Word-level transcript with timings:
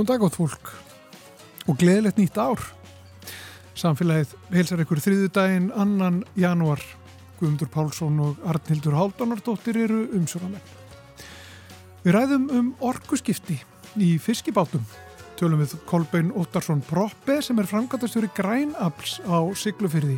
Góðan 0.00 0.16
dag 0.16 0.22
átt 0.24 0.36
fólk 0.38 0.68
og 1.68 1.76
gleðilegt 1.76 2.16
nýtt 2.16 2.38
ár. 2.40 2.60
Samfélagið 3.76 4.30
heilsar 4.48 4.80
ykkur 4.80 5.00
þriðu 5.04 5.26
daginn 5.36 5.66
annan 5.76 6.22
januar. 6.40 6.80
Guðmundur 7.36 7.68
Pálsson 7.68 8.16
og 8.24 8.38
Arnildur 8.48 8.96
Haldunardóttir 8.96 9.76
eru 9.82 9.98
umsjónamenn. 10.16 10.64
Við 12.00 12.16
ræðum 12.16 12.46
um 12.48 12.70
orkuskipti 12.80 13.58
í 14.00 14.08
fiskibátum. 14.16 14.88
Tölum 15.36 15.60
við 15.60 15.76
Kolbein 15.84 16.32
Óttarsson 16.32 16.80
Proppe 16.88 17.42
sem 17.44 17.60
er 17.60 17.68
framkvæmtastjóri 17.68 18.32
Grænabls 18.32 19.18
á 19.28 19.36
Siglufyrði. 19.52 20.16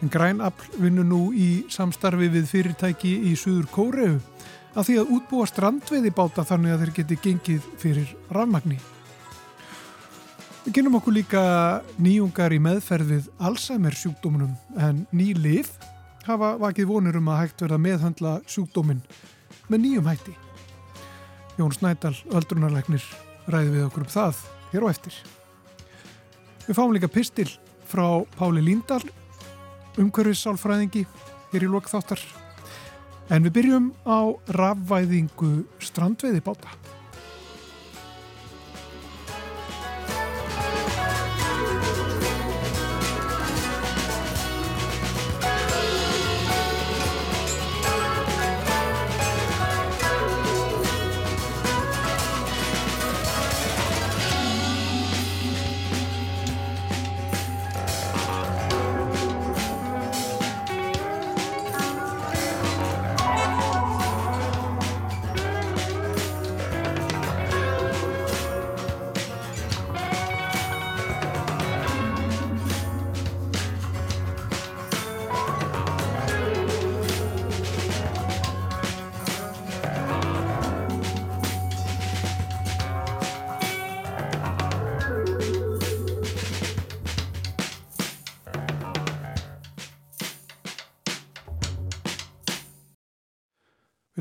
En 0.00 0.08
Grænabl 0.08 0.80
vinnur 0.80 1.04
nú 1.04 1.22
í 1.36 1.66
samstarfi 1.68 2.32
við 2.32 2.48
fyrirtæki 2.56 3.18
í 3.28 3.36
Suður 3.36 3.68
Kóreu 3.68 4.16
að 4.72 4.88
því 4.88 4.98
að 5.02 5.14
útbúa 5.18 5.52
strandveiði 5.52 6.16
báta 6.16 6.48
þannig 6.48 6.72
að 6.72 6.86
þeir 6.86 6.96
geti 7.02 7.22
gengið 7.28 7.72
fyrir 7.84 8.18
rafmagni. 8.32 8.80
Við 10.64 10.78
kynum 10.78 10.94
okkur 10.96 11.12
líka 11.12 11.40
nýjungar 12.00 12.54
í 12.56 12.58
meðferðið 12.64 13.26
Alzheimer 13.44 13.92
sjúkdómunum 14.00 14.54
en 14.80 15.02
ný 15.12 15.34
lif 15.36 15.74
hafa 16.24 16.54
vakið 16.62 16.88
vonur 16.88 17.18
um 17.20 17.28
að 17.32 17.42
hægt 17.42 17.64
verða 17.66 17.78
meðhandla 17.84 18.32
sjúkdómin 18.48 19.02
með 19.68 19.82
nýjum 19.82 20.08
hætti. 20.08 20.32
Jón 21.58 21.74
Snædal, 21.76 22.14
öldrunarleiknir, 22.32 23.04
ræði 23.52 23.74
við 23.74 23.84
okkur 23.90 24.06
um 24.06 24.14
það 24.14 24.40
hér 24.72 24.86
á 24.88 24.92
eftir. 24.94 25.18
Við 26.64 26.78
fáum 26.80 26.96
líka 26.96 27.12
pistil 27.12 27.50
frá 27.84 28.24
Páli 28.38 28.64
Líndal, 28.64 29.02
umhverfissálfræðingi 30.00 31.04
hér 31.52 31.68
í 31.68 31.70
lokþáttar 31.70 32.24
En 33.32 33.44
við 33.46 33.54
byrjum 33.56 33.86
á 34.04 34.36
rafvæðingu 34.52 35.64
strandveiði 35.80 36.42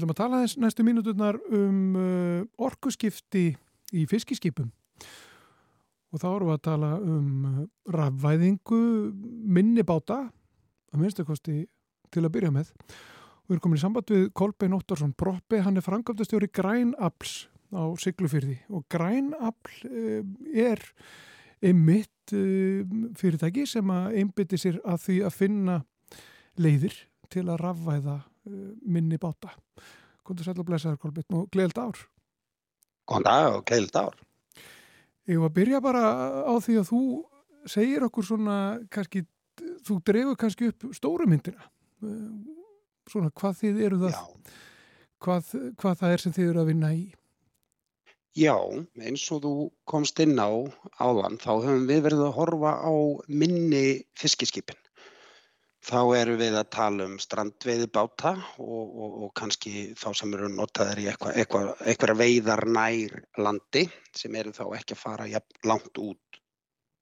ætlum 0.03 0.13
að 0.13 0.19
tala 0.19 0.41
þess 0.43 0.59
næstu 0.59 0.83
mínuturnar 0.83 1.37
um 1.55 1.95
uh, 1.95 2.65
orkuskipti 2.67 3.53
í 3.95 4.05
fiskiskipum. 4.09 4.71
Og 6.13 6.21
þá 6.21 6.27
erum 6.29 6.49
við 6.49 6.57
að 6.57 6.65
tala 6.67 6.89
um 6.99 7.45
uh, 7.47 7.61
rafvæðingu 7.95 8.81
minnibáta 9.47 10.25
að 10.93 10.99
minnstakosti 10.99 11.63
til 12.13 12.23
að 12.23 12.33
byrja 12.35 12.51
með. 12.53 12.73
Og 12.73 13.47
við 13.47 13.55
erum 13.55 13.63
komin 13.63 13.79
í 13.79 13.83
samband 13.83 14.11
við 14.11 14.27
Kolbein 14.35 14.75
Óttarsson 14.75 15.15
Proppi, 15.15 15.61
hann 15.63 15.79
er 15.79 15.85
frangamtastjóri 15.85 16.51
Grænabls 16.51 17.47
á 17.73 17.83
Siglufyrði 17.97 18.59
og 18.75 18.83
Grænabl 18.91 19.79
uh, 19.87 20.19
er 20.51 20.83
einmitt 21.63 22.35
uh, 22.35 22.83
fyrirtæki 23.15 23.65
sem 23.69 23.95
að 23.95 24.19
einbytti 24.19 24.59
sér 24.59 24.83
að 24.83 25.07
því 25.07 25.17
að 25.23 25.39
finna 25.39 25.79
leiðir 26.59 26.99
til 27.33 27.47
að 27.47 27.63
rafvæða 27.63 28.19
minni 28.45 29.19
báta. 29.21 29.53
Góður 30.23 30.47
sæl 30.47 30.59
og 30.59 30.67
blessaður 30.67 31.01
Kolbjörn 31.01 31.39
og 31.39 31.49
gleðild 31.53 31.79
ár. 31.79 32.01
Góðan 33.09 33.27
dag 33.27 33.57
og 33.57 33.65
gleðild 33.67 33.99
ár. 33.99 34.19
Ég 35.27 35.39
var 35.39 35.51
að 35.51 35.57
byrja 35.57 35.79
bara 35.83 36.03
á 36.43 36.53
því 36.63 36.77
að 36.81 36.89
þú 36.91 37.01
segir 37.71 38.03
okkur 38.07 38.27
svona, 38.27 38.57
kannski, 38.91 39.23
þú 39.87 39.97
drefur 40.03 40.39
kannski 40.39 40.69
upp 40.71 40.87
stóru 40.95 41.27
myndina. 41.31 41.63
Svona 43.07 43.31
hvað 43.35 43.59
þið 43.61 43.81
eru 43.87 43.99
það, 44.03 44.17
hvað, 45.23 45.51
hvað 45.79 45.99
það 46.01 46.15
er 46.15 46.23
sem 46.23 46.35
þið 46.35 46.49
eru 46.49 46.63
að 46.63 46.71
vinna 46.71 46.93
í. 46.95 47.03
Já, 48.33 48.55
eins 48.97 49.23
og 49.31 49.43
þú 49.43 49.53
komst 49.87 50.19
inn 50.23 50.39
á 50.41 50.49
áðan, 50.97 51.37
þá 51.37 51.51
höfum 51.53 51.83
við 51.87 51.99
verið 52.07 52.23
að 52.25 52.35
horfa 52.39 52.71
á 52.81 52.93
minni 53.29 53.83
fiskiskipin. 54.17 54.79
Þá 55.83 55.99
eru 56.15 56.35
við 56.39 56.55
að 56.55 56.69
tala 56.71 57.05
um 57.09 57.15
strandveiði 57.19 57.89
báta 57.91 58.31
og, 58.61 58.83
og, 58.87 59.15
og 59.25 59.31
kannski 59.35 59.89
þá 59.99 60.05
sem 60.15 60.35
eru 60.37 60.47
notaðir 60.53 61.01
í 61.03 61.07
eitthvað 61.11 61.39
eitthva, 61.41 61.63
eitthva 61.83 62.15
veiðar 62.21 62.63
nær 62.71 63.17
landi 63.43 63.83
sem 64.15 64.35
eru 64.39 64.53
þá 64.55 64.63
ekki 64.77 64.95
að 64.95 65.01
fara 65.01 65.27
jafn, 65.27 65.57
langt 65.67 65.99
út 65.99 66.39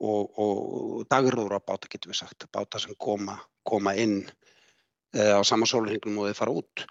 og, 0.01 0.39
og 0.41 1.05
dagurúra 1.11 1.61
báta 1.61 1.91
getur 1.91 2.13
við 2.13 2.23
sagt, 2.23 2.47
báta 2.49 2.81
sem 2.81 2.97
koma, 2.97 3.37
koma 3.67 3.93
inn 4.01 4.23
uh, 4.25 5.37
á 5.37 5.41
sama 5.45 5.69
sólhenglum 5.69 6.17
og 6.17 6.31
þau 6.31 6.39
fara 6.41 6.57
út. 6.63 6.85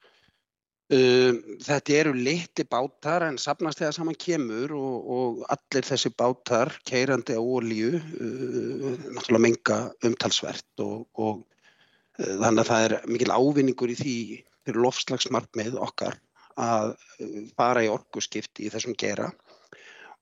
Uh, 0.90 1.58
þetta 1.62 1.98
eru 2.04 2.14
liti 2.14 2.66
bátar 2.70 3.26
en 3.26 3.38
sapnast 3.38 3.82
þegar 3.82 3.98
saman 3.98 4.18
kemur 4.18 4.74
og 4.78 5.44
allir 5.50 5.86
þessi 5.86 6.14
bátar 6.14 6.76
keirandi 6.86 7.34
á 7.34 7.42
ólíu 7.42 7.96
uh, 7.98 8.94
náttúrulega 9.10 9.42
menga 9.42 9.80
umtalsvert 10.06 10.86
og 10.86 11.48
Þannig 12.20 12.62
að 12.64 12.70
það 12.70 12.86
er 12.86 12.97
mikil 13.08 13.31
ávinningur 13.32 13.92
í 13.92 13.98
því 13.98 14.16
fyrir 14.66 14.82
lofslagsmarkmið 14.84 15.78
okkar 15.81 16.19
að 16.60 16.94
fara 17.56 17.84
í 17.86 17.91
orguskipti 17.91 18.66
í 18.66 18.72
þessum 18.72 18.97
gera 18.98 19.31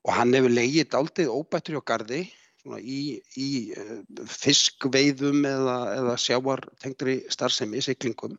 og 0.07 0.13
hann 0.15 0.31
hefur 0.35 0.53
leiðið 0.53 0.95
aldrei 0.95 1.25
óbættur 1.27 1.75
hjá 1.75 1.83
gardi 1.91 2.21
í, 2.79 3.19
í 3.39 3.49
fiskveiðum 4.29 5.45
eða, 5.47 5.77
eða 5.97 6.15
sjávartengri 6.21 7.19
starfsemi, 7.31 7.81
siklingum. 7.83 8.37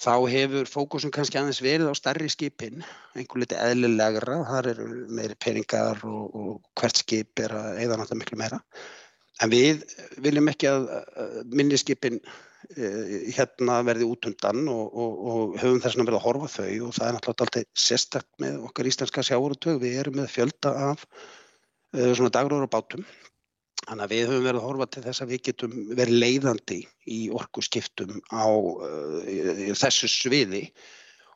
Þá 0.00 0.14
hefur 0.32 0.68
fókusum 0.70 1.12
kannski 1.12 1.36
aðeins 1.36 1.60
verið 1.60 1.90
á 1.92 1.94
starri 1.98 2.30
skipin, 2.32 2.84
einhver 3.14 3.42
liti 3.42 3.58
eðlilegra, 3.58 4.38
þar 4.48 4.70
eru 4.72 4.86
meiri 5.12 5.36
peningar 5.36 6.00
og, 6.08 6.30
og 6.32 6.80
hvert 6.80 7.02
skip 7.02 7.42
er 7.44 7.52
að 7.52 7.82
eða 7.84 7.98
náttúrulega 8.00 8.22
miklu 8.22 8.40
meira. 8.40 8.60
En 9.44 9.52
við 9.52 9.84
viljum 10.24 10.48
ekki 10.52 10.70
að 10.70 10.88
minniskipin 11.52 12.20
hérna 12.76 13.80
verði 13.86 14.06
út 14.06 14.28
undan 14.30 14.68
og, 14.70 14.92
og, 14.94 15.14
og 15.30 15.56
höfum 15.58 15.80
þess 15.82 15.96
að 15.96 16.04
verða 16.04 16.20
að 16.20 16.26
horfa 16.26 16.50
þau 16.54 16.86
og 16.86 16.94
það 16.94 17.06
er 17.08 17.16
náttúrulega 17.16 17.46
alltaf 17.46 17.84
sérstaklega 17.86 18.44
með 18.44 18.68
okkar 18.68 18.90
íslenska 18.90 19.24
sjávarutög. 19.26 19.80
Við 19.82 19.98
erum 20.02 20.16
með 20.20 20.30
fjölda 20.36 20.72
af 20.90 21.04
uh, 21.08 22.12
svona 22.14 22.32
dagrúra 22.36 22.70
bátum. 22.70 23.04
Þannig 23.80 24.04
að 24.04 24.14
við 24.14 24.24
höfum 24.28 24.46
verið 24.46 24.60
að 24.60 24.66
horfa 24.68 24.88
til 24.94 25.04
þess 25.08 25.24
að 25.24 25.34
við 25.34 25.44
getum 25.48 25.76
verið 25.98 26.22
leiðandi 26.22 26.80
í 27.10 27.20
orkuskiptum 27.34 28.18
á 28.30 28.46
uh, 28.46 29.70
þessu 29.80 30.10
sviði 30.12 30.64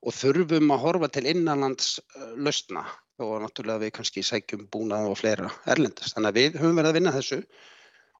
og 0.04 0.14
þurfum 0.14 0.74
að 0.74 0.82
horfa 0.84 1.10
til 1.16 1.26
innanlands 1.32 1.96
lausna 2.36 2.84
og 3.22 3.38
náttúrulega 3.42 3.86
við 3.86 3.94
kannski 3.96 4.22
sækjum 4.26 4.66
búnað 4.70 5.10
og 5.10 5.18
fleira 5.18 5.50
erlendast. 5.70 6.14
Þannig 6.14 6.30
að 6.30 6.40
við 6.40 6.58
höfum 6.60 6.78
verið 6.78 6.90
að 6.90 6.98
vinna 6.98 7.14
þessu 7.14 7.40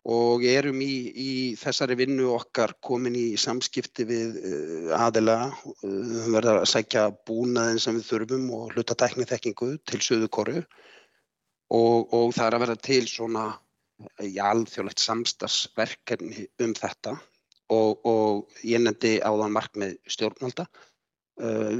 og 0.04 0.44
erum 0.44 0.82
í, 0.84 0.94
í 1.16 1.32
þessari 1.56 1.96
vinnu 1.96 2.28
okkar 2.34 2.74
komin 2.84 3.16
í 3.16 3.26
samskipti 3.40 4.04
við 4.08 4.34
aðila, 4.92 5.38
við 5.80 6.26
verðum 6.34 6.60
að 6.60 6.70
sækja 6.74 7.06
búnaðin 7.24 7.80
sem 7.80 7.96
við 7.96 8.10
þurfum 8.10 8.50
og 8.58 8.74
hluta 8.74 8.96
tekniþekkingu 9.00 9.70
til 9.88 10.00
söðu 10.04 10.28
koru 10.28 10.58
og, 11.72 12.12
og 12.12 12.34
það 12.36 12.46
er 12.46 12.56
að 12.58 12.64
vera 12.66 12.80
til 12.90 13.04
svona 13.08 13.46
alþjóðlegt 14.20 15.00
samstagsverkefni 15.00 16.48
um 16.64 16.74
þetta. 16.76 17.16
Og, 17.72 18.04
og 18.04 18.60
ég 18.66 18.82
nefndi 18.82 19.16
áðan 19.24 19.54
markmið 19.54 19.96
stjórnvalda. 20.12 20.66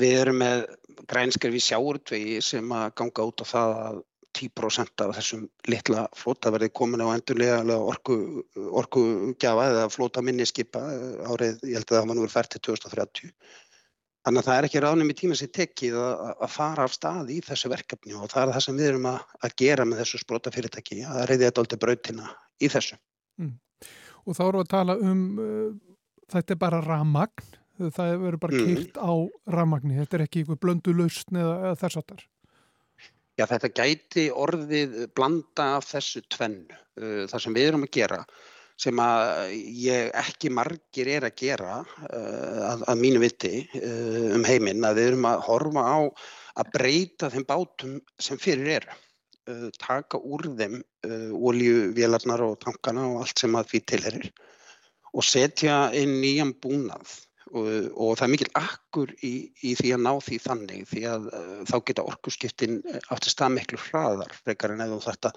Við 0.01 0.15
erum 0.17 0.41
með 0.41 0.65
grænskerfi 1.11 1.61
sjáurtvegi 1.63 2.41
sem 2.43 2.73
að 2.73 2.95
ganga 2.99 3.27
út 3.29 3.45
á 3.45 3.47
það 3.47 3.75
að 3.83 4.01
10% 4.35 5.05
af 5.05 5.13
þessum 5.19 5.45
litla 5.71 6.07
flóta 6.19 6.53
verði 6.55 6.71
komin 6.75 7.03
á 7.05 7.15
endurlega 7.15 7.79
orku, 7.79 8.17
orkugjafa 8.55 9.69
eða 9.71 9.91
flóta 9.93 10.23
minni 10.25 10.47
skipa 10.49 10.83
árið, 11.31 11.63
ég 11.69 11.79
held 11.79 11.89
að 11.89 11.99
það 11.99 12.11
var 12.11 12.19
nú 12.21 12.31
fært 12.33 12.55
til 12.57 12.65
2030 12.71 13.35
Þannig 14.25 14.41
að 14.41 14.47
það 14.47 14.59
er 14.59 14.67
ekki 14.67 14.81
ránum 14.81 15.11
í 15.13 15.15
tíma 15.19 15.37
sem 15.37 15.51
tekið 15.53 15.97
að, 16.01 16.21
að 16.47 16.53
fara 16.55 16.85
af 16.89 16.93
stað 16.97 17.33
í 17.35 17.43
þessu 17.45 17.69
verkefni 17.69 18.15
og 18.17 18.31
það 18.33 18.47
er 18.47 18.53
það 18.55 18.63
sem 18.67 18.79
við 18.79 18.87
erum 18.91 19.09
að, 19.11 19.19
að 19.45 19.57
gera 19.61 19.85
með 19.85 20.01
þessu 20.01 20.21
sprótafyrirtæki, 20.23 21.01
að 21.05 21.27
reyði 21.29 21.45
þetta 21.45 21.65
aldrei 21.65 21.81
brautina 21.83 22.31
í 22.57 22.71
þessu. 22.73 22.97
Mm. 23.43 23.59
Og 24.25 24.39
þá 24.39 24.43
við 24.47 24.61
að 24.63 24.71
tala 24.73 24.97
um, 24.97 25.21
uh, 25.45 25.99
þetta 26.33 26.57
er 26.57 26.61
bara 26.63 26.81
ramagn, 26.87 27.53
það 27.83 28.15
verður 28.23 28.41
bara 28.47 28.57
mm. 28.57 28.71
keilt 28.71 28.97
á 28.97 29.13
ramagni, 29.59 29.99
þetta 30.01 30.17
er 30.19 30.25
ekki 30.25 30.45
einhver 30.45 30.63
blöndu 30.63 30.97
lausn 30.97 31.41
eða, 31.43 31.59
eða 31.67 31.77
þess 31.85 32.01
að 32.01 32.09
þar. 32.15 32.25
Já, 33.35 33.49
þetta 33.51 33.71
gæti 33.75 34.25
orðið 34.31 34.99
blanda 35.17 35.73
af 35.79 35.89
þessu 35.91 36.23
tvennu, 36.31 36.77
uh, 37.01 37.25
það 37.31 37.41
sem 37.43 37.57
við 37.57 37.71
erum 37.71 37.87
að 37.87 37.97
gera 37.97 38.21
sem 38.81 38.99
að 38.99 39.53
ég 39.79 40.09
ekki 40.19 40.51
margir 40.51 41.11
er 41.17 41.27
að 41.29 41.37
gera 41.39 41.81
uh, 41.83 42.61
að, 42.73 42.85
að 42.91 43.03
mínu 43.03 43.23
viti 43.23 43.53
uh, 43.79 44.35
um 44.35 44.47
heiminn 44.47 44.87
að 44.87 44.99
við 44.99 45.11
erum 45.13 45.29
að 45.31 45.45
horfa 45.49 45.85
á 45.87 45.99
að 46.63 46.73
breyta 46.75 47.31
þeim 47.31 47.47
bátum 47.49 47.99
sem 48.23 48.39
fyrir 48.39 48.73
eru. 48.81 48.97
Uh, 49.51 49.69
taka 49.79 50.19
úr 50.19 50.47
þeim 50.59 50.81
oljuvélarnar 51.05 52.43
og 52.47 52.59
tankana 52.63 53.05
og 53.11 53.23
allt 53.23 53.43
sem 53.43 53.55
að 53.59 53.71
því 53.75 53.81
tilherir 53.91 54.31
og 55.15 55.27
setja 55.27 55.77
inn 55.95 56.17
nýjan 56.23 56.55
búnað 56.63 57.19
og, 57.53 57.69
og 57.93 58.13
það 58.19 58.25
er 58.27 58.33
mikil 58.33 58.51
akkur 58.59 59.13
í, 59.21 59.33
í 59.63 59.75
því 59.79 59.95
að 59.97 60.05
ná 60.07 60.13
því 60.25 60.39
þannig 60.47 60.85
því 60.91 61.03
að 61.11 61.27
uh, 61.31 61.57
þá 61.69 61.77
geta 61.91 62.07
orkusskiptin 62.11 62.79
átti 63.13 63.33
stað 63.33 63.57
miklu 63.59 63.81
hraðar 63.89 64.37
frekar 64.41 64.75
en 64.75 64.85
eða 64.87 65.01
þetta 65.05 65.33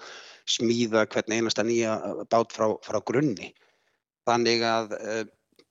smíða 0.48 1.04
hvern 1.12 1.36
einasta 1.36 1.66
nýja 1.66 1.98
bát 2.30 2.54
frá, 2.54 2.70
frá 2.84 3.00
grunni. 3.04 3.52
Þannig 4.28 4.64
að 4.66 4.96
uh, 4.98 5.22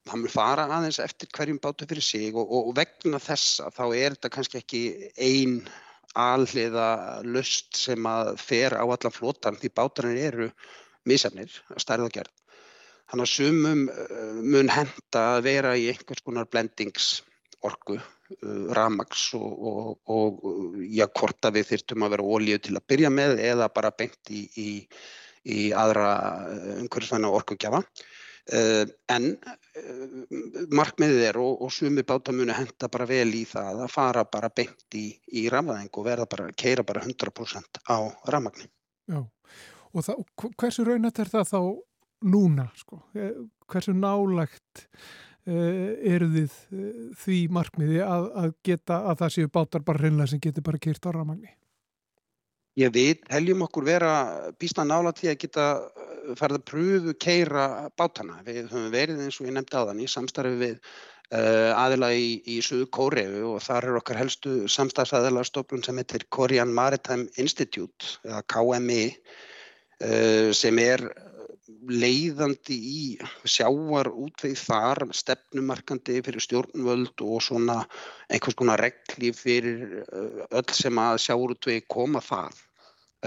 hann 0.08 0.24
vil 0.24 0.32
fara 0.32 0.68
aðeins 0.72 1.02
eftir 1.04 1.32
hverjum 1.36 1.60
bátu 1.64 1.88
fyrir 1.90 2.06
sig 2.06 2.32
og, 2.36 2.46
og, 2.46 2.72
og 2.72 2.78
vegna 2.78 3.20
þessa 3.22 3.72
þá 3.76 3.84
er 3.90 4.16
þetta 4.16 4.34
kannski 4.38 4.62
ekki 4.62 4.84
einn 5.18 5.62
alliða 6.18 7.22
lust 7.28 7.78
sem 7.78 8.06
að 8.10 8.36
fer 8.42 8.74
á 8.74 8.86
allan 8.86 9.14
flotan 9.14 9.58
því 9.60 9.74
bátarnir 9.76 10.24
eru 10.32 10.50
misafnir 11.08 11.52
að 11.74 11.84
stærða 11.84 12.14
gerð. 12.20 12.34
Þannig 13.08 13.24
að 13.24 13.32
sumum 13.32 13.86
uh, 13.88 14.40
mun 14.44 14.70
henda 14.72 15.24
að 15.38 15.46
vera 15.46 15.72
í 15.80 15.86
einhvers 15.94 16.24
konar 16.26 16.50
blendingsorku, 16.52 17.96
uh, 18.02 18.66
ramags 18.76 19.30
og, 19.38 19.48
og, 19.72 20.12
og 20.12 20.76
já, 20.84 21.06
hvort 21.08 21.48
að 21.48 21.62
við 21.62 21.72
þyrtum 21.72 22.04
að 22.04 22.18
vera 22.18 22.28
ólíu 22.36 22.60
til 22.60 22.76
að 22.76 22.88
byrja 22.92 23.14
með 23.14 23.40
eða 23.48 23.70
bara 23.72 23.94
beint 23.96 24.34
í, 24.34 24.44
í, 24.60 24.70
í 25.48 25.72
aðra 25.72 26.12
uh, 26.52 26.70
umhverfisvæna 26.82 27.34
orkugjafa. 27.40 27.84
En 29.12 29.26
markmiðið 30.72 31.26
er 31.28 31.40
og, 31.44 31.66
og 31.66 31.72
sumi 31.76 32.06
báta 32.08 32.32
muni 32.32 32.54
henda 32.56 32.88
bara 32.88 33.04
vel 33.10 33.34
í 33.36 33.42
það 33.44 33.82
að 33.84 33.92
fara 33.92 34.24
bara 34.24 34.48
beint 34.56 34.96
í, 34.96 35.10
í 35.36 35.50
ramaðing 35.52 35.92
og 35.92 36.06
verða 36.06 36.30
bara, 36.32 36.46
keira 36.56 36.86
bara 36.88 37.02
100% 37.04 37.82
á 37.92 38.08
ramagni. 38.32 38.70
Já, 39.12 39.20
og 39.92 40.08
það, 40.08 40.24
hversu 40.64 40.88
raunat 40.88 41.20
er 41.20 41.34
það 41.34 41.52
þá 41.52 41.60
núna 42.26 42.68
sko? 42.78 43.02
Eh, 43.16 43.36
hversu 43.70 43.94
nálagt 43.96 44.84
uh, 45.48 45.94
eru 46.08 46.30
þið 46.34 46.58
uh, 46.74 46.92
því 47.22 47.40
markmiði 47.54 48.02
að, 48.06 48.28
að 48.42 48.52
geta 48.66 49.02
að 49.12 49.24
það 49.24 49.34
séu 49.36 49.54
bátar 49.60 49.86
bara 49.88 50.04
reynlega 50.04 50.34
sem 50.34 50.44
getur 50.44 50.66
bara 50.66 50.82
keirt 50.82 51.06
á 51.06 51.12
ramagni? 51.14 51.52
Ég 52.78 52.94
veit, 52.94 53.24
heljum 53.34 53.64
okkur 53.66 53.88
vera 53.88 54.14
býsta 54.62 54.86
nála 54.86 55.12
til 55.18 55.32
að 55.32 55.40
geta 55.42 55.68
farið 56.38 56.60
að 56.60 56.66
pröfu 56.70 57.14
keira 57.18 57.68
bátana. 57.98 58.42
Við 58.46 58.68
höfum 58.68 58.92
verið 58.94 59.24
eins 59.24 59.40
og 59.40 59.48
ég 59.48 59.56
nefndi 59.56 59.80
þann 59.80 60.04
í 60.04 60.10
samstarfi 60.12 60.60
við 60.60 60.76
uh, 60.78 61.74
aðila 61.74 62.12
í, 62.14 62.28
í 62.46 62.60
Suðu 62.62 62.86
Kóreu 62.94 63.56
og 63.56 63.64
þar 63.66 63.90
er 63.90 63.98
okkar 64.02 64.22
helstu 64.22 64.60
samstarfsaðila 64.70 65.46
stofnum 65.48 65.82
sem 65.86 65.98
heitir 65.98 66.28
Korean 66.30 66.74
Maritime 66.76 67.32
Institute 67.42 68.20
eða 68.28 68.44
KMI 68.54 69.04
sem 70.54 70.78
er 70.78 71.02
leiðandi 71.68 72.76
í 72.78 73.02
sjáar 73.48 74.10
útveið 74.12 74.60
þar, 74.62 75.04
stefnumarkandi 75.16 76.22
fyrir 76.26 76.44
stjórnvöld 76.44 77.24
og 77.26 77.42
svona 77.44 77.82
einhvers 78.32 78.58
konar 78.60 78.82
regli 78.82 79.34
fyrir 79.36 80.00
uh, 80.06 80.46
öll 80.48 80.76
sem 80.76 81.02
að 81.02 81.20
sjáur 81.26 81.56
útveið 81.58 81.84
koma 81.92 82.24
það. 82.24 82.62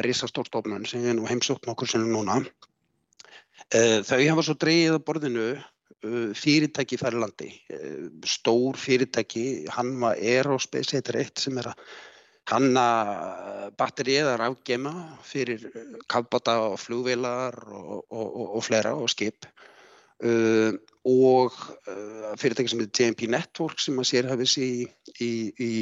Rísastórstofnun 0.06 0.87
sem 0.88 1.04
er 1.04 1.19
nú 1.19 1.26
heimsótt 1.28 1.69
nokkur 1.69 1.90
sem 1.90 2.06
er 2.06 2.14
núna. 2.14 2.40
Uh, 3.70 4.00
þau 4.06 4.20
hafa 4.22 4.46
svo 4.46 4.56
dreyið 4.62 4.96
á 4.96 5.06
borðinu 5.06 5.48
uh, 5.52 6.31
fyrirtæki 6.38 7.00
þar 7.00 7.19
í 7.19 7.25
landi. 7.25 7.50
Stór 8.25 8.81
fyrirtæki, 8.81 9.66
hann 9.75 9.98
var 10.00 10.16
Aerospace, 10.16 11.02
er 11.02 11.20
eitt 11.25 11.44
sem 11.44 11.60
er 11.60 11.75
að 11.75 11.84
hanna 12.50 12.85
batterið 13.79 14.32
að 14.32 14.38
rafgema 14.43 14.93
fyrir 15.26 15.67
kafbata 16.11 16.56
og 16.70 16.79
flugvelar 16.82 17.56
og, 17.70 18.05
og, 18.11 18.26
og, 18.26 18.47
og 18.58 18.64
flera 18.67 18.94
og 18.99 19.11
skip 19.12 19.47
uh, 20.25 20.75
og 21.06 21.56
uh, 21.88 22.31
fyrirtæki 22.41 22.73
sem 22.73 22.82
heitir 22.82 22.93
TMP 22.99 23.26
Network 23.31 23.81
sem 23.82 23.99
að 24.02 24.08
sér 24.11 24.31
hafið 24.32 24.52
sér 24.52 24.69
í, 24.69 24.87
í, 25.25 25.32
í 25.62 25.73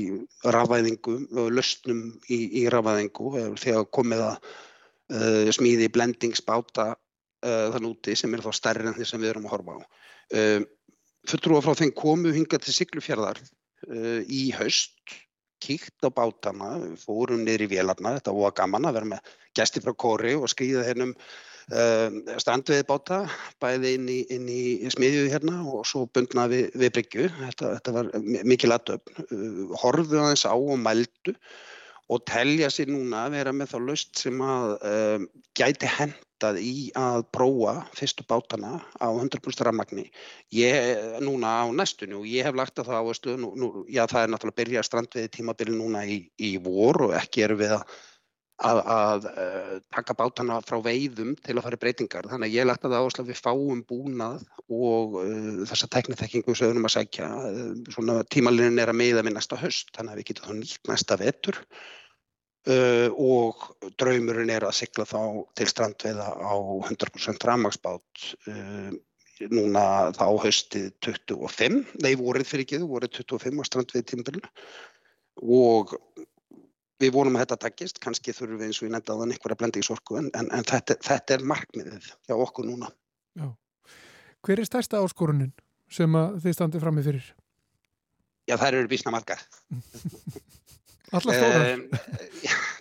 rafvæðingu 0.47 1.19
og 1.43 1.53
löstnum 1.57 2.03
í, 2.29 2.41
í 2.63 2.65
rafvæðingu 2.73 3.33
þegar 3.59 3.89
komið 3.99 4.25
að 4.29 4.35
uh, 4.39 5.53
smíði 5.57 5.93
blendingsbáta 5.95 6.95
þann 7.39 7.85
úti 7.87 8.17
sem 8.19 8.33
er 8.35 8.41
þá 8.43 8.51
stærri 8.57 8.89
en 8.91 8.97
því 8.97 9.05
sem 9.07 9.21
við 9.23 9.29
erum 9.31 9.45
að 9.47 9.53
horfa 9.53 9.75
á. 9.79 9.81
Uh, 10.35 10.65
Fulltrúa 11.29 11.61
frá 11.63 11.77
þeim 11.79 11.93
komu 11.95 12.33
hinga 12.35 12.59
til 12.63 12.73
Siglufjörðar 12.75 13.39
í 14.27 14.49
haust 14.57 15.13
kíkt 15.63 16.07
á 16.07 16.09
bátana, 16.15 16.71
fórum 17.01 17.45
niður 17.45 17.67
í 17.67 17.71
vélarna, 17.75 18.17
þetta 18.19 18.35
var 18.37 18.57
gaman 18.59 18.89
að 18.89 18.99
vera 18.99 19.13
með 19.13 19.37
gæsti 19.59 19.83
frá 19.85 19.95
kóri 19.99 20.35
og 20.39 20.51
skrýða 20.53 20.85
hennum 20.87 21.15
uh, 21.15 21.79
eh, 21.79 22.19
strandveið 22.43 22.85
báta, 22.89 23.23
bæði 23.63 23.95
inn 23.99 24.13
í, 24.13 24.19
inn 24.35 24.47
í 24.53 24.63
smiðjuði 24.95 25.33
hérna 25.35 25.57
og 25.67 25.87
svo 25.89 26.07
bundna 26.15 26.47
við, 26.51 26.69
við 26.79 26.95
Bryggju, 26.97 27.27
þetta, 27.41 27.73
þetta 27.79 27.97
var 27.99 28.13
mikil 28.53 28.75
aðtöfn, 28.77 29.27
uh, 29.27 29.75
horfðu 29.83 30.23
aðeins 30.23 30.47
á 30.47 30.55
og 30.55 30.79
mældu 30.85 31.37
og 32.09 32.25
telja 32.29 32.71
sér 32.73 32.89
núna 32.93 33.27
að 33.27 33.37
vera 33.37 33.53
með 33.53 33.75
þá 33.75 33.79
löst 33.85 34.23
sem 34.23 34.41
að 34.45 34.79
uh, 34.79 35.29
gæti 35.59 35.91
hendað 36.39 36.61
í 36.63 36.91
að 36.95 37.25
prófa 37.35 37.87
fyrstu 37.95 38.25
bátana 38.27 38.79
á 39.01 39.09
100% 39.11 39.65
rammagni. 39.67 40.11
Ég 40.55 41.21
núna 41.21 41.65
á 41.65 41.67
næstunni 41.71 42.15
og 42.15 42.27
ég 42.27 42.45
hef 42.45 42.55
lagt 42.55 42.79
að 42.79 42.93
það 42.93 43.11
á 43.11 43.13
stöðu, 43.15 43.39
nú, 43.43 43.51
nú, 43.57 43.85
já 43.89 44.07
það 44.07 44.23
er 44.23 44.31
náttúrulega 44.31 44.55
að 44.55 44.61
byrja 44.63 44.83
strandveið 44.87 45.33
tímabili 45.35 45.75
núna 45.75 46.05
í, 46.07 46.31
í 46.39 46.59
vor 46.59 47.09
og 47.09 47.17
ekki 47.19 47.43
eru 47.43 47.59
við 47.59 47.75
að, 47.75 47.83
að, 48.63 48.79
að 48.87 49.29
uh, 49.33 49.75
taka 49.91 50.15
bátana 50.15 50.61
frá 50.63 50.79
veiðum 50.79 51.35
til 51.43 51.59
að 51.59 51.65
fara 51.67 51.79
í 51.79 51.83
breytingar. 51.83 52.31
Þannig 52.31 52.49
að 52.49 52.57
ég 52.57 52.71
lagt 52.71 52.87
að 52.87 52.95
það 52.95 53.05
áherslu 53.05 53.25
að 53.25 53.31
við 53.33 53.43
fáum 53.43 53.85
búnað 53.89 54.49
og 54.69 55.21
uh, 55.25 55.63
þessa 55.67 55.91
teknitekkingu 55.91 56.55
sem 56.55 56.69
við 56.69 56.77
höfum 56.77 56.91
að 56.91 56.97
segja, 56.97 57.31
svona 57.95 58.21
tímalinin 58.31 58.83
er 58.83 58.95
að 58.95 59.01
miða 59.03 59.27
við 59.27 59.39
næsta 59.39 59.59
höst, 59.59 59.91
þannig 59.97 60.15
að 60.15 60.23
við 60.23 60.33
getum 60.33 60.51
þá 60.51 60.59
nýtt 60.63 60.93
næsta 60.93 61.19
vetur 61.19 61.65
Uh, 62.69 63.09
og 63.17 63.63
draumurinn 63.97 64.51
er 64.53 64.67
að 64.69 64.75
sigla 64.77 65.07
þá 65.09 65.21
til 65.57 65.69
strandveiða 65.71 66.27
á 66.37 66.53
100% 66.85 67.47
ramagsbát 67.49 68.25
uh, 68.51 68.91
núna 69.55 69.85
þá 70.17 70.27
haustið 70.43 70.91
25, 71.07 71.79
nei 72.03 72.13
vorið 72.19 72.51
fyrir 72.51 72.67
ekki, 72.67 72.81
vorið 72.83 73.23
25 73.23 73.63
á 73.63 73.65
strandveið 73.71 74.05
tímbilinu 74.11 74.51
og 75.47 75.95
við 76.99 77.15
vonum 77.15 77.39
að 77.39 77.47
þetta 77.47 77.61
takkist, 77.63 78.03
kannski 78.03 78.35
þurfum 78.35 78.61
við 78.61 78.69
eins 78.69 78.83
og 78.83 78.89
ég 78.89 78.95
þann 79.07 79.33
einhverja 79.33 79.61
blendingsorku 79.63 80.19
en, 80.21 80.31
en, 80.35 80.51
en 80.53 80.67
þetta, 80.67 80.99
þetta 81.09 81.39
er 81.39 81.47
markmiðið 81.55 82.11
hjá 82.27 82.35
okkur 82.37 82.67
núna. 82.69 82.91
Já. 83.39 83.49
Hver 84.45 84.61
er 84.61 84.69
stærsta 84.69 85.01
áskorunin 85.03 85.55
sem 85.89 86.21
þið 86.43 86.59
standið 86.59 86.85
fram 86.85 86.99
með 86.99 87.13
fyrir? 87.13 87.33
Já, 88.49 88.57
það 88.57 88.81
eru 88.83 88.91
bísna 88.91 89.15
margar. 89.15 89.41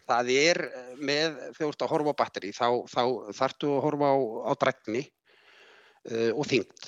Það 0.07 0.29
er 0.33 0.61
eh, 0.67 0.93
með, 0.99 1.39
þegar 1.55 1.57
þú 1.57 1.71
ert 1.71 1.83
að 1.83 1.91
horfa 1.93 2.13
á 2.13 2.19
batteri, 2.21 2.53
þá, 2.55 2.67
þá 2.91 3.01
þartu 3.35 3.73
að 3.73 3.83
horfa 3.87 4.11
á, 4.11 4.17
á 4.47 4.51
dregni 4.63 5.03
uh, 6.11 6.31
og 6.33 6.47
þyngd. 6.49 6.87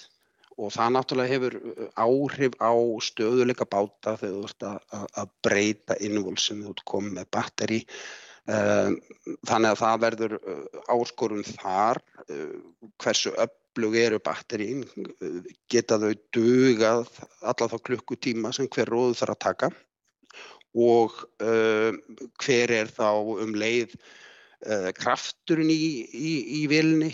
Og 0.59 0.73
það 0.75 0.95
náttúrulega 0.95 1.33
hefur 1.33 1.59
eh, 1.59 1.83
áhrif 1.95 2.57
á 2.59 2.71
stöðuleika 3.07 3.67
báta 3.69 4.17
þegar 4.19 4.33
þú 4.35 4.47
ert 4.49 4.65
að, 4.67 5.05
að 5.23 5.37
breyta 5.47 5.99
innvól 6.03 6.35
sem 6.39 6.63
þú 6.63 6.73
ert 6.75 6.83
komið 6.93 7.15
með 7.19 7.31
batteri. 7.37 7.79
Uh, 8.49 8.95
þannig 9.45 9.69
að 9.75 9.81
það 9.83 10.03
verður 10.03 10.35
áskorun 10.89 11.45
þar, 11.45 11.99
uh, 12.25 12.55
hversu 13.03 13.35
öflug 13.37 13.99
eru 13.99 14.17
batterín, 14.25 14.87
geta 15.69 15.99
þau 16.01 16.15
dugað 16.33 17.05
alla 17.45 17.69
þá 17.69 17.77
klukkutíma 17.85 18.51
sem 18.55 18.67
hver 18.71 18.89
róðu 18.89 19.19
þarf 19.19 19.35
að 19.35 19.43
taka 19.45 19.69
og 20.77 21.15
uh, 21.41 21.95
hver 22.43 22.75
er 22.81 22.91
þá 22.93 23.09
um 23.45 23.55
leið 23.57 23.95
uh, 23.95 24.91
krafturinn 24.97 25.71
í, 25.73 25.81
í, 26.13 26.33
í 26.61 26.67
vilni 26.69 27.13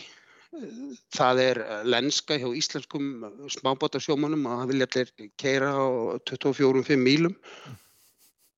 Það 1.16 1.40
er 1.44 1.60
lenska 1.88 2.38
hjá 2.40 2.48
íslenskum 2.56 3.26
smábátasjómanum 3.52 4.46
að 4.48 4.70
vilja 4.72 4.88
allir 4.88 5.32
keira 5.42 5.74
á 5.76 5.86
24-5 6.30 7.02
mílum. 7.02 7.36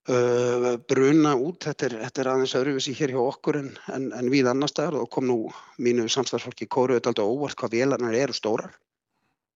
Uh, 0.08 0.77
bruna 0.88 1.34
út, 1.36 1.66
þetta 1.66 1.88
er, 1.89 1.96
þetta 2.06 2.22
er 2.22 2.30
aðeins 2.32 2.54
öðruvísi 2.56 2.94
hér 2.96 3.12
hjá 3.12 3.20
okkur 3.20 3.58
en, 3.60 3.74
en, 3.92 4.06
en 4.16 4.30
við 4.32 4.48
annar 4.48 4.72
staðar 4.72 5.01
og 5.01 5.10
kom 5.12 5.25
nú 5.27 5.36
mínu 5.84 6.06
samstagsfólki 6.08 6.70
kóruð 6.72 7.01
alltaf 7.01 7.27
óvart 7.27 7.58
hvað 7.60 7.75
vélarnar 7.75 8.16
eru 8.16 8.36
stórar 8.38 8.77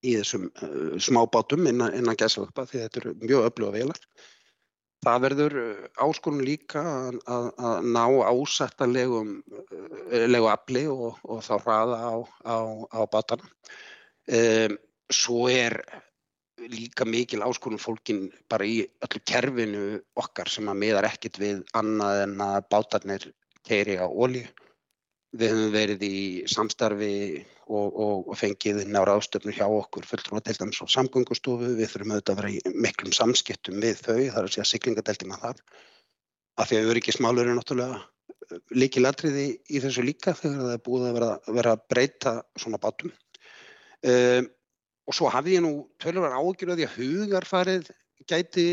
í 0.04 0.18
þessum 0.18 0.50
uh, 0.50 0.98
smábátum 1.00 1.70
innan, 1.72 1.96
innan 1.96 2.20
gæsalappa 2.20 2.66
því 2.68 2.84
þetta 2.84 3.04
eru 3.04 3.16
mjög 3.22 3.48
öfluga 3.48 3.78
vélar. 3.78 4.04
Það 5.02 5.24
verður 5.26 5.58
uh, 5.58 5.86
áskorun 6.06 6.46
líka 6.46 6.82
að, 6.86 7.18
að, 7.26 7.48
að 7.58 7.90
ná 7.96 8.04
ásættanlegum 8.30 9.34
uh, 9.50 10.52
afli 10.52 10.86
og, 10.92 11.18
og 11.26 11.42
þá 11.46 11.56
hraða 11.64 12.00
á, 12.06 12.14
á, 12.46 12.58
á 12.94 13.02
bátana. 13.10 13.50
Um, 14.32 14.78
svo 15.12 15.48
er 15.50 15.80
líka 16.70 17.06
mikil 17.10 17.42
áskorun 17.42 17.82
fólkin 17.82 18.28
bara 18.50 18.68
í 18.70 18.84
öllu 19.02 19.22
kerfinu 19.26 19.86
okkar 20.22 20.50
sem 20.52 20.70
að 20.70 20.82
miðar 20.84 21.08
ekkit 21.10 21.40
við 21.42 21.64
annað 21.78 22.26
en 22.28 22.36
að 22.46 22.60
bátarnir 22.70 23.32
keiri 23.66 23.98
á 23.98 24.06
ólíu. 24.06 24.46
Við 25.32 25.54
höfum 25.54 25.72
verið 25.72 26.02
í 26.04 26.16
samstarfi 26.52 27.12
og, 27.72 27.88
og, 27.88 28.32
og 28.32 28.36
fengið 28.36 28.82
inn 28.84 28.98
á 29.00 29.08
ráðstöfnu 29.08 29.54
hjá 29.56 29.64
okkur 29.64 30.08
fulltrúa 30.10 30.42
til 30.44 30.58
dæmis 30.60 30.82
á 30.84 30.92
samgöngustofu. 30.92 31.70
Við 31.78 31.92
þurfum 31.94 32.16
auðvitað 32.16 32.34
að 32.34 32.42
vera 32.42 32.52
í 32.52 32.74
miklum 32.84 33.16
samskiptum 33.16 33.80
við 33.80 34.02
þau, 34.02 34.18
það 34.18 34.40
er 34.42 34.48
að 34.50 34.56
segja 34.58 34.68
siglingadeldina 34.74 35.40
þar. 35.40 35.62
Af 36.60 36.68
því 36.68 36.82
að 36.82 36.90
öryggismálur 36.94 37.48
eru 37.48 37.56
náttúrulega 37.56 38.02
eh, 38.02 38.60
líkilatriði 38.76 39.46
í 39.72 39.84
þessu 39.86 40.04
líka 40.04 40.36
þegar 40.36 40.66
það 40.66 40.74
er 40.76 40.84
búið 40.90 41.06
að 41.08 41.16
vera, 41.20 41.30
vera 41.60 41.76
að 41.78 41.86
breyta 41.94 42.34
svona 42.60 42.82
bátum. 42.84 43.14
Um, 44.02 44.50
og 45.08 45.16
svo 45.16 45.30
hafði 45.32 45.56
ég 45.56 45.64
nú 45.64 45.72
tölur 46.02 46.28
ágjur 46.28 46.74
að 46.74 46.84
hugarfarið 46.98 47.88
gæti 48.28 48.66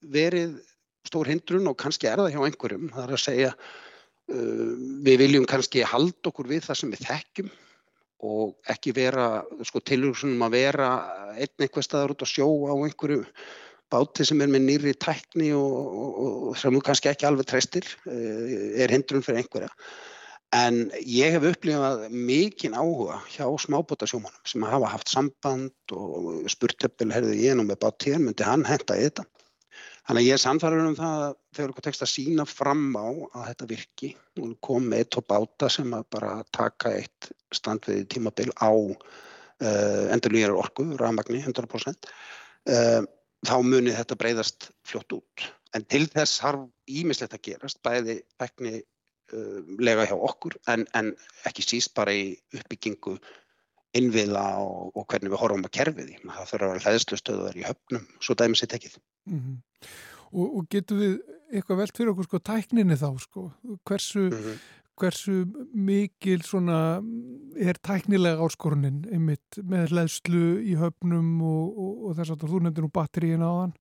verið 0.00 0.58
stór 1.06 1.30
hindrun 1.30 1.70
og 1.70 1.78
kannski 1.80 2.08
er 2.10 2.20
það 2.20 2.34
hjá 2.34 2.42
einhverjum. 2.46 2.90
Það 2.94 3.06
er 3.06 3.14
að 3.14 3.22
segja 3.22 3.52
við 4.30 5.18
viljum 5.24 5.48
kannski 5.48 5.82
halda 5.86 6.30
okkur 6.30 6.48
við 6.50 6.68
það 6.68 6.80
sem 6.80 6.94
við 6.94 7.06
þekkjum 7.08 7.50
og 8.30 8.70
ekki 8.70 8.92
vera, 8.96 9.40
sko 9.64 9.80
tilhugsunum 9.80 10.44
að 10.44 10.56
vera 10.58 10.90
einn 11.32 11.64
eitthvað 11.64 11.86
staðar 11.86 12.14
út 12.14 12.24
á 12.24 12.28
sjó 12.28 12.46
á 12.68 12.74
einhverju 12.76 13.24
báti 13.90 14.26
sem 14.26 14.40
er 14.44 14.50
með 14.52 14.66
nýri 14.68 14.94
tækni 15.00 15.50
og, 15.56 15.74
og, 16.04 16.20
og 16.50 16.60
sem 16.60 16.74
þú 16.76 16.82
kannski 16.86 17.10
ekki 17.10 17.26
alveg 17.26 17.48
treystir, 17.50 17.88
eh, 18.06 18.82
er 18.84 18.92
hindrun 18.92 19.24
fyrir 19.26 19.42
einhverja. 19.42 19.70
En 20.54 20.90
ég 21.06 21.36
hef 21.36 21.46
upplifað 21.46 22.08
mikinn 22.10 22.74
áhuga 22.74 23.20
hjá 23.30 23.46
smábótasjómanum 23.64 24.46
sem 24.50 24.64
hafa 24.66 24.88
haft 24.94 25.10
samband 25.10 25.94
og 25.94 26.46
spurt 26.50 26.86
eppil, 26.86 27.10
herðu 27.14 27.36
ég 27.38 27.54
nú 27.58 27.66
með 27.68 27.80
bát 27.84 28.06
hér, 28.06 28.18
myndi 28.22 28.46
hann 28.46 28.66
henda 28.66 28.98
þetta? 28.98 29.26
Þannig 30.10 30.24
að 30.24 30.26
ég 30.26 30.34
er 30.34 30.40
samfærður 30.42 30.86
um 30.88 30.94
það 30.98 31.20
að 31.22 31.34
þegar 31.54 31.72
okkur 31.72 31.84
tekst 31.86 32.02
að 32.02 32.08
sína 32.10 32.44
fram 32.50 32.86
á 32.98 33.06
að 33.06 33.44
þetta 33.46 33.66
virki 33.70 34.08
og 34.42 34.54
kom 34.66 34.88
með 34.90 35.02
eitt 35.04 35.18
og 35.20 35.26
báta 35.30 35.68
sem 35.70 35.92
að 35.94 36.08
bara 36.16 36.30
taka 36.50 36.90
eitt 36.98 37.28
standviði 37.54 38.08
tímabil 38.10 38.48
á 38.58 38.74
uh, 38.74 40.06
endurlýjar 40.10 40.56
orku, 40.58 40.88
rafmagni 40.98 41.44
100%, 41.44 42.08
uh, 42.74 43.06
þá 43.46 43.54
munir 43.62 43.94
þetta 44.00 44.16
breyðast 44.18 44.66
fljótt 44.82 45.14
út. 45.14 45.44
En 45.78 45.86
til 45.86 46.08
þess 46.10 46.42
harf 46.42 46.66
ímislegt 46.90 47.36
að 47.38 47.44
gerast, 47.46 47.78
bæði 47.86 48.18
vegni 48.42 48.80
uh, 48.80 49.62
lega 49.78 50.08
hjá 50.10 50.16
okkur 50.18 50.58
en, 50.74 50.88
en 50.98 51.12
ekki 51.46 51.68
síst 51.68 51.94
bara 51.94 52.16
í 52.18 52.32
uppbyggingu 52.58 53.14
innviða 53.94 54.42
og, 54.58 54.90
og 54.90 55.06
hvernig 55.06 55.30
við 55.30 55.44
horfum 55.44 55.70
að 55.70 55.76
kerfið 55.78 56.12
í. 56.16 56.20
Það 56.26 56.52
þurfa 56.56 56.66
að 56.66 56.74
vera 56.74 56.84
hlæðslustöðuðar 56.88 57.62
í 57.62 57.66
höfnum, 57.70 58.10
svo 58.18 58.38
dæmis 58.42 58.66
er 58.66 58.74
tekið. 58.74 58.98
Mm 59.26 59.40
-hmm. 59.40 59.86
og, 60.32 60.56
og 60.56 60.68
getur 60.68 60.96
við 60.96 61.16
eitthvað 61.50 61.80
velt 61.82 61.96
fyrir 61.96 62.12
okkur 62.12 62.28
sko 62.28 62.38
tækninni 62.38 62.96
þá 62.96 63.18
sko, 63.18 63.50
hversu, 63.88 64.20
mm 64.20 64.36
-hmm. 64.36 64.58
hversu 65.00 65.46
mikil 65.74 66.42
svona 66.42 67.02
er 67.56 67.76
tæknilega 67.82 68.42
áskorunin 68.44 69.04
einmitt 69.12 69.58
með 69.62 69.90
hlæðslu 69.90 70.62
í 70.62 70.76
höfnum 70.76 71.42
og, 71.42 71.78
og 72.06 72.16
þess 72.16 72.30
að 72.30 72.48
þú 72.48 72.62
nefndir 72.62 72.82
nú 72.84 72.90
batteríin 72.90 73.42
á 73.42 73.50
þann, 73.60 73.74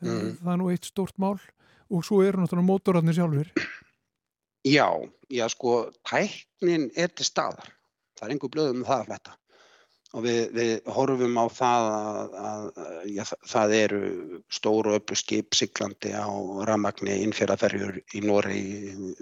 mm 0.00 0.08
-hmm. 0.08 0.36
það 0.42 0.52
er 0.52 0.58
nú 0.58 0.70
eitt 0.70 0.84
stort 0.84 1.18
mál 1.18 1.38
og 1.90 2.04
svo 2.04 2.22
eru 2.22 2.38
náttúrulega 2.38 2.70
mótorarnir 2.70 3.14
sjálfur. 3.14 3.48
Já, 4.64 4.88
já 5.30 5.48
sko, 5.48 5.90
tæknin 6.10 6.90
er 6.96 7.08
til 7.08 7.26
staðar 7.26 7.68
það 8.22 8.28
er 8.28 8.34
einhver 8.36 8.52
blöðum 8.54 8.82
um 8.82 8.86
það 8.86 9.00
að 9.00 9.08
fletta 9.10 9.36
og 10.12 10.24
við, 10.26 10.40
við 10.56 10.72
horfum 10.92 11.38
á 11.40 11.46
það 11.52 11.86
að, 11.96 12.34
að 12.44 12.64
já, 13.14 13.22
það 13.48 13.74
eru 13.78 14.00
stóru 14.52 14.94
öllu 14.98 15.18
skip 15.18 15.56
siglandi 15.56 16.12
á 16.12 16.28
ramagni 16.68 17.18
innfjörðaferjur 17.24 18.00
í 18.12 18.22
Nóri 18.24 18.62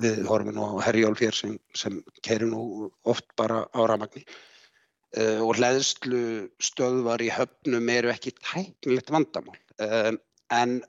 við 0.03 0.23
horfum 0.27 0.57
nú 0.59 0.67
á 0.67 0.83
Herjólfjör 0.89 1.37
sem, 1.37 1.57
sem 1.79 2.01
kerir 2.27 2.51
nú 2.51 2.91
oft 3.07 3.29
bara 3.39 3.63
á 3.71 3.81
ramagni 3.87 4.25
uh, 4.27 5.41
og 5.47 5.57
hlæðslu 5.61 6.23
stöðvar 6.63 7.23
í 7.23 7.31
höfnum 7.35 7.93
eru 7.95 8.11
ekki 8.11 8.35
tæknilegt 8.43 9.15
vandamál. 9.15 9.59
Uh, 9.79 10.17
en 10.51 10.81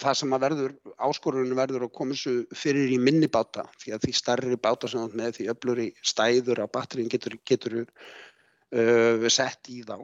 það 0.00 0.18
sem 0.18 0.34
að 0.34 0.44
verður, 0.48 0.76
áskorunum 1.06 1.58
verður 1.58 1.86
að 1.86 1.96
koma 2.00 2.16
þessu 2.16 2.56
fyrir 2.56 2.96
í 2.96 2.98
minni 2.98 3.28
báta 3.30 3.66
því 3.82 3.94
að 3.94 4.06
því 4.06 4.14
starri 4.18 4.56
báta 4.58 4.90
sem 4.90 5.12
með 5.14 5.36
því 5.38 5.50
öflur 5.52 5.82
í 5.84 5.90
stæður 6.02 6.64
á 6.64 6.66
batterín 6.66 7.12
getur, 7.12 7.36
getur 7.46 7.84
uh, 8.74 9.28
sett 9.32 9.70
í 9.72 9.80
þá. 9.86 9.96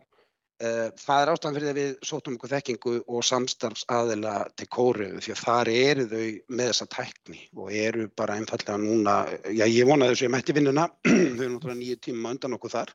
Uh, 0.61 0.91
það 1.01 1.23
er 1.23 1.31
ástæðan 1.33 1.57
fyrir 1.57 1.71
að 1.71 1.79
við 1.81 1.93
sótum 2.05 2.37
ykkur 2.37 2.53
þekkingu 2.53 2.93
og 3.09 3.25
samstarfsaðila 3.25 4.35
til 4.61 4.69
kóruðu 4.69 5.23
því 5.25 5.33
að 5.33 5.43
þar 5.47 5.71
eru 5.73 6.05
þau 6.11 6.27
með 6.59 6.71
þessa 6.73 6.89
tækni 6.97 7.41
og 7.57 7.73
eru 7.73 8.07
bara 8.13 8.37
einfallega 8.37 8.77
núna, 8.83 9.17
já 9.49 9.65
ég 9.65 9.89
vonaði 9.89 10.13
þess 10.13 10.21
að 10.21 10.29
ég 10.29 10.35
mætti 10.37 10.57
vinnuna, 10.59 10.87
þau 11.09 11.45
eru 11.47 11.53
náttúrulega 11.55 11.81
nýju 11.81 12.01
tíma 12.11 12.35
undan 12.35 12.59
okkur 12.59 12.75
þar 12.77 12.95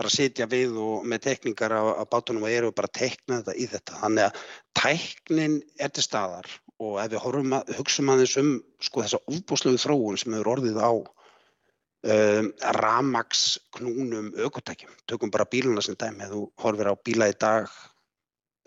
bara 0.00 0.12
sitja 0.12 0.46
við 0.48 0.76
og 0.80 1.06
með 1.08 1.24
tekningar 1.28 1.74
á, 1.76 1.82
á 2.00 2.04
bátunum 2.08 2.46
og 2.46 2.52
eru 2.52 2.72
bara 2.76 2.88
tekna 2.92 3.40
þetta 3.40 3.56
í 3.56 3.66
þetta. 3.68 3.96
Þannig 4.00 4.26
að 4.26 4.44
tæknin 4.80 5.56
er 5.80 5.92
til 5.92 6.04
staðar 6.04 6.48
og 6.80 7.00
ef 7.02 7.10
við 7.12 7.56
að 7.56 7.74
hugsa 7.76 8.04
aðeins 8.06 8.36
um 8.40 8.52
sko 8.80 9.04
þessa 9.04 9.20
ofbúslegu 9.28 9.80
þróun 9.82 10.20
sem 10.20 10.36
hefur 10.36 10.52
orðið 10.54 10.80
á 10.80 10.92
um, 12.04 12.50
ramagsknúnum 12.80 14.32
aukotækjum. 14.44 14.92
Tökum 15.06 15.30
bara 15.30 15.48
bíluna 15.50 15.82
sem 15.84 15.98
dæmi, 16.00 16.28
þú 16.30 16.44
horfir 16.62 16.92
á 16.92 16.94
bíla 17.04 17.30
í 17.30 17.36
dag, 17.40 17.70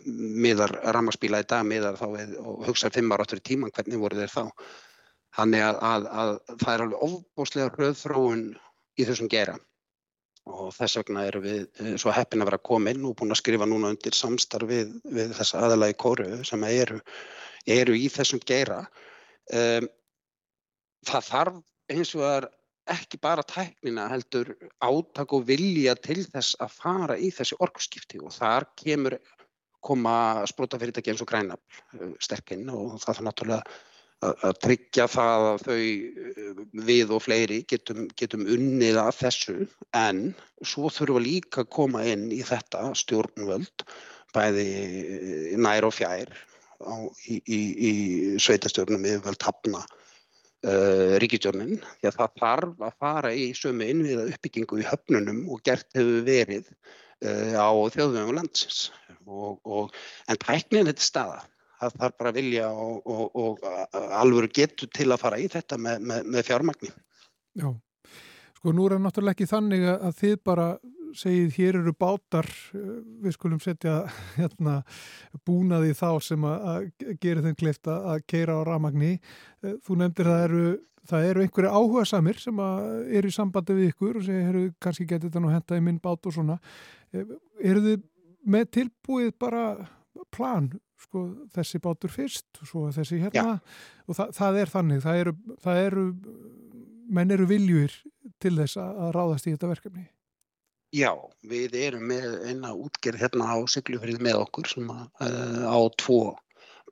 miðar 0.06 0.76
ramagsbíla 0.96 1.44
í 1.44 1.50
dag, 1.50 1.66
miðar 1.68 2.00
þá 2.00 2.08
við, 2.18 2.34
og 2.42 2.66
hugsaður 2.68 3.00
fimm 3.00 3.14
ára 3.16 3.28
áttur 3.28 3.42
í 3.42 3.48
tíman 3.52 3.74
hvernig 3.74 4.02
voru 4.02 4.20
þeir 4.20 4.34
þá. 4.34 4.44
Þannig 5.34 5.66
að, 5.66 5.78
að, 5.90 6.10
að 6.22 6.34
það 6.62 6.74
er 6.74 6.84
alveg 6.86 7.06
ofbúslega 7.08 7.70
rauðþróun 7.74 8.44
í 9.00 9.08
þessum 9.08 9.32
gera 9.32 9.56
og 10.44 10.74
þess 10.76 11.00
vegna 11.00 11.24
erum 11.28 11.46
við 11.46 11.62
eh, 11.80 11.94
svo 12.00 12.12
heppin 12.12 12.44
að 12.44 12.50
vera 12.52 12.66
komin 12.68 13.06
og 13.08 13.16
búin 13.20 13.32
að 13.32 13.40
skrifa 13.40 13.68
núna 13.70 13.94
undir 13.94 14.16
samstarf 14.18 14.68
við, 14.68 14.92
við 15.08 15.32
þessa 15.38 15.62
aðalagi 15.64 15.96
kóru 16.04 16.42
sem 16.48 16.66
eru, 16.68 17.00
eru 17.78 17.96
í 17.96 18.10
þessum 18.12 18.42
geira. 18.44 18.82
Um, 19.54 19.88
það 21.08 21.30
þarf 21.30 21.62
eins 21.94 22.12
og 22.18 22.26
er 22.28 22.50
ekki 22.92 23.20
bara 23.22 23.44
tæknina 23.48 24.10
heldur 24.12 24.52
átak 24.84 25.34
og 25.36 25.48
vilja 25.48 25.96
til 25.96 26.24
þess 26.26 26.58
að 26.64 26.76
fara 26.76 27.16
í 27.18 27.30
þessi 27.32 27.58
orkusskipti 27.64 28.20
og 28.20 28.34
þar 28.36 28.68
kemur 28.80 29.18
koma 29.84 30.44
sprótafyrirtæki 30.48 31.12
eins 31.14 31.24
og 31.24 31.32
grænafl 31.32 31.82
eh, 32.00 32.14
sterkinn 32.24 32.70
og 32.72 32.96
það 32.96 33.08
þarf 33.08 33.26
náttúrulega 33.28 33.80
að 34.24 34.60
tryggja 34.64 35.08
það 35.12 35.46
að 35.50 35.64
þau 35.66 35.80
eh, 35.80 36.62
við 36.88 37.12
og 37.16 37.24
fleiri 37.26 37.60
getum, 37.68 38.06
getum 38.20 38.46
unnið 38.48 39.00
að 39.02 39.18
þessu. 39.20 39.58
En 40.00 40.24
svo 40.64 40.92
þurfa 40.94 41.24
líka 41.24 41.64
að 41.64 41.74
koma 41.76 42.06
inn 42.08 42.30
í 42.32 42.40
þetta 42.48 42.92
stjórnvöld 43.00 43.88
bæði 44.34 45.58
nær 45.62 45.86
og 45.88 45.94
fjær 45.96 46.32
á, 46.84 46.96
í, 47.30 47.40
í, 47.44 47.60
í 47.60 47.92
sveitastjórnum 48.42 49.04
yfirvöld 49.08 49.44
hafna 49.46 49.84
uh, 50.68 51.16
ríkistjórnin 51.24 51.80
því 51.80 52.10
að 52.10 52.20
það 52.20 52.36
þarf 52.42 52.84
að 52.88 53.00
fara 53.06 53.32
í 53.36 53.48
sömu 53.58 53.88
innviða 53.94 54.28
uppbyggingu 54.32 54.82
í 54.82 54.90
höfnunum 54.90 55.46
og 55.54 55.64
gert 55.68 55.90
hefur 55.98 56.22
verið 56.28 56.70
uh, 56.72 57.56
á 57.60 57.72
þjóðvegum 57.96 58.38
landsins. 58.40 58.86
Og, 59.24 59.60
og, 59.64 59.94
en 60.28 60.40
tæknin 60.42 60.90
þetta 60.90 61.06
staða 61.06 61.42
það 61.84 62.00
þarf 62.00 62.18
bara 62.20 62.34
vilja 62.36 62.70
og, 62.72 63.08
og, 63.36 63.64
alveg 64.20 64.52
getur 64.56 64.92
til 64.94 65.10
að 65.12 65.22
fara 65.22 65.40
í 65.42 65.48
þetta 65.52 65.80
með, 65.80 66.04
með, 66.10 66.30
með 66.36 66.48
fjármagni. 66.50 66.92
Já, 67.60 67.70
sko 68.58 68.74
nú 68.74 68.88
er 68.88 68.96
það 68.96 69.06
náttúrulega 69.06 69.38
ekki 69.38 69.50
þannig 69.52 69.88
að 69.94 70.20
þið 70.22 70.36
bara 70.50 70.68
segið 71.18 71.58
hér 71.58 71.80
eru 71.82 71.94
bátar, 71.98 72.48
við 72.74 73.36
skulum 73.36 73.62
setja 73.64 74.04
hérna 74.40 74.82
búnaði 75.48 75.94
þá 75.98 76.10
sem 76.24 76.48
að 76.48 76.90
gera 77.22 77.46
þeim 77.46 77.60
kleift 77.60 77.90
að 77.92 78.26
keira 78.30 78.58
á 78.58 78.62
ramagni. 78.68 79.18
Þú 79.62 80.00
nefndir 80.02 80.32
það 80.32 80.48
eru 80.48 80.66
það 81.10 81.26
eru 81.30 81.44
einhverju 81.44 81.72
áhuga 81.74 82.06
samir 82.08 82.40
sem 82.40 82.60
eru 82.64 83.28
í 83.30 83.36
sambandi 83.36 83.76
við 83.76 83.92
ykkur 83.92 84.20
og 84.20 84.26
segja, 84.28 84.46
herru, 84.48 84.64
kannski 84.84 85.08
getur 85.10 85.30
þetta 85.30 85.42
nú 85.44 85.52
henda 85.52 85.80
í 85.80 85.84
minn 85.84 86.00
bát 86.04 86.30
og 86.30 86.36
svona. 86.36 86.58
Eru 87.12 87.84
þið 87.84 88.06
með 88.54 88.72
tilbúið 88.78 89.34
bara 89.40 89.66
plan, 90.34 90.70
sko, 91.04 91.26
þessi 91.54 91.82
bátur 91.84 92.12
fyrst 92.14 92.62
og 92.62 92.70
svo 92.70 92.88
þessi 92.94 93.20
hérna 93.24 93.44
Já. 93.44 93.54
og 94.08 94.18
það, 94.18 94.34
það 94.38 94.60
er 94.62 94.74
þannig, 94.74 95.04
það 95.04 95.22
eru, 95.22 95.36
það 95.64 95.80
eru 95.84 96.06
menn 97.14 97.36
eru 97.36 97.48
viljur 97.50 97.96
til 98.42 98.56
þess 98.58 98.80
að 98.80 99.10
ráðast 99.16 99.48
í 99.48 99.56
þetta 99.56 99.72
verkefni. 99.74 100.06
Já, 100.94 101.10
við 101.50 101.74
erum 101.80 102.04
með 102.12 102.34
eina 102.46 102.70
útgerð 102.78 103.24
hérna 103.24 103.50
á 103.50 103.58
Siglufrið 103.66 104.20
með 104.22 104.44
okkur 104.44 104.68
sem 104.70 104.92
að, 104.94 105.08
uh, 105.26 105.64
á 105.66 105.80
tvo 105.98 106.20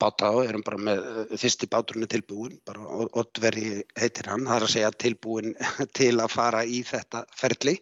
báta 0.02 0.32
og 0.34 0.48
erum 0.48 0.64
bara 0.66 0.80
með 0.82 1.04
uh, 1.06 1.36
fyrsti 1.38 1.70
báturinn 1.70 2.10
tilbúin, 2.10 2.58
bara 2.66 2.82
Oddveri 3.22 3.84
heitir 4.00 4.32
hann, 4.32 4.48
það 4.50 4.58
er 4.58 4.66
að 4.66 4.74
segja 4.74 4.92
tilbúin 5.06 5.54
til 6.00 6.16
að 6.18 6.34
fara 6.34 6.64
í 6.66 6.82
þetta 6.88 7.28
ferli. 7.38 7.78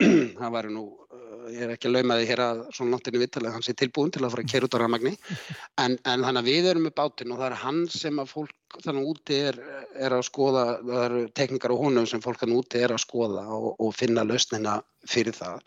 það 0.38 0.54
var 0.54 0.70
nú 0.70 0.86
ég 1.54 1.64
er 1.66 1.72
ekki 1.74 1.88
að 1.90 1.96
lauma 1.96 2.16
því 2.18 2.26
hér 2.30 2.42
að 2.44 2.62
svona 2.76 2.94
náttúrulega 2.94 3.24
vittalega 3.24 3.54
hans 3.56 3.70
er 3.70 3.78
tilbúin 3.80 4.12
til 4.14 4.22
að 4.24 4.34
fara 4.34 4.44
að 4.46 4.52
kera 4.52 4.68
út 4.68 4.76
á 4.76 4.82
rafmagni. 4.82 5.14
En, 5.80 5.96
en 6.04 6.24
þannig 6.26 6.42
að 6.42 6.50
við 6.50 6.66
erum 6.70 6.84
með 6.84 6.96
bátinn 6.98 7.32
og 7.32 7.40
það 7.40 7.46
er 7.46 7.60
hann 7.62 7.80
sem 7.94 8.18
að 8.20 8.32
fólk 8.34 8.76
þannig 8.84 9.06
úti 9.14 9.38
er, 9.48 9.56
er 9.96 10.12
að 10.12 10.26
skoða 10.28 10.64
það 10.82 11.04
eru 11.06 11.22
teknikar 11.40 11.72
og 11.74 11.82
honum 11.86 12.08
sem 12.10 12.22
fólk 12.24 12.42
þannig 12.42 12.60
úti 12.60 12.82
er 12.84 12.92
að 12.92 13.02
skoða 13.06 13.46
og, 13.56 13.70
og 13.80 13.96
finna 13.96 14.26
lausnina 14.26 14.76
fyrir 15.08 15.36
það. 15.36 15.64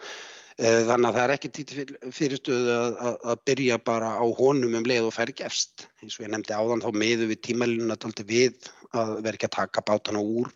Eh, 0.62 0.84
þannig 0.86 1.10
að 1.10 1.18
það 1.18 1.24
er 1.24 1.34
ekki 1.34 1.52
títi 1.58 1.86
fyrirstöðu 2.14 2.74
að, 2.76 3.00
að, 3.08 3.18
að 3.34 3.44
byrja 3.50 3.80
bara 3.90 4.12
á 4.22 4.26
honum 4.38 4.78
um 4.78 4.86
leið 4.86 5.10
og 5.10 5.16
færi 5.16 5.34
gefst. 5.40 5.88
Eins 6.04 6.20
og 6.20 6.28
ég 6.28 6.34
nefndi 6.36 6.54
áðan 6.54 6.84
þá 6.84 6.92
meðu 6.94 7.32
við 7.32 7.42
tímælinu 7.48 7.98
að 7.98 8.26
við 8.30 8.70
að 8.94 9.14
vera 9.26 9.34
ekki 9.34 9.50
að 9.50 9.58
taka 9.58 9.84
bátana 9.88 10.22
úr 10.22 10.52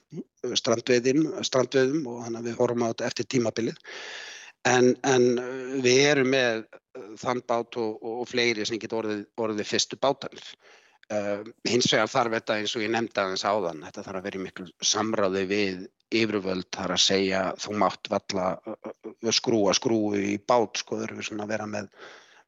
strandveðum 0.59 2.03
og 2.05 2.19
þannig 2.25 2.39
að 2.39 2.49
við 2.49 2.57
horfum 2.59 2.85
á 2.85 2.89
þetta 2.91 3.07
eftir 3.09 3.29
tímabilið 3.33 3.79
En, 4.65 4.95
en 5.05 5.27
uh, 5.37 5.77
við 5.83 6.01
erum 6.07 6.33
með 6.33 6.65
uh, 6.65 7.13
þann 7.21 7.43
bát 7.47 7.77
og, 7.79 8.01
og 8.01 8.25
fleiri 8.29 8.65
sem 8.67 8.79
getur 8.81 9.03
orðið, 9.03 9.23
orðið 9.37 9.69
fyrstu 9.69 9.99
bátanir. 10.01 10.49
Uh, 11.07 11.45
hins 11.63 11.87
vegar 11.93 12.09
þarf 12.11 12.33
þetta 12.35 12.57
eins 12.59 12.73
og 12.75 12.83
ég 12.83 12.91
nefndi 12.91 13.21
aðeins 13.21 13.45
áðan, 13.47 13.85
þetta 13.85 14.03
þarf 14.03 14.19
að 14.19 14.25
vera 14.27 14.41
miklu 14.43 14.65
samráði 14.83 15.43
við 15.47 15.85
yfirvöld 16.11 16.67
þar 16.75 16.93
að 16.95 17.03
segja 17.03 17.41
þú 17.63 17.75
mátt 17.83 18.09
valla 18.11 18.47
uh, 18.67 19.31
skrúa 19.31 19.75
skrúu 19.77 20.17
í 20.19 20.37
bát 20.39 20.81
sko, 20.81 20.99
þau 20.99 21.05
eru 21.07 21.23
svona 21.23 21.45
að 21.45 21.53
vera 21.53 21.67
með, 21.71 21.87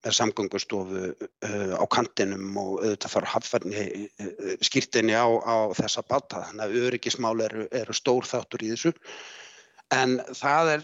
með 0.04 0.18
samgöngustofu 0.20 1.06
uh, 1.08 1.74
á 1.80 1.86
kantinum 1.92 2.60
og 2.60 2.74
auðvitað 2.82 3.16
fara 3.16 3.34
hafðfarni 3.38 3.86
uh, 3.86 4.54
skýrtinni 4.68 5.16
á, 5.16 5.28
á 5.28 5.72
þessa 5.80 6.04
báta, 6.08 6.44
þannig 6.50 6.66
að 6.66 6.89
öryggismál 6.89 7.38
eru, 7.48 7.68
eru 7.72 7.96
stór 7.96 8.28
þáttur 8.28 8.68
í 8.68 8.74
þessu. 8.74 8.96
En 9.96 10.19
það 10.38 10.72
er 10.75 10.84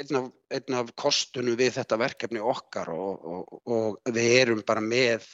einn 0.00 0.18
af, 0.18 0.24
einn 0.50 0.76
af 0.80 0.88
kostunum 0.98 1.54
við 1.58 1.76
þetta 1.76 1.98
verkefni 2.00 2.40
okkar 2.42 2.90
og, 2.90 3.22
og, 3.22 3.60
og 3.70 4.14
við 4.16 4.32
erum 4.40 4.62
bara 4.66 4.82
með, 4.82 5.28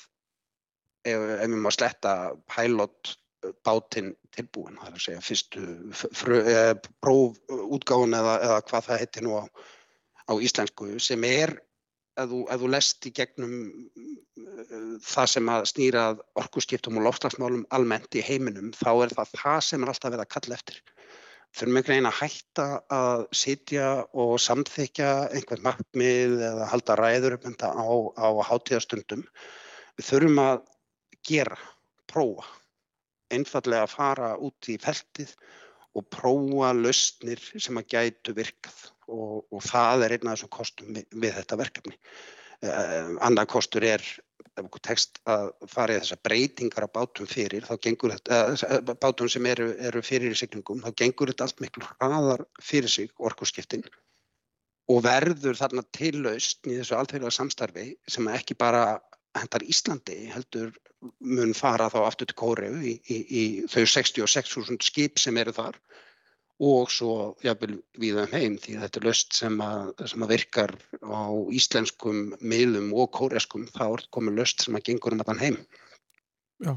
ef, 1.09 1.15
ef 1.17 1.47
við 1.47 1.57
má 1.65 1.71
sletta, 1.73 2.13
pilotbátinn 2.53 4.13
tilbúin, 4.37 4.77
það 4.77 4.91
er 4.91 4.99
að 4.99 5.07
segja 5.07 5.25
fyrstu 5.25 5.65
prófútgáðun 7.01 8.19
eða, 8.19 8.37
eða 8.51 8.61
hvað 8.69 8.91
það 8.91 9.03
heitir 9.05 9.25
nú 9.25 9.41
á, 9.41 9.45
á 10.29 10.33
íslensku 10.37 10.91
sem 11.01 11.25
er, 11.31 11.57
ef 12.21 12.29
þú, 12.29 12.43
ef 12.45 12.61
þú 12.61 12.73
lest 12.77 13.09
í 13.09 13.15
gegnum 13.17 13.57
það 15.01 15.33
sem 15.33 15.51
að 15.55 15.67
snýra 15.73 16.05
orkuskiptum 16.45 17.01
og 17.01 17.09
lofslagsmálum 17.09 17.65
almennt 17.73 18.21
í 18.21 18.27
heiminum, 18.27 18.69
þá 18.77 18.91
er 19.07 19.17
það 19.17 19.35
það 19.41 19.61
sem 19.65 19.85
er 19.85 19.95
alltaf 19.95 20.13
verið 20.13 20.27
að 20.27 20.33
kalla 20.37 20.61
eftir 20.61 20.83
þurfum 21.57 21.79
einhvern 21.79 21.95
veginn 21.95 22.11
að 22.11 22.19
hætta 22.21 22.67
að 22.95 23.23
sitja 23.41 23.89
og 24.25 24.35
samþykja 24.43 25.13
einhvern 25.33 25.65
markmið 25.65 26.37
eða 26.51 26.69
halda 26.73 26.97
ræður 27.01 27.39
um 27.39 27.45
þetta 27.47 27.71
á, 27.73 27.89
á 28.21 28.29
hátíðastundum. 28.51 29.25
Við 29.99 30.11
þurfum 30.11 30.43
að 30.45 30.61
gera, 31.29 31.59
prófa, 32.11 32.47
einfallega 33.35 33.87
að 33.89 33.95
fara 33.97 34.35
út 34.45 34.71
í 34.71 34.79
feltið 34.81 35.35
og 35.99 36.07
prófa 36.13 36.73
lausnir 36.77 37.43
sem 37.59 37.81
að 37.81 37.91
gætu 37.95 38.35
virkað 38.37 38.79
og, 39.09 39.47
og 39.51 39.63
það 39.65 40.05
er 40.07 40.17
einn 40.17 40.29
af 40.29 40.37
þessum 40.37 40.53
kostum 40.55 40.93
við, 40.95 41.09
við 41.17 41.39
þetta 41.41 41.59
verkefni. 41.61 41.97
Annar 42.63 43.47
kostur 43.47 43.85
er 43.87 44.03
tekst 44.83 45.21
að 45.31 45.53
fara 45.71 45.95
í 45.95 46.01
þessar 46.01 46.19
breytingar 46.27 46.89
á 46.91 46.95
bátum 46.99 47.29
fyrir, 47.31 47.63
þá 47.63 47.79
gengur 47.87 48.15
þetta, 48.17 48.39
uh, 48.51 48.95
bátum 48.99 49.31
sem 49.31 49.47
eru, 49.47 49.69
eru 49.79 50.03
fyrir 50.03 50.35
í 50.35 50.39
siglingum, 50.39 50.83
þá 50.83 50.91
gengur 50.99 51.31
þetta 51.31 51.47
allt 51.47 51.63
miklu 51.63 51.87
hraðar 51.87 52.43
fyrir 52.63 52.91
sig 52.91 53.13
orkusskiptin 53.19 53.85
og 54.89 55.03
verður 55.05 55.59
þarna 55.59 55.85
tillaust 55.93 56.67
í 56.67 56.79
þessu 56.79 56.97
alþjóðlega 56.97 57.35
samstarfi 57.37 57.87
sem 58.09 58.29
ekki 58.33 58.57
bara 58.59 58.99
hendar 59.37 59.65
Íslandi 59.69 60.31
heldur 60.33 60.73
mun 61.21 61.53
fara 61.55 61.91
þá 61.93 62.01
aftur 62.07 62.31
til 62.31 62.39
Kóriðu 62.41 62.81
í, 62.83 62.95
í, 63.07 63.19
í 63.29 63.43
þau 63.71 63.85
66.000 63.85 64.81
skip 64.83 65.21
sem 65.23 65.37
eru 65.39 65.55
þar 65.55 65.79
og 66.59 66.91
svo 66.91 67.13
jáfnvel 67.45 67.79
við 68.03 68.19
um 68.25 68.33
heim 68.35 68.57
því 68.59 68.77
að 68.77 68.85
þetta 68.85 69.01
er 69.01 69.07
löst 69.07 69.37
sem 69.39 69.61
að, 69.63 69.91
sem 70.11 70.25
að 70.25 70.33
virkar 70.35 70.73
á 71.07 71.31
íslenskum 71.55 72.33
miðlum 72.41 72.91
og 72.99 73.13
kóreskum 73.15 73.69
þá 73.71 73.85
er 73.87 74.07
komið 74.15 74.41
löst 74.41 74.65
sem 74.67 74.79
að 74.79 74.89
gengur 74.91 75.15
um 75.15 75.23
allan 75.23 75.43
heim. 75.43 75.59
Já. 76.65 76.75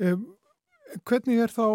Um, 0.00 0.24
hvernig 1.04 1.42
er 1.44 1.52
þá, 1.52 1.66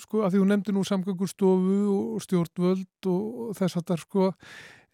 sko 0.00 0.24
að 0.24 0.32
því 0.32 0.40
þú 0.40 0.48
nefndi 0.48 0.74
nú 0.76 0.86
samgöngustofu 0.88 1.76
og 1.92 2.24
stjórnvöld 2.24 3.10
og 3.12 3.52
þess 3.60 3.76
að 3.76 3.86
það 3.92 4.02
sko, 4.06 4.30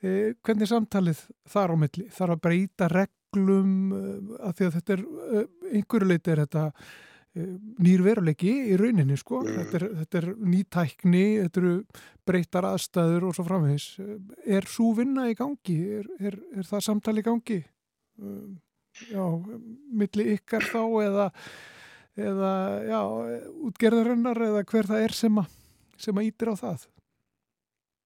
eh, 0.03 0.35
hvernig 0.43 0.67
er 0.67 0.73
samtalið 0.75 1.23
þar 1.55 1.75
á 1.75 1.77
milli? 1.85 2.09
Þar 2.11 2.35
að 2.35 2.43
breyta 2.49 2.91
reglum 2.91 3.73
að 4.43 4.59
því 4.59 4.69
að 4.69 4.77
þetta 4.81 4.99
er, 4.99 5.07
einhverju 5.71 6.11
leiti 6.11 6.35
er 6.35 6.45
þetta 6.45 6.67
nýr 7.33 8.03
veruleiki 8.05 8.53
í 8.73 8.77
rauninni 8.81 9.17
sko. 9.17 9.41
Mm. 9.43 9.61
þetta, 9.61 9.79
er, 9.79 9.87
þetta 10.03 10.21
er 10.21 10.29
nýtækni 10.53 11.25
þetta 11.43 11.63
eru 11.63 11.75
breytar 12.29 12.69
aðstæður 12.69 13.29
og 13.29 13.37
svo 13.37 13.47
framvegs 13.47 13.87
er 14.45 14.69
svo 14.71 14.93
vinna 14.99 15.29
í 15.31 15.37
gangi? 15.39 15.79
Er, 16.01 16.11
er, 16.21 16.39
er 16.59 16.69
það 16.69 16.87
samtali 16.89 17.25
í 17.25 17.29
gangi? 17.29 17.61
Um, 18.21 18.59
já, 19.09 19.25
milli 20.03 20.29
ykkar 20.37 20.69
þá 20.69 20.83
eða 21.07 21.31
eða, 22.21 22.55
já, 22.85 23.01
útgerðarinnar 23.69 24.41
eða 24.51 24.65
hver 24.69 24.89
það 24.91 25.07
er 25.07 25.15
sem 25.17 25.39
að 25.41 25.59
sem 26.03 26.19
að 26.19 26.29
ítir 26.29 26.51
á 26.53 26.55
það? 26.59 26.89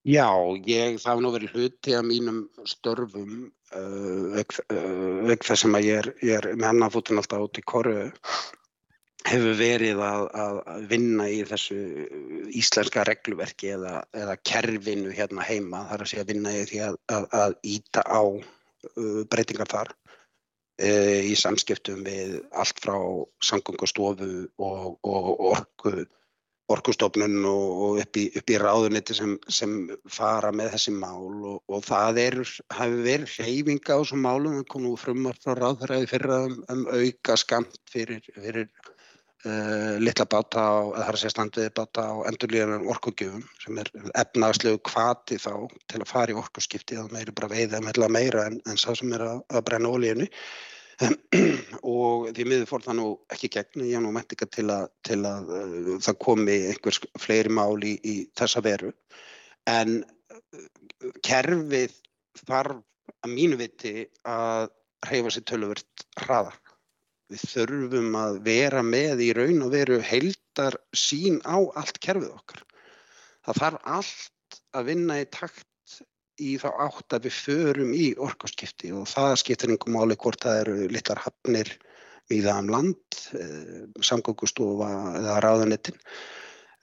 Já, 0.07 0.29
ég, 0.69 1.01
það 1.03 1.09
hefði 1.11 1.25
nú 1.25 1.31
verið 1.35 1.55
hluti 1.57 1.95
af 1.99 2.05
mínum 2.07 2.43
störfum 2.69 3.31
uh, 3.75 4.37
veg 4.37 4.55
uh, 4.71 5.33
þess 5.43 5.67
að 5.67 5.81
ég 5.83 6.03
er, 6.05 6.11
ég 6.23 6.39
er 6.39 6.53
með 6.55 6.69
annafútin 6.71 7.19
alltaf 7.19 7.49
út 7.49 7.59
í 7.59 7.65
korru 7.67 8.05
hefur 9.27 9.57
verið 9.59 10.01
að, 10.05 10.25
að 10.43 10.89
vinna 10.91 11.29
í 11.31 11.43
þessu 11.49 11.77
íslenska 12.57 13.05
regluverki 13.09 13.73
eða, 13.75 14.01
eða 14.17 14.37
kerfinu 14.47 15.15
hérna 15.15 15.47
heima 15.47 15.85
þar 15.91 16.05
að 16.05 16.11
segja 16.13 16.27
að 16.27 16.33
vinna 16.33 16.55
í 16.55 16.65
því 16.71 16.83
að, 16.89 16.99
að, 17.17 17.29
að 17.41 17.57
íta 17.77 18.05
á 18.07 18.23
uh, 18.23 19.23
breytingar 19.33 19.71
þar 19.73 19.95
uh, 19.95 21.21
í 21.27 21.35
samskiptum 21.39 22.05
við 22.07 22.39
allt 22.53 22.83
frá 22.83 22.97
samgöngustofu 23.51 24.31
og, 24.63 24.99
og 25.03 25.31
orku, 25.53 26.07
orkustofnun 26.73 27.39
og, 27.47 27.67
og 27.87 28.01
upp 28.03 28.19
í, 28.21 28.27
í 28.37 28.59
ráðuniti 28.63 29.15
sem, 29.19 29.37
sem 29.49 29.79
fara 30.11 30.51
með 30.55 30.75
þessi 30.77 30.97
mál 30.99 31.31
og, 31.53 31.63
og 31.71 31.87
það 31.87 32.21
er, 32.25 32.43
hafi 32.75 33.07
verið 33.07 33.39
hreyfinga 33.39 33.99
á 33.99 34.01
þessum 34.03 34.27
málum, 34.27 34.59
það 34.61 34.69
kom 34.75 34.87
nú 34.87 34.97
frumar 35.01 35.39
frá 35.43 35.55
ráðræði 35.59 36.11
fyrra 36.15 36.43
um, 36.49 36.61
um 36.75 36.87
auka 36.95 37.39
skamt 37.39 37.81
fyrir, 37.91 38.23
fyrir 38.35 38.71
Uh, 39.47 39.95
litla 40.03 40.25
báta 40.27 40.59
á, 40.59 40.75
það 40.91 41.03
er 41.05 41.15
að 41.15 41.21
segja 41.21 41.31
standviði 41.31 41.73
báta 41.77 42.03
á 42.03 42.15
endurlíðanum 42.27 42.89
orkugjöfum 42.91 43.45
sem 43.63 43.77
er 43.79 43.91
efnagslegu 44.19 44.81
kvati 44.89 45.37
þá 45.39 45.53
til 45.87 46.01
að 46.01 46.11
fara 46.11 46.35
í 46.35 46.39
orkuskipti 46.41 46.99
þá 46.99 47.13
meiri 47.15 47.35
bara 47.37 47.53
veiða 47.53 47.79
meðlega 47.85 48.15
meira 48.17 48.47
en, 48.51 48.57
en 48.67 48.81
sá 48.81 48.89
sem 48.99 49.15
er 49.15 49.23
að, 49.23 49.45
að 49.55 49.63
brenna 49.69 49.93
ólíinu 49.95 50.27
og 51.95 52.27
því 52.33 52.49
miður 52.49 52.67
fór 52.73 52.89
það 52.89 52.99
nú 52.99 53.07
ekki 53.37 53.53
gegn, 53.55 53.87
ég 53.87 54.03
nú 54.03 54.11
mætti 54.17 54.35
ekki 54.35 54.51
til 54.57 54.67
að, 54.75 54.91
til 55.07 55.21
að 55.31 55.55
uh, 55.61 55.95
það 56.09 56.21
komi 56.27 56.59
einhvers 56.73 57.03
fleiri 57.23 57.57
mál 57.61 57.79
í, 57.87 57.95
í 58.03 58.19
þessa 58.35 58.67
veru. 58.67 58.91
En 59.71 60.01
uh, 60.03 60.71
kerfið 61.23 61.95
þarf 62.43 62.83
að 63.23 63.37
mínu 63.39 63.63
viti 63.63 64.09
að 64.27 64.73
reyfa 65.07 65.37
sér 65.37 65.47
töluvert 65.53 66.09
hraða 66.25 66.57
við 67.33 67.45
þurfum 67.53 68.19
að 68.21 68.41
vera 68.47 68.83
með 68.87 69.23
í 69.27 69.31
raun 69.37 69.65
og 69.67 69.73
veru 69.75 69.99
heildar 70.05 70.79
sín 70.95 71.41
á 71.43 71.59
allt 71.79 71.99
kerfið 72.03 72.35
okkar. 72.35 72.63
Það 73.47 73.61
þarf 73.63 73.91
allt 73.97 74.61
að 74.77 74.89
vinna 74.91 75.19
í 75.23 75.27
takt 75.31 75.67
í 76.43 76.57
þá 76.61 76.69
átt 76.85 77.17
að 77.17 77.29
við 77.29 77.37
förum 77.41 77.93
í 77.97 78.07
orkurskipti 78.21 78.93
og 78.93 79.07
það 79.09 79.37
skiptir 79.41 79.73
einhver 79.73 79.95
máli 79.95 80.17
hvort 80.21 80.43
það 80.45 80.63
eru 80.65 80.89
litlar 80.93 81.23
hafnir 81.25 81.71
það 82.29 82.59
um 82.59 82.73
land, 82.75 83.21
eh, 83.39 83.87
samgókustofa 84.03 84.91
eða 85.21 85.39
ráðanettin. 85.45 86.01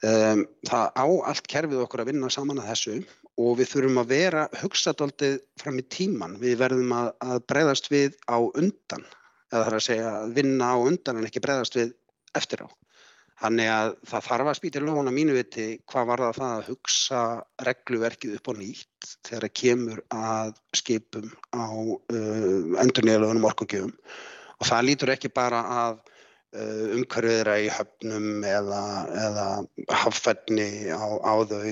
Um, 0.04 0.42
það 0.68 0.88
á 1.00 1.06
allt 1.30 1.46
kerfið 1.48 1.84
okkur 1.84 2.02
að 2.02 2.10
vinna 2.10 2.28
saman 2.32 2.58
að 2.60 2.70
þessu 2.72 2.96
og 3.40 3.54
við 3.58 3.70
þurfum 3.70 4.00
að 4.02 4.10
vera 4.10 4.42
hugsadaldið 4.60 5.38
fram 5.60 5.78
í 5.80 5.84
tíman. 5.88 6.34
Við 6.42 6.58
verðum 6.60 6.92
að, 6.92 7.12
að 7.24 7.38
breyðast 7.48 7.88
við 7.92 8.18
á 8.28 8.36
undan, 8.36 9.06
það 9.54 9.68
er 9.68 9.76
að 9.78 9.84
segja 9.88 10.14
að 10.20 10.34
vinna 10.38 10.72
á 10.72 10.76
undan 10.78 11.20
en 11.20 11.28
ekki 11.28 11.42
breyðast 11.44 11.78
við 11.78 11.94
eftir 12.38 12.64
á. 12.66 12.68
Þannig 13.44 13.68
að 13.68 13.88
það 14.06 14.26
þarf 14.28 14.50
að 14.50 14.58
spýta 14.60 14.80
í 14.80 14.84
lóna 14.84 15.12
mínu 15.14 15.34
viti 15.34 15.66
hvað 15.90 16.10
var 16.10 16.22
það 16.38 16.44
að 16.46 16.68
hugsa 16.70 17.22
regluverkið 17.66 18.36
upp 18.38 18.50
á 18.50 18.52
nýtt 18.60 19.08
þegar 19.26 19.46
það 19.46 19.54
kemur 19.60 20.02
að 20.14 20.52
skipum 20.78 21.26
á 21.50 21.66
uh, 21.66 22.78
endurnýjulegunum 22.84 23.48
orkugjöfum 23.50 23.94
og 24.54 24.68
það 24.70 24.86
lítur 24.86 25.12
ekki 25.16 25.32
bara 25.34 25.64
að 25.82 25.98
Eh, 26.54 26.82
umhverfiðra 26.94 27.54
í 27.58 27.70
höfnum 27.74 28.44
eða, 28.46 28.80
eða 29.18 29.46
haffætni 29.90 30.86
á, 30.86 31.02
á 31.02 31.34
þau 31.50 31.64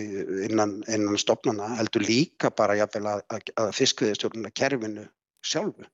innan, 0.42 0.73
innan 0.90 1.21
stopnana 1.23 1.68
heldur 1.79 2.03
líka 2.03 2.51
bara 2.51 2.75
jafnvel 2.81 3.05
að, 3.12 3.23
að 3.62 3.71
fiskviðistjórnuna 3.79 4.51
kerfinu 4.59 5.05
sjálfu. 5.47 5.87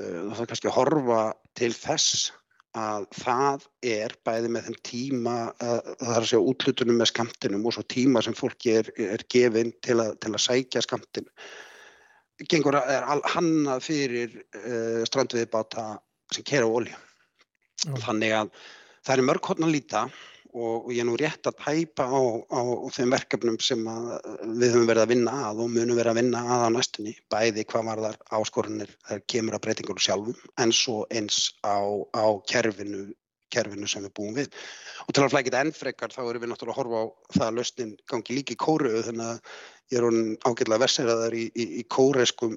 Eh, 0.00 0.20
það 0.32 0.44
er 0.44 0.52
kannski 0.52 0.70
að 0.70 0.78
horfa 0.78 1.24
til 1.58 1.72
þess 1.76 2.30
að 2.78 3.04
það 3.18 3.66
er 3.84 4.14
bæði 4.24 4.52
með 4.54 4.68
þeim 4.68 4.78
tíma, 4.88 5.34
að, 5.60 5.90
það 6.00 6.14
er 6.14 6.22
að 6.22 6.28
segja 6.30 6.52
útlutunum 6.52 7.00
með 7.02 7.10
skamtinum 7.10 7.66
og 7.68 7.76
svo 7.76 7.84
tíma 7.92 8.22
sem 8.24 8.36
fólki 8.36 8.72
er, 8.78 8.88
er 8.96 9.24
gefinn 9.32 9.74
til, 9.84 9.98
til 10.16 10.32
að 10.32 10.44
sækja 10.46 10.84
skamtin. 10.86 11.28
Gengur 12.48 12.78
er 12.80 13.04
hannað 13.34 13.84
fyrir 13.84 14.38
uh, 14.40 15.02
strandviðbáta 15.06 15.84
sem 16.32 16.46
kera 16.48 16.64
á 16.64 16.72
olja. 16.72 16.96
Já. 17.84 17.92
Þannig 18.06 18.32
að 18.38 18.54
það 19.04 19.14
er 19.14 19.26
mörg 19.28 19.50
hodn 19.50 19.68
að 19.68 19.74
líta 19.76 20.06
og, 20.52 20.90
ég 20.92 21.00
er 21.00 21.08
nú 21.08 21.14
rétt 21.16 21.48
að 21.48 21.56
tæpa 21.62 22.04
á, 22.04 22.20
á, 22.52 22.60
þeim 22.92 23.14
verkefnum 23.14 23.56
sem 23.64 23.80
við 23.82 24.74
höfum 24.74 24.88
verið 24.90 25.04
að 25.04 25.12
vinna 25.14 25.34
að 25.48 25.64
og 25.64 25.72
munum 25.72 25.96
verið 25.96 26.12
að 26.12 26.20
vinna 26.20 26.42
að 26.44 26.66
á 26.66 26.68
næstunni, 26.76 27.14
bæði 27.32 27.64
hvað 27.72 27.88
var 27.88 28.04
þar 28.06 28.18
áskorunir 28.38 28.94
þegar 29.08 29.26
kemur 29.34 29.56
að 29.56 29.64
breytingur 29.66 30.04
sjálfum 30.06 30.46
en 30.60 30.74
svo 30.76 31.02
eins 31.10 31.42
á, 31.64 31.80
á 32.12 32.26
kerfinu, 32.52 33.06
kerfinu 33.52 33.88
sem 33.88 34.04
við 34.04 34.14
búum 34.18 34.36
við. 34.36 34.52
Og 35.08 35.16
til 35.16 35.24
að 35.24 35.32
flækita 35.34 35.62
ennfrekar 35.64 36.12
þá 36.12 36.22
erum 36.26 36.44
við 36.44 36.52
náttúrulega 36.52 36.76
að 36.76 36.82
horfa 36.82 37.00
á 37.00 37.04
það 37.38 37.46
að 37.48 37.56
lausnin 37.60 37.94
gangi 38.12 38.36
líki 38.36 38.56
í 38.56 38.60
kóruðu 38.60 39.06
þannig 39.08 39.32
að 39.32 39.56
ég 39.92 39.98
er 40.00 40.06
hún 40.06 40.20
ágætlega 40.40 40.80
verseraðar 40.80 41.34
í, 41.36 41.44
í, 41.52 41.66
í 41.80 41.84
kóreskum 41.92 42.54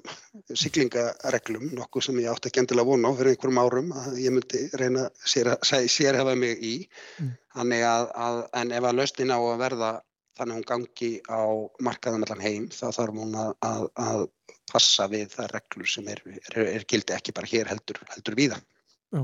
siglingareglum, 0.56 1.68
nokkuð 1.76 2.08
sem 2.08 2.20
ég 2.22 2.32
átti 2.32 2.50
ekki 2.50 2.62
endilega 2.62 2.88
vona 2.88 3.12
á 3.12 3.16
fyrir 3.18 3.34
einhverjum 3.34 3.60
árum 3.60 3.92
að 4.00 4.18
ég 4.24 4.34
myndi 4.34 4.62
reyna 4.80 5.06
að 5.10 5.88
sérhefa 5.92 6.36
mig 6.38 6.64
í. 6.64 6.74
Mm. 7.20 7.32
Þannig 7.56 7.86
að, 7.90 8.10
að, 8.26 8.42
en 8.62 8.76
ef 8.78 8.88
að 8.88 9.00
lausnin 9.00 9.34
á 9.36 9.38
að 9.38 9.60
verða 9.64 9.92
þannig 10.36 10.52
að 10.52 10.58
hún 10.58 10.68
gangi 10.70 11.10
á 11.28 11.42
markaðan 11.88 12.26
allan 12.26 12.44
heim, 12.44 12.68
þá 12.72 12.86
þarf 12.98 13.20
hún 13.20 13.36
að, 13.40 13.88
að 14.00 14.26
passa 14.72 15.06
við 15.12 15.30
það 15.32 15.52
reglur 15.54 15.90
sem 15.90 16.08
er, 16.12 16.22
er, 16.42 16.58
er 16.66 16.86
gildi 16.88 17.14
ekki 17.16 17.34
bara 17.36 17.50
hér 17.50 17.70
heldur, 17.70 18.00
heldur 18.12 18.36
víða. 18.38 18.60
Já. 19.14 19.22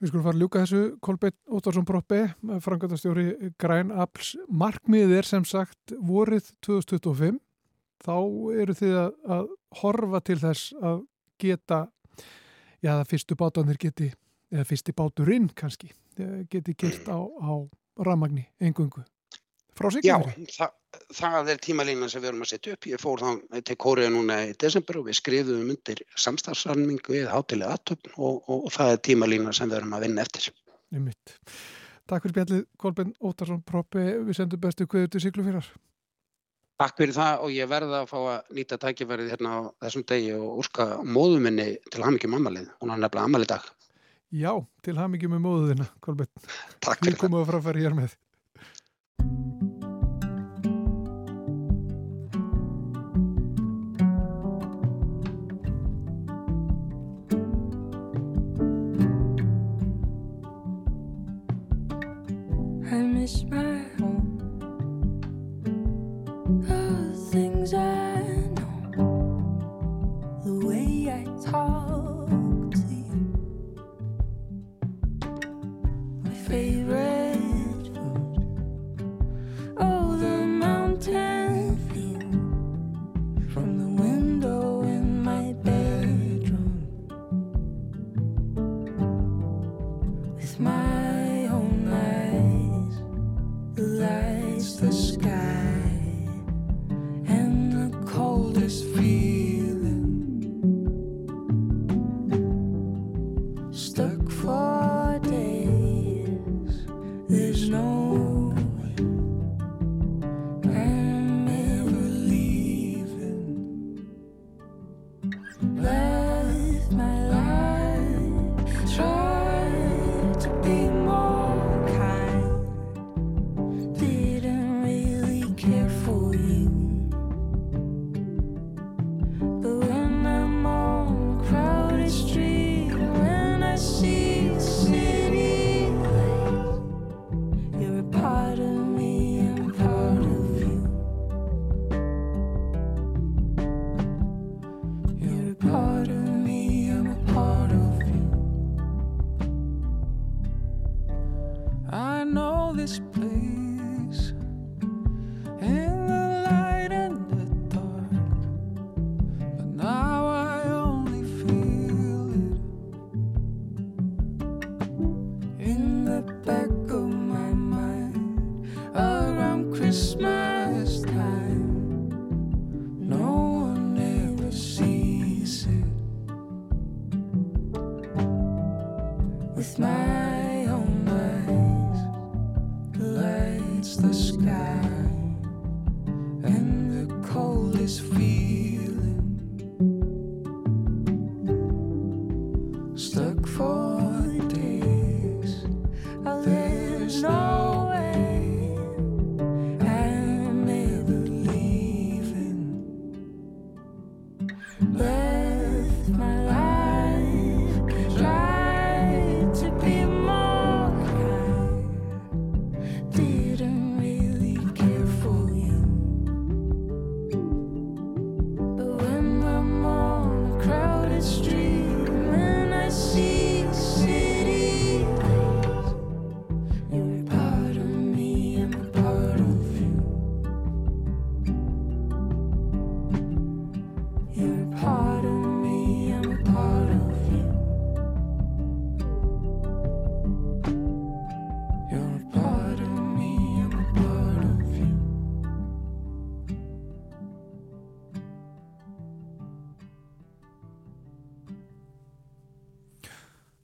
Við 0.00 0.08
skulum 0.08 0.24
fara 0.24 0.36
að 0.38 0.42
ljúka 0.42 0.62
þessu 0.62 0.82
Kolbjörn 1.04 1.34
Óttarsson 1.58 1.84
Proppi, 1.88 2.20
frangatastjóri 2.64 3.52
Græn 3.60 3.90
Apps. 3.92 4.32
Markmið 4.48 5.12
er 5.18 5.28
sem 5.28 5.44
sagt 5.44 5.92
vorið 6.00 6.48
2025. 6.64 7.36
Þá 8.00 8.16
eru 8.62 8.76
þið 8.78 8.96
að, 8.96 9.10
að 9.36 9.50
horfa 9.82 10.22
til 10.24 10.38
þess 10.40 10.72
að 10.80 11.02
geta, 11.40 11.82
já 12.80 12.94
það 12.94 13.06
fyrstu 13.12 13.36
bátanir 13.42 13.80
geti, 13.80 14.08
eða 14.48 14.64
fyrsti 14.72 14.96
báturinn 14.96 15.50
kannski, 15.52 15.92
geti 16.48 16.76
gert 16.80 17.04
á, 17.12 17.20
á 17.20 17.52
ramagni 18.00 18.46
engungu 18.56 19.04
frá 19.76 19.90
Siglufjörði? 19.92 20.46
Já, 20.48 20.56
það, 20.56 20.76
það 21.14 21.52
er 21.52 21.60
tímalínan 21.64 22.10
sem 22.10 22.22
við 22.22 22.32
erum 22.32 22.44
að 22.44 22.52
setja 22.52 22.76
upp. 22.76 22.88
Ég 22.90 23.02
fór 23.02 23.22
þá 23.22 23.60
til 23.66 23.76
Kóriða 23.80 24.14
núna 24.14 24.38
í 24.48 24.54
desember 24.60 25.00
og 25.00 25.10
við 25.10 25.18
skrifum 25.20 25.74
undir 25.74 26.02
samstagsarmingu 26.18 27.14
við 27.14 27.28
hátilega 27.30 27.76
aðtöfn 27.76 28.16
og, 28.16 28.40
og, 28.46 28.64
og 28.64 28.72
það 28.74 28.94
er 28.94 29.04
tímalínan 29.10 29.56
sem 29.56 29.70
við 29.70 29.80
erum 29.80 29.94
að 29.98 30.06
vinna 30.06 30.24
eftir. 30.26 30.50
Nýmitt. 30.90 31.36
Takk 32.10 32.24
fyrir 32.24 32.34
spjallið, 32.34 32.64
Kolben 32.80 33.14
Óttarsson 33.22 33.62
Proppi. 33.62 34.02
Við 34.26 34.40
sendum 34.40 34.62
bestu 34.62 34.86
hverju 34.90 35.12
til 35.12 35.22
Siglufjörðar. 35.22 35.68
Takk 36.80 36.96
fyrir 36.96 37.12
það 37.12 37.44
og 37.44 37.52
ég 37.52 37.68
verða 37.68 38.00
að 38.00 38.08
fá 38.08 38.16
að 38.18 38.54
nýta 38.56 38.78
tækifærið 38.80 39.34
hérna 39.34 39.52
á 39.52 39.58
þessum 39.84 40.06
degi 40.08 40.32
og 40.38 40.62
úrska 40.62 40.86
móðuminni 41.04 41.68
til 41.92 42.06
hafmyggjum 42.06 42.38
amalið. 42.40 42.72
Hún 42.80 42.94
har 42.94 43.02
nefnilega 43.04 43.28
amalið 43.28 43.52
dag. 43.52 43.68
Já, 44.30 44.52
til 44.86 44.96
hafmyggjum 44.96 45.36
með 45.36 45.44
móðuðina, 45.44 45.90
Kolben. 46.00 46.32
Takk 46.80 47.04
fyrir 47.04 47.04
það. 47.04 47.06
Við 47.12 47.22
komum 47.26 47.42
að 47.42 47.50
fráfæri 47.52 47.84
hér 47.84 47.98
með. 48.00 48.18
wish 63.30 63.69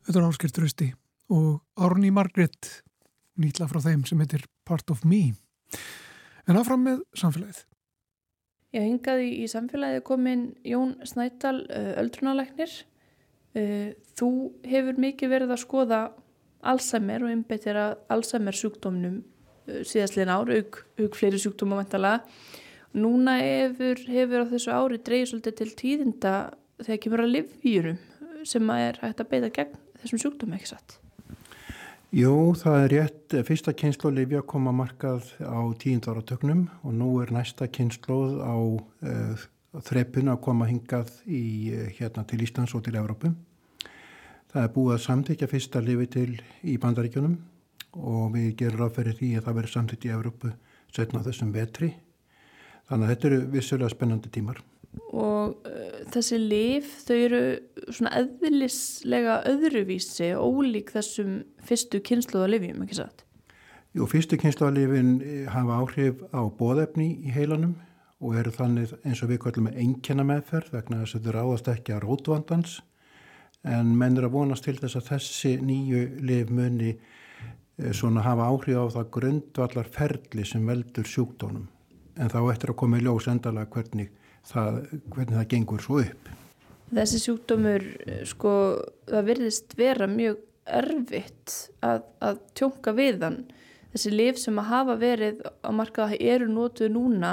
Þetta 0.06 0.20
er 0.20 0.24
Ásker 0.28 0.52
Trösti 0.54 0.86
og 1.34 1.82
Árni 1.82 2.12
Margret 2.14 2.68
nýtla 3.42 3.66
frá 3.66 3.80
þeim 3.82 4.04
sem 4.06 4.20
heitir 4.22 4.44
Part 4.62 4.90
of 4.94 5.00
Me. 5.02 5.32
En 6.46 6.58
áfram 6.60 6.84
með 6.86 7.00
samfélagið. 7.18 7.64
Já, 8.70 8.84
hingaði 8.84 9.32
í 9.42 9.48
samfélagið 9.50 10.04
komin 10.06 10.44
Jón 10.62 10.92
Snædal, 11.10 11.64
öldrunalæknir. 11.98 12.70
Þú 14.14 14.28
hefur 14.70 15.00
mikið 15.02 15.32
verið 15.32 15.54
að 15.56 15.62
skoða 15.64 15.98
Alzheimer 16.66 17.24
og 17.26 17.32
einbettir 17.32 17.78
að 17.80 17.96
Alzheimer 18.14 18.54
sjúkdómnum 18.54 19.16
síðastliðin 19.66 20.30
ára, 20.30 20.60
auk, 20.60 20.78
auk 21.02 21.18
fleiri 21.18 21.40
sjúkdóma 21.42 21.80
vantala. 21.80 22.20
Núna 22.94 23.40
hefur, 23.40 23.98
hefur 24.06 24.46
á 24.46 24.50
þessu 24.52 24.70
ári 24.70 25.00
dreyið 25.02 25.26
svolítið 25.32 25.58
til 25.58 25.68
tíðinda 25.82 26.36
þegar 26.84 27.02
kemur 27.02 27.24
að 27.24 27.34
livjúrum 27.40 27.98
sem 28.46 28.70
er 28.76 29.02
hægt 29.02 29.24
að 29.24 29.30
beita 29.34 29.50
gegn 29.58 29.82
þessum 30.02 30.22
sjúkdómi 30.22 30.58
ekki 30.58 30.72
satt. 30.74 30.98
Jú, 32.14 32.54
það 32.54 32.76
er 32.84 32.92
rétt. 32.94 33.34
Fyrsta 33.48 33.74
kynslu 33.76 34.12
Livja 34.14 34.40
kom 34.46 34.68
að 34.70 34.78
markað 34.78 35.26
á 35.42 35.60
tíundáratögnum 35.82 36.62
og 36.86 36.94
nú 36.94 37.08
er 37.20 37.32
næsta 37.34 37.66
kynsluð 37.66 38.38
á 38.46 38.56
uh, 38.56 39.42
þreppun 39.84 40.30
að 40.30 40.40
koma 40.46 40.68
hingað 40.70 41.10
í, 41.26 41.74
uh, 41.74 41.88
hérna 41.98 42.22
til 42.24 42.40
Íslands 42.46 42.76
og 42.78 42.84
til 42.86 42.94
Evrópu. 42.96 43.32
Það 44.52 44.62
er 44.62 44.72
búið 44.72 44.94
að 44.94 45.04
samtíkja 45.04 45.50
fyrsta 45.50 45.82
lifi 45.82 46.06
til 46.14 46.30
í 46.62 46.78
bandaríkjunum 46.80 47.36
og 47.96 48.30
við 48.36 48.54
gerum 48.62 48.84
ráðferðið 48.84 49.20
því 49.20 49.30
að 49.34 49.44
það 49.48 49.58
verður 49.58 49.74
samtíkt 49.74 50.06
í 50.06 50.14
Evrópu 50.14 50.54
setna 50.94 51.24
þessum 51.26 51.52
vetri. 51.52 51.90
Þannig 52.86 53.02
að 53.02 53.12
þetta 53.12 53.28
eru 53.32 53.42
vissulega 53.58 53.92
spennandi 53.92 54.32
tímar 54.32 54.62
og 55.16 55.68
uh, 55.68 56.00
þessi 56.12 56.38
lif 56.40 56.90
þau 57.06 57.16
eru 57.16 57.42
svona 57.88 58.12
eðlislega 58.22 59.40
öðruvísi 59.50 60.32
ólík 60.36 60.92
þessum 60.96 61.38
fyrstu 61.66 62.02
kynsluðalifjum, 62.04 62.82
ekki 62.84 63.00
satt? 63.00 63.26
Jú, 63.96 64.04
fyrstu 64.10 64.36
kynsluðalifin 64.36 65.12
eh, 65.24 65.44
hafa 65.48 65.78
áhrif 65.80 66.20
á 66.28 66.44
bóðefni 66.58 67.14
í 67.24 67.32
heilanum 67.32 67.78
og 68.20 68.34
eru 68.36 68.52
þannig 68.52 68.92
eins 69.08 69.22
og 69.24 69.30
við 69.30 69.40
kallum 69.44 69.68
með 69.70 69.78
einnkjana 69.80 70.26
meðferð 70.28 70.74
vegna 70.74 70.98
þess 71.00 71.16
að 71.16 71.24
þau 71.24 71.36
ráðast 71.36 71.70
ekki 71.72 71.94
að 71.96 72.04
rótvandans 72.04 72.74
en 73.64 73.94
menn 73.96 74.18
er 74.20 74.26
að 74.28 74.36
vonast 74.36 74.66
til 74.68 74.76
þess 74.76 74.98
að 75.00 75.08
þessi 75.14 75.54
nýju 75.64 76.02
lif 76.28 76.52
muni 76.52 76.92
eh, 76.92 77.92
svona 77.96 78.24
hafa 78.26 78.50
áhrif 78.52 78.84
á 78.84 78.94
það 78.98 79.10
grundvallar 79.16 79.90
ferli 79.96 80.44
sem 80.44 80.68
veldur 80.68 81.08
sjúkdónum 81.08 81.64
en 82.20 82.32
þá 82.32 82.38
eftir 82.52 82.72
að 82.72 82.80
koma 82.82 83.00
í 83.00 83.06
ljós 83.06 83.30
endalega 83.32 83.72
hvernig 83.78 84.12
það, 84.46 84.80
hvernig 85.14 85.38
það 85.38 85.48
gengur 85.54 85.84
svo 85.84 86.00
upp. 86.02 86.32
Þessi 86.86 87.20
sjúkdómur, 87.24 87.84
sko, 88.30 88.52
það 89.10 89.30
verðist 89.30 89.74
vera 89.78 90.06
mjög 90.10 90.42
erfitt 90.66 91.54
að, 91.86 92.04
að 92.22 92.42
tjónka 92.58 92.94
við 92.96 93.24
hann. 93.26 93.40
Þessi 93.94 94.12
lif 94.12 94.38
sem 94.42 94.60
að 94.60 94.70
hafa 94.70 94.96
verið 95.00 95.40
á 95.66 95.70
markaða 95.74 96.18
eru 96.20 96.46
nótuð 96.50 96.92
núna, 96.94 97.32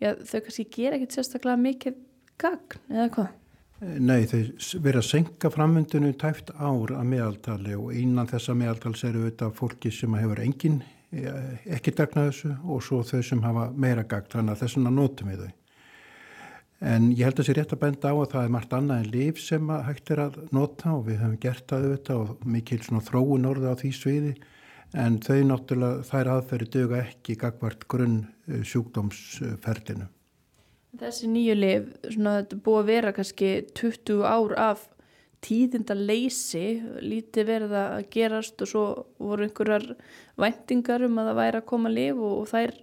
já, 0.00 0.14
þau 0.14 0.38
kannski 0.46 0.68
gera 0.72 0.96
ekkert 0.96 1.18
sérstaklega 1.18 1.60
mikið 1.60 2.00
gagn, 2.40 2.80
eða 2.92 3.10
hvað? 3.16 3.36
Nei, 3.80 4.26
þau 4.28 4.40
verða 4.84 5.00
að 5.00 5.06
senka 5.08 5.50
framvöndinu 5.52 6.10
tæft 6.20 6.50
ár 6.52 6.92
að 6.92 7.06
meðaltali 7.14 7.76
og 7.78 7.94
innan 7.96 8.28
þessa 8.28 8.52
meðaltals 8.60 9.04
eru 9.08 9.24
þetta 9.24 9.48
fólki 9.56 9.92
sem 9.94 10.16
hefur 10.20 10.42
engin, 10.44 10.82
eh, 11.16 11.54
ekki 11.76 11.94
dagna 11.96 12.26
þessu 12.28 12.52
og 12.60 12.84
svo 12.84 13.00
þau 13.00 13.22
sem 13.24 13.40
hafa 13.40 13.70
meira 13.72 14.04
gagn, 14.04 14.28
þannig 14.28 14.56
að 14.56 14.62
þessuna 14.66 14.92
nótum 14.92 15.32
við 15.32 15.46
þau. 15.46 15.54
En 16.80 17.10
ég 17.12 17.26
held 17.26 17.36
að 17.36 17.42
það 17.42 17.48
sé 17.50 17.54
rétt 17.58 17.72
að 17.76 17.82
benda 17.82 18.08
á 18.08 18.16
að 18.16 18.30
það 18.32 18.44
er 18.46 18.52
margt 18.54 18.70
annað 18.72 19.02
en 19.02 19.10
líf 19.12 19.40
sem 19.44 19.72
hægt 19.84 20.12
er 20.14 20.22
að 20.24 20.38
nota 20.56 20.94
og 20.96 21.02
við 21.10 21.18
hefum 21.20 21.40
gert 21.42 21.66
það 21.68 21.82
auðvitað 21.84 22.22
og 22.22 22.46
mikil 22.54 22.80
þróun 23.10 23.48
orða 23.50 23.74
á 23.76 23.80
því 23.80 23.90
sviði 23.98 24.32
en 24.98 25.18
þau 25.22 25.42
náttúrulega 25.50 26.06
þær 26.08 26.30
aðferði 26.36 26.70
döga 26.74 27.02
ekki 27.04 27.36
gagvart 27.38 27.84
grunn 27.90 28.16
eh, 28.48 28.62
sjúkdómsferlinu. 28.66 30.08
Þessi 31.00 31.28
nýju 31.30 31.54
lif, 31.54 31.84
svona 32.08 32.40
þetta 32.40 32.62
búið 32.64 32.80
að 32.80 32.88
vera 32.88 33.12
kannski 33.14 33.50
20 33.78 34.24
ár 34.26 34.56
af 34.58 34.88
tíðinda 35.44 35.94
leysi, 35.96 36.80
lítið 37.04 37.46
verið 37.48 37.76
að 37.78 38.08
gerast 38.12 38.64
og 38.64 38.70
svo 38.72 38.84
voru 39.20 39.46
einhverjar 39.46 39.86
væntingar 40.40 41.04
um 41.06 41.20
að 41.20 41.30
það 41.30 41.40
væri 41.44 41.60
að 41.60 41.68
koma 41.70 41.92
lif 41.92 42.18
og, 42.18 42.34
og 42.40 42.50
þær 42.50 42.74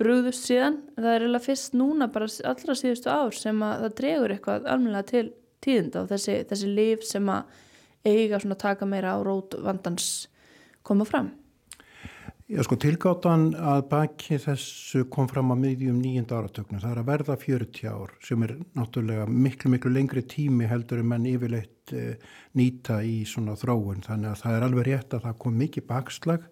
brúðust 0.00 0.46
síðan. 0.48 0.80
Það 0.96 1.10
er 1.12 1.24
eiginlega 1.24 1.46
fyrst 1.46 1.76
núna 1.76 2.10
bara 2.12 2.28
allra 2.50 2.76
síðustu 2.76 3.12
ár 3.12 3.36
sem 3.36 3.62
að 3.64 3.86
það 3.86 3.96
dregur 4.00 4.34
eitthvað 4.34 4.68
almennilega 4.72 5.10
til 5.12 5.26
tíðinda 5.64 6.04
og 6.04 6.12
þessi, 6.12 6.36
þessi 6.50 6.74
líf 6.76 7.06
sem 7.06 7.32
að 7.32 7.56
eiga 8.06 8.40
svona 8.42 8.58
taka 8.60 8.86
meira 8.86 9.16
á 9.16 9.18
rót 9.24 9.56
vandans 9.64 10.28
koma 10.86 11.06
fram. 11.08 11.32
Já 12.46 12.60
sko 12.62 12.76
tilgáttan 12.78 13.48
að 13.58 13.80
baki 13.90 14.36
þessu 14.38 15.00
kom 15.10 15.26
fram 15.26 15.48
að 15.50 15.64
miðjum 15.64 15.96
nýjenda 15.98 16.36
áratöknu. 16.38 16.78
Það 16.78 16.92
er 16.92 17.00
að 17.00 17.08
verða 17.08 17.36
40 17.42 17.88
ár 17.90 18.12
sem 18.22 18.44
er 18.46 18.52
náttúrulega 18.78 19.24
miklu 19.26 19.72
miklu 19.72 19.90
lengri 19.90 20.22
tími 20.22 20.68
heldur 20.70 21.02
en 21.02 21.08
menn 21.10 21.26
yfirleitt 21.26 21.90
e, 21.90 22.04
nýta 22.54 23.00
í 23.02 23.24
svona 23.26 23.56
þróun. 23.58 24.04
Þannig 24.06 24.30
að 24.30 24.44
það 24.44 24.58
er 24.58 24.66
alveg 24.68 24.86
rétt 24.86 25.18
að 25.18 25.26
það 25.26 25.40
kom 25.42 25.58
mikið 25.64 25.88
bakslag 25.90 26.46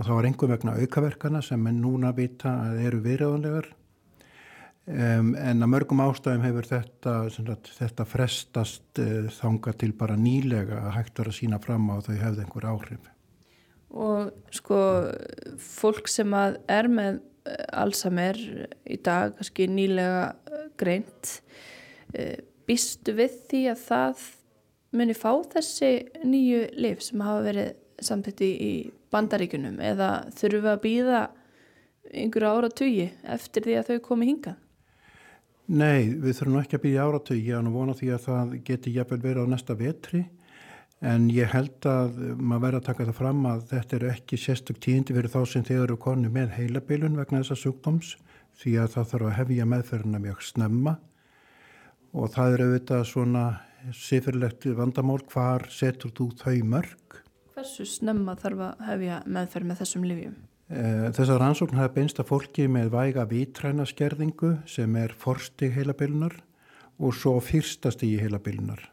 og 0.00 0.06
það 0.06 0.16
var 0.16 0.26
einhver 0.30 0.50
vegna 0.54 0.74
aukaverkana 0.80 1.42
sem 1.44 1.66
er 1.68 1.76
núna 1.76 2.14
vita 2.16 2.54
að 2.64 2.78
eru 2.88 3.00
viðræðanlegar 3.04 3.66
um, 4.88 5.34
en 5.36 5.60
að 5.60 5.72
mörgum 5.74 6.00
ástæðum 6.06 6.46
hefur 6.46 6.68
þetta, 6.70 7.14
sagt, 7.34 7.68
þetta 7.76 8.06
frestast 8.08 9.00
uh, 9.02 9.26
þanga 9.36 9.74
til 9.82 9.90
bara 10.00 10.16
nýlega 10.16 10.78
að 10.86 10.94
hægt 10.96 11.20
vera 11.20 11.34
að 11.34 11.36
sína 11.36 11.58
fram 11.60 11.90
á 11.92 12.00
þau 12.06 12.14
hefði 12.14 12.46
einhver 12.46 12.68
áhrif. 12.70 13.10
Og 13.90 14.30
sko 14.54 14.78
fólk 15.60 16.08
sem 16.08 16.32
að 16.38 16.60
er 16.70 16.86
með 16.88 17.16
eh, 17.50 17.64
Alzheimer 17.82 18.38
í 18.86 18.98
dag, 19.02 19.34
kannski 19.34 19.66
nýlega 19.66 20.28
eh, 20.46 20.68
greint, 20.78 21.32
býstu 22.70 23.16
við 23.18 23.34
því 23.50 23.64
að 23.72 23.82
það 23.88 24.22
muni 24.94 25.14
fá 25.18 25.32
þessi 25.52 25.90
nýju 26.22 26.62
lif 26.78 27.02
sem 27.02 27.26
hafa 27.26 27.42
verið 27.48 27.74
samtitt 28.06 28.42
í 28.46 28.72
bandaríkunum 29.12 29.78
eða 29.82 30.10
þurfum 30.36 30.64
við 30.64 30.72
að 30.72 30.82
býða 30.84 31.20
einhverju 32.10 32.50
áratögi 32.50 33.06
eftir 33.36 33.66
því 33.66 33.78
að 33.78 33.88
þau 33.90 34.02
komi 34.08 34.28
hingað? 34.30 34.58
Nei, 35.70 36.10
við 36.18 36.34
þurfum 36.40 36.60
ekki 36.60 36.78
að 36.78 36.84
býða 36.84 37.06
áratögi 37.06 37.54
en 37.54 37.72
vona 37.74 37.94
því 37.94 38.12
að 38.14 38.24
það 38.26 38.54
geti 38.66 38.94
jafnvel 38.96 39.20
verið 39.22 39.46
á 39.46 39.52
næsta 39.52 39.76
vetri. 39.78 40.24
En 41.00 41.28
ég 41.32 41.48
held 41.54 41.86
að 41.88 42.18
maður 42.36 42.64
verður 42.64 42.80
að 42.80 42.88
taka 42.88 43.06
það 43.08 43.18
fram 43.20 43.44
að 43.48 43.62
þetta 43.70 43.96
eru 43.96 44.08
ekki 44.10 44.38
sérstök 44.40 44.80
tíndi 44.84 45.14
fyrir 45.16 45.32
þá 45.32 45.38
sem 45.48 45.64
þeir 45.64 45.84
eru 45.86 45.96
konu 46.02 46.32
með 46.32 46.56
heilabilun 46.58 47.16
vegna 47.16 47.40
þessa 47.40 47.56
sjúkdóms 47.62 48.16
því 48.60 48.74
að 48.82 48.90
það 48.96 49.08
þarf 49.12 49.28
að 49.30 49.38
hefja 49.38 49.68
meðferðina 49.70 50.20
mjög 50.26 50.42
snemma. 50.44 50.96
Og 52.12 52.34
það 52.34 52.56
eru 52.56 52.66
auðvitað 52.66 53.06
svona 53.08 53.44
sifirlegt 53.96 54.66
vandamál 54.76 55.22
hvar 55.30 55.64
setur 55.72 56.12
þú 56.12 56.32
þau 56.42 56.58
mörg 56.68 57.22
Hversu 57.60 57.84
snemma 57.84 58.32
þarf 58.40 58.60
að 58.64 58.84
hefja 58.86 59.16
meðferð 59.28 59.66
með 59.68 59.80
þessum 59.82 60.04
livjum? 60.08 60.36
Eh, 60.72 61.08
þessar 61.12 61.42
rannsókn 61.42 61.76
hafa 61.76 61.92
beinst 61.92 62.20
að 62.22 62.30
fólki 62.30 62.64
með 62.72 62.86
væga 62.94 63.26
vitræna 63.28 63.84
skerðingu 63.84 64.54
sem 64.70 64.94
er 64.96 65.12
forstig 65.12 65.74
heilabilunar 65.74 66.38
og 66.96 67.12
svo 67.18 67.34
fyrstastig 67.44 68.14
í 68.14 68.22
heilabilunar. 68.22 68.86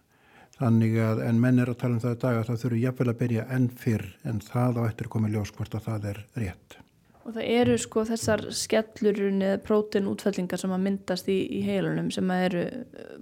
Þannig 0.57 0.97
að 0.99 1.21
en 1.29 1.39
menn 1.39 1.61
er 1.63 1.71
að 1.71 1.79
tala 1.79 1.95
um 1.95 2.01
það 2.03 2.17
í 2.17 2.19
dag 2.25 2.41
að 2.41 2.49
það 2.49 2.59
þurfu 2.65 2.81
jafnvel 2.81 3.07
að 3.13 3.21
byrja 3.21 3.47
enn 3.55 3.69
fyrr 3.85 4.05
en 4.27 4.43
það 4.43 4.81
á 4.81 4.87
eftir 4.89 5.11
komið 5.15 5.37
ljós 5.37 5.55
hvort 5.55 5.79
að 5.79 5.87
það 5.87 6.09
er 6.11 6.21
rétt. 6.41 6.77
Og 7.23 7.37
það 7.37 7.49
eru 7.61 7.79
sko 7.79 8.03
þessar 8.11 8.45
skellurinn 8.65 9.47
eða 9.47 9.63
prótinútfellingar 9.63 10.59
sem 10.59 10.75
að 10.75 10.83
myndast 10.89 11.31
í, 11.31 11.39
í 11.55 11.63
heilunum 11.63 12.11
sem 12.11 12.35
að 12.35 12.45
eru 12.49 12.67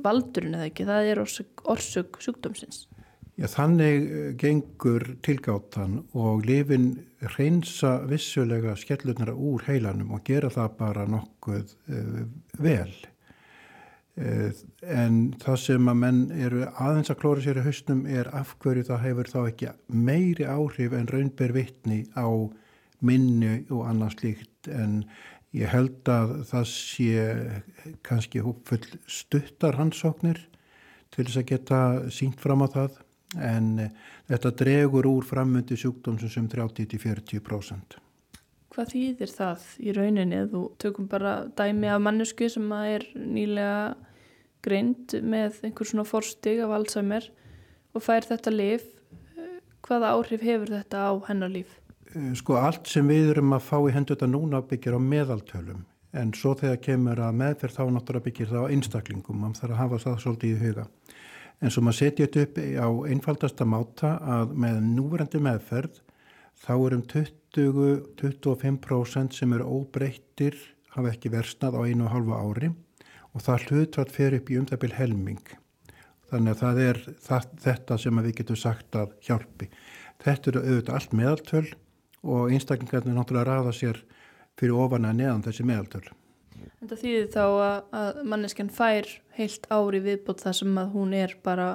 valdurinn 0.02 0.58
eða 0.58 0.72
ekki, 0.72 0.90
það 0.90 1.14
er 1.14 1.26
orsug 1.26 2.22
sjúkdómsins. 2.26 2.88
Já, 3.36 3.50
þannig 3.52 4.06
eh, 4.08 4.28
gengur 4.40 5.04
tilgáttan 5.26 5.98
og 6.16 6.46
lifin 6.48 6.94
reynsa 7.36 7.98
vissulega 8.08 8.78
skellurnara 8.80 9.34
úr 9.36 9.66
heilanum 9.68 10.14
og 10.16 10.24
gera 10.28 10.48
það 10.54 10.78
bara 10.80 11.04
nokkuð 11.10 11.74
uh, 11.92 12.22
vel. 12.64 12.94
Uh, 14.16 14.56
en 14.88 15.34
það 15.42 15.60
sem 15.66 15.92
að 15.92 16.00
menn 16.00 16.22
eru 16.32 16.64
aðeins 16.80 17.12
að 17.12 17.20
klóra 17.26 17.44
sér 17.44 17.60
í 17.60 17.66
hausnum 17.66 18.06
er 18.08 18.32
afhverju 18.40 18.88
það 18.88 19.04
hefur 19.10 19.32
þá 19.34 19.40
ekki 19.42 19.72
meiri 19.92 20.48
áhrif 20.48 20.96
en 20.96 21.12
raunber 21.12 21.56
vittni 21.58 22.06
á 22.16 22.32
minni 23.04 23.66
og 23.68 23.84
annars 23.90 24.16
líkt 24.24 24.70
en 24.72 25.02
ég 25.52 25.74
held 25.76 26.08
að 26.08 26.38
það 26.48 26.70
sé 26.72 27.26
kannski 28.08 28.46
hópfull 28.46 28.86
stuttar 29.12 29.76
hansóknir 29.76 30.40
til 31.12 31.26
þess 31.26 31.42
að 31.42 31.50
geta 31.52 31.82
sínt 32.16 32.40
fram 32.40 32.64
á 32.64 32.72
það 32.72 33.02
en 33.36 33.70
eh, 33.86 33.94
þetta 34.30 34.52
dregur 34.62 35.08
úr 35.10 35.28
frammöndi 35.28 35.78
sjúkdómsum 35.80 36.32
sem 36.32 36.50
30-40%. 36.52 38.00
Hvað 38.76 38.92
þýðir 38.92 39.32
það 39.32 39.70
í 39.80 39.96
rauninni? 39.96 40.42
Þú 40.52 40.64
tökum 40.84 41.08
bara 41.12 41.38
dæmi 41.56 41.88
af 41.92 42.02
mannesku 42.04 42.50
sem 42.52 42.68
er 42.76 43.08
nýlega 43.16 43.96
greint 44.66 45.16
með 45.22 45.62
einhver 45.64 45.88
svona 45.88 46.08
forstig 46.08 46.60
af 46.64 46.74
Alzheimer 46.76 47.30
og 47.96 48.04
fær 48.04 48.28
þetta 48.28 48.52
lif 48.52 48.86
hvaða 49.86 50.14
áhrif 50.16 50.44
hefur 50.44 50.72
þetta 50.74 51.04
á 51.08 51.14
hennar 51.30 51.52
líf? 51.54 51.78
Eh, 52.14 52.34
sko 52.38 52.58
allt 52.60 52.90
sem 52.90 53.08
við 53.08 53.36
erum 53.36 53.54
að 53.56 53.68
fá 53.68 53.78
í 53.86 53.94
hendur 53.94 54.18
þetta 54.18 54.32
núna 54.32 54.64
byggir 54.66 54.98
á 54.98 55.02
meðaltölum 55.02 55.84
en 56.16 56.32
svo 56.38 56.54
þegar 56.56 56.82
kemur 56.84 57.20
að 57.22 57.40
meðferð 57.42 57.78
þá 57.78 57.84
náttúrulega 57.92 58.26
byggir 58.30 58.52
það 58.52 58.66
á 58.66 58.72
einstaklingum, 58.72 59.40
mann 59.42 59.56
þarf 59.58 59.74
að 59.74 59.82
hafa 59.82 60.00
það 60.06 60.22
svolítið 60.24 60.54
í 60.54 60.60
huga. 60.62 60.86
En 61.64 61.70
svo 61.72 61.82
maður 61.86 62.00
setja 62.02 62.28
þetta 62.28 62.44
upp 62.46 62.56
á 62.60 62.88
einfaldasta 63.12 63.64
máta 63.68 64.10
að 64.20 64.48
með 64.66 64.76
núverandi 64.96 65.40
meðferð 65.44 65.96
þá 66.66 66.74
erum 66.76 67.04
20-25% 67.12 69.32
sem 69.38 69.50
eru 69.56 69.66
óbreyttir, 69.78 70.56
hafa 70.96 71.12
ekki 71.12 71.34
versnað 71.34 71.78
á 71.80 71.82
einu 71.88 72.04
og 72.08 72.14
halva 72.14 72.36
ári 72.44 72.70
og 73.36 73.40
það 73.44 73.66
hlutvært 73.70 74.12
fer 74.16 74.32
upp 74.38 74.48
í 74.52 74.58
um 74.60 74.68
byrj 74.68 74.96
helming. 75.00 75.46
Þannig 76.32 76.52
að 76.56 76.62
það 76.62 76.76
er 76.84 76.98
það, 77.22 77.44
þetta 77.66 77.94
sem 78.02 78.22
við 78.26 78.38
getum 78.40 78.60
sagt 78.60 78.92
að 78.98 79.10
hjálpi. 79.28 79.66
Þetta 80.24 80.46
eru 80.52 80.60
auðvitað 80.64 80.96
allt 80.98 81.12
meðaltöl 81.20 81.68
og 82.26 82.54
einstaklingarnir 82.56 83.16
náttúrulega 83.16 83.50
rafa 83.52 83.72
sér 83.76 83.98
fyrir 84.58 84.80
ofan 84.80 85.08
að 85.10 85.20
neðan 85.20 85.46
þessi 85.46 85.64
meðaltöl. 85.68 86.08
Þetta 86.80 86.96
þýðir 87.02 87.28
þá 87.36 87.46
að 87.46 88.22
manneskjan 88.32 88.72
fær 88.74 89.06
heilt 89.38 89.68
ári 89.70 90.02
viðbútt 90.06 90.46
þar 90.46 90.58
sem 90.62 90.80
að 90.82 90.96
hún 90.96 91.14
er 91.18 91.36
bara 91.44 91.70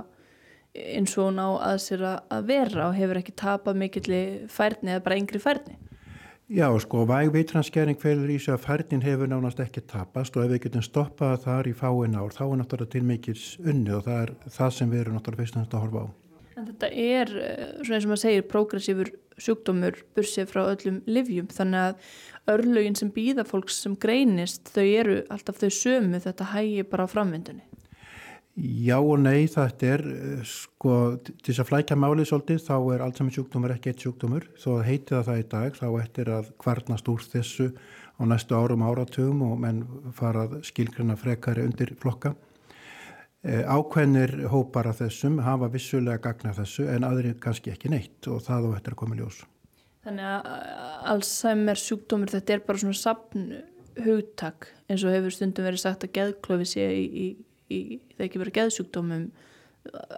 eins 0.75 1.17
og 1.19 1.31
hún 1.31 1.41
á 1.43 1.49
að 1.73 1.79
sér 1.83 2.03
að 2.09 2.49
vera 2.49 2.89
og 2.89 2.99
hefur 2.99 3.21
ekki 3.21 3.37
tapað 3.39 3.79
mikilli 3.81 4.21
færni 4.51 4.95
eða 4.95 5.05
bara 5.07 5.19
yngri 5.19 5.41
færni. 5.43 5.79
Já, 6.51 6.67
sko, 6.83 7.05
væg 7.07 7.31
vitranskjæring 7.31 7.99
felur 8.03 8.31
í 8.31 8.37
sig 8.43 8.51
að 8.57 8.65
færnin 8.65 9.05
hefur 9.05 9.29
nánast 9.31 9.61
ekki 9.63 9.85
tapast 9.87 10.35
og 10.35 10.49
ef 10.49 10.51
við 10.51 10.65
getum 10.65 10.83
stoppað 10.83 11.45
þar 11.45 11.69
í 11.71 11.75
fáin 11.79 12.17
ár 12.19 12.35
þá 12.35 12.43
er 12.49 12.57
náttúrulega 12.59 12.91
til 12.91 13.05
mikils 13.07 13.45
unni 13.63 13.93
og 13.95 14.03
það 14.09 14.23
er 14.25 14.33
það 14.57 14.73
sem 14.75 14.91
við 14.91 15.03
erum 15.05 15.19
náttúrulega 15.19 15.45
fyrst 15.45 15.61
að 15.61 15.85
horfa 15.85 16.03
á. 16.03 16.07
En 16.59 16.67
þetta 16.67 16.91
er, 16.91 17.31
eh, 17.39 17.69
svona 17.85 17.97
eins 17.97 18.07
og 18.07 18.11
maður 18.11 18.23
segir, 18.25 18.49
progressífur 18.51 19.13
sjúkdómur 19.41 19.99
bursið 20.17 20.51
frá 20.53 20.63
öllum 20.67 21.01
livjum 21.09 21.49
þannig 21.53 21.89
að 21.89 22.55
örlögin 22.55 22.99
sem 22.99 23.11
býða 23.15 23.47
fólks 23.49 23.81
sem 23.85 23.97
greinist 24.01 24.73
þau 24.75 24.85
eru 24.85 25.19
alltaf 25.33 25.61
þau 25.61 25.71
sömu 25.75 26.23
þetta 26.23 26.53
hægi 26.55 26.87
bara 26.91 27.09
á 27.09 27.13
framvindunni. 27.13 27.65
Já 28.61 28.99
og 28.99 29.21
nei 29.23 29.47
þetta 29.49 29.87
er 29.95 30.03
eh, 30.11 30.41
sko 30.45 30.95
til 31.23 31.37
þess 31.47 31.63
að 31.63 31.69
flækja 31.71 31.97
málið 31.97 32.29
svolítið 32.29 32.65
þá 32.67 32.75
er 32.95 33.05
allt 33.05 33.21
saman 33.21 33.35
sjúkdómur 33.37 33.73
ekki 33.77 33.93
eitt 33.93 34.05
sjúkdómur 34.05 34.49
þó 34.61 34.71
heiti 34.85 35.15
það 35.15 35.27
það 35.29 35.41
í 35.41 35.47
dag 35.55 35.79
þá 35.79 35.87
eftir 36.03 36.31
að 36.35 36.51
kvarnast 36.61 37.09
úr 37.09 37.25
þessu 37.31 37.71
á 38.21 38.23
næstu 38.29 38.59
árum 38.59 38.85
áratugum 38.85 39.45
og 39.47 39.55
menn 39.63 39.85
farað 40.19 40.59
skilgrana 40.67 41.17
frekari 41.17 41.65
undir 41.65 41.95
flokka. 42.03 42.35
E, 43.41 43.63
ákveðnir 43.65 44.35
hópar 44.53 44.91
af 44.91 45.01
þessum 45.01 45.39
hafa 45.45 45.71
vissulega 45.73 46.21
gagna 46.27 46.53
þessu 46.57 46.87
en 46.93 47.07
aðri 47.09 47.35
kannski 47.41 47.73
ekki 47.73 47.93
neitt 47.93 48.29
og 48.29 48.43
það 48.45 48.69
og 48.69 48.75
þetta 48.77 48.93
er 48.93 48.99
komið 49.01 49.23
ljós. 49.23 49.43
Þannig 50.05 50.27
að 50.31 50.51
Alzheimer 51.13 51.81
sjúkdómur 51.81 52.33
þetta 52.33 52.57
er 52.57 52.67
bara 52.67 52.83
svona 52.83 52.97
sapn 53.01 53.47
hugtak 54.01 54.71
eins 54.89 55.05
og 55.05 55.13
hefur 55.13 55.33
stundum 55.35 55.67
verið 55.67 55.83
sagt 55.83 56.05
að 56.07 56.15
geðklöfi 56.17 56.69
sé 56.69 56.87
í, 56.93 57.07
í 57.09 57.27
í, 57.71 57.99
það 58.17 58.27
ekki 58.27 58.43
verið 58.43 58.57
geðsjúkdómum 58.59 59.27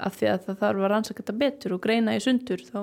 af 0.03 0.19
því 0.19 0.31
að 0.33 0.47
það 0.47 0.61
þarf 0.63 0.85
að 0.85 0.93
rannsaka 0.93 1.23
þetta 1.23 1.39
betur 1.43 1.75
og 1.77 1.83
greina 1.85 2.15
í 2.17 2.23
sundur 2.23 2.63
þá 2.67 2.81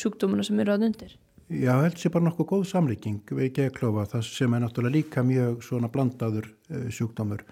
sjúkdómuna 0.00 0.46
sem 0.46 0.62
eru 0.62 0.74
að 0.74 0.86
undir. 0.88 1.16
Já, 1.50 1.72
held 1.82 1.98
sé 1.98 2.10
bara 2.14 2.28
nokkuð 2.28 2.48
góð 2.52 2.64
samlíking 2.70 3.32
við 3.34 3.52
geðklófa 3.58 4.06
það 4.12 4.26
sem 4.28 4.54
er 4.54 4.62
náttúrulega 4.64 4.96
líka 4.96 5.24
mjög 5.26 5.64
svona 5.66 5.90
blandaður 5.90 6.46
uh, 6.70 6.86
sjúkdómur 6.94 7.42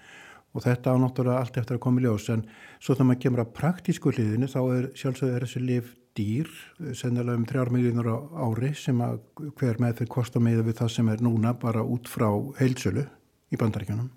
og 0.53 0.65
þetta 0.65 0.93
á 0.93 1.01
náttúrulega 1.01 1.43
allt 1.43 1.57
eftir 1.61 1.77
að 1.77 1.83
koma 1.85 2.01
í 2.01 2.05
ljós. 2.05 2.27
En 2.33 2.43
svo 2.79 2.95
þegar 2.95 3.09
maður 3.09 3.23
kemur 3.25 3.43
að 3.43 3.55
praktísku 3.59 4.13
hliðinu 4.13 4.49
þá 4.49 4.59
er 4.75 4.87
sjálfsögur 4.97 5.35
er 5.37 5.45
þessi 5.45 5.63
liv 5.63 5.95
dýr, 6.17 6.49
sennilega 6.97 7.37
um 7.37 7.45
3 7.47 7.73
miljónur 7.73 8.09
ári 8.43 8.73
sem 8.75 8.99
að 9.05 9.19
hver 9.59 9.79
með 9.79 9.99
fyrir 10.01 10.11
kosta 10.11 10.41
með 10.43 10.63
við 10.67 10.79
það 10.81 10.93
sem 10.95 11.11
er 11.13 11.23
núna 11.23 11.53
bara 11.59 11.83
út 11.85 12.09
frá 12.09 12.27
heilsölu 12.59 13.05
í 13.53 13.59
bandaríkjunum. 13.59 14.09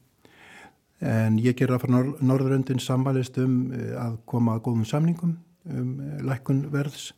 En 1.02 1.38
ég 1.42 1.56
ger 1.58 1.72
að 1.74 1.82
fara 1.82 2.02
Norðuröndin 2.22 2.80
sammælist 2.82 3.38
um 3.42 3.72
eh, 3.74 3.90
að 3.98 4.20
koma 4.30 4.56
að 4.56 4.64
góðum 4.68 4.86
samningum 4.86 5.34
um 5.66 5.96
eh, 5.98 6.20
lækkun 6.26 6.68
verðs 6.72 7.10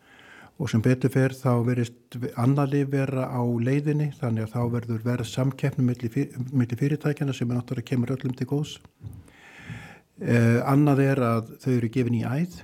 og 0.58 0.70
sem 0.70 0.82
betur 0.82 1.10
fer 1.10 1.34
þá 1.34 1.50
verist 1.66 2.16
annarlið 2.38 2.92
vera 2.92 3.26
á 3.26 3.42
leiðinni 3.42 4.12
þannig 4.20 4.46
að 4.46 4.52
þá 4.52 4.60
verður 4.76 5.00
verð 5.06 5.26
samkeppnum 5.26 5.88
millir 5.90 6.78
fyrirtækjana 6.78 7.34
sem 7.34 7.50
er 7.50 7.58
náttúrulega 7.58 7.90
kemur 7.90 8.14
öllum 8.14 8.36
til 8.38 8.46
góðs. 8.46 8.76
Eh, 10.22 10.60
annað 10.62 11.02
er 11.08 11.22
að 11.26 11.50
þau 11.64 11.72
eru 11.74 11.90
gefin 11.90 12.20
í 12.20 12.22
æð. 12.22 12.60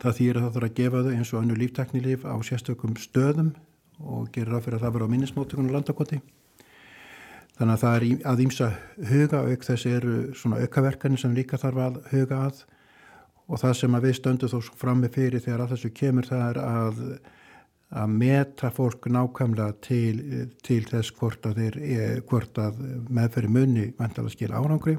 Það 0.00 0.16
þýr 0.18 0.38
að 0.38 0.46
það 0.46 0.54
þarf 0.54 0.68
að 0.68 0.78
gefa 0.78 1.02
þau 1.04 1.12
eins 1.12 1.32
og 1.32 1.42
annu 1.42 1.58
lífteknilíf 1.60 2.24
á 2.24 2.36
sérstökum 2.44 2.96
stöðum 3.00 3.52
og 4.00 4.30
gerir 4.32 4.56
að 4.56 4.64
fyrir 4.64 4.78
að 4.78 4.86
það 4.86 4.96
vera 4.96 5.08
á 5.08 5.12
minnismótökunum 5.12 5.76
landakoti. 5.76 6.20
Þannig 7.56 7.74
að 7.74 7.82
það 7.84 7.96
er 7.96 8.06
að 8.32 8.42
ímsa 8.44 8.70
huga 9.10 9.42
auk 9.44 9.62
þessi 9.64 9.92
eru 9.96 10.16
svona 10.36 10.60
aukaverkani 10.64 11.20
sem 11.20 11.36
líka 11.36 11.60
þarf 11.60 11.84
að 11.84 12.00
huga 12.12 12.40
að 12.48 12.64
og 13.46 13.62
það 13.62 13.74
sem 13.80 13.96
að 13.96 14.06
við 14.08 14.16
stöndum 14.18 14.52
þó 14.52 14.76
frammi 14.80 15.10
fyrir 15.12 15.42
þegar 15.42 15.64
að 15.64 15.74
þessu 15.74 15.90
kemur 15.96 16.28
það 16.28 16.46
er 16.46 16.60
að, 16.62 17.02
að 18.02 18.14
meta 18.22 18.70
fólk 18.74 19.08
nákvæmlega 19.12 19.76
til, 19.86 20.48
til 20.66 20.82
þess 20.88 21.12
hvort 21.18 21.46
að, 21.46 21.60
þeir, 21.60 22.24
hvort 22.26 22.58
að 22.62 22.80
meðferði 23.06 23.52
munni 23.58 23.86
vantala 23.98 24.32
skil 24.32 24.50
árangri 24.52 24.96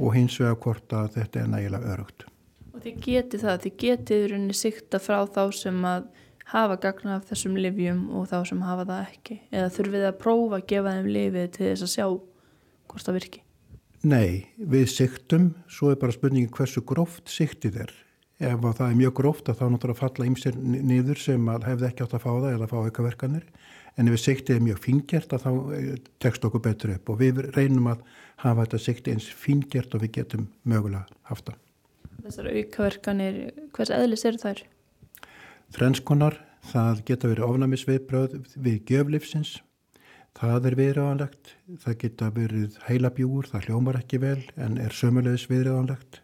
og 0.00 0.16
hins 0.16 0.38
vegar 0.40 0.58
hvort 0.64 0.96
að 0.96 1.12
þetta 1.18 1.42
er 1.42 1.52
nægilega 1.52 1.94
örugt. 1.94 2.26
Og 2.70 2.82
þið 2.82 2.98
getið 3.04 3.44
það, 3.44 3.62
þið 3.64 3.76
getið 3.84 4.26
rauninni 4.30 4.56
sikta 4.56 5.00
frá 5.02 5.20
þá 5.28 5.42
sem 5.54 5.84
að 5.84 6.08
hafa 6.50 6.78
gagna 6.82 7.18
af 7.18 7.28
þessum 7.28 7.58
livjum 7.60 8.08
og 8.16 8.26
þá 8.30 8.40
sem 8.48 8.64
hafa 8.66 8.88
það 8.88 9.04
ekki 9.04 9.36
eða 9.52 9.70
þurfið 9.76 10.08
að 10.08 10.18
prófa 10.24 10.58
að 10.58 10.66
gefa 10.72 10.96
þeim 10.96 11.12
lifið 11.14 11.46
til 11.54 11.68
þess 11.68 11.86
að 11.86 11.92
sjá 11.94 12.06
hvort 12.90 13.06
það 13.06 13.18
virki 13.20 13.42
Nei, 14.00 14.46
við 14.56 14.86
siktum 14.88 15.50
svo 15.68 15.90
er 15.92 15.98
bara 16.00 16.14
spurningin 16.14 16.52
hversu 16.54 16.80
gróft 16.88 17.28
siktið 17.28 17.82
er. 17.84 17.90
Ef 18.40 18.62
það 18.62 18.86
er 18.86 18.96
mjög 18.96 19.12
gróft 19.18 19.50
þá 19.52 19.66
náttúrulega 19.68 19.98
falla 19.98 20.28
ímser 20.30 20.56
niður 20.56 21.20
sem 21.20 21.50
hefði 21.66 21.90
ekki 21.90 22.06
átt 22.06 22.14
að 22.16 22.22
fá 22.22 22.30
það 22.30 22.46
eða 22.54 22.64
að 22.64 22.72
fá 22.72 22.78
aukaverkanir. 22.80 23.44
En 24.00 24.08
ef 24.08 24.16
við 24.16 24.22
siktið 24.22 24.56
er 24.56 24.64
mjög 24.64 24.80
fingjert 24.86 25.34
þá 25.42 25.50
eh, 25.76 25.90
tekst 26.24 26.46
okkur 26.48 26.64
betur 26.64 26.94
upp. 26.94 27.12
Og 27.12 27.20
við 27.20 27.42
reynum 27.52 27.90
að 27.92 28.06
hafa 28.40 28.64
þetta 28.64 28.80
siktið 28.86 29.16
eins 29.18 29.28
fingjert 29.42 29.96
og 29.96 30.06
við 30.06 30.14
getum 30.16 30.46
mögulega 30.64 31.04
haft 31.28 31.50
það. 31.50 31.58
Þessar 32.24 32.50
aukaverkanir, 32.54 33.40
hvers 33.76 33.92
eðlis 33.96 34.24
eru 34.30 34.40
þær? 34.40 34.62
Þrenskonar, 35.76 36.40
það 36.72 37.04
geta 37.10 37.28
verið 37.34 37.50
ofnæmisviðbröð 37.50 38.38
við 38.56 38.80
gjöflifsins, 38.88 39.58
það 40.40 40.66
er 40.70 40.76
viðræðanlegt, 40.78 41.54
það 41.82 41.96
geta 42.00 42.32
verið 42.32 42.80
heilabjúur, 42.86 43.48
það 43.50 43.66
hljómar 43.68 44.00
ekki 44.00 44.20
vel 44.22 44.40
en 44.56 44.78
er 44.80 44.94
sömulegis 44.96 45.48
viðræðanlegt 45.50 46.22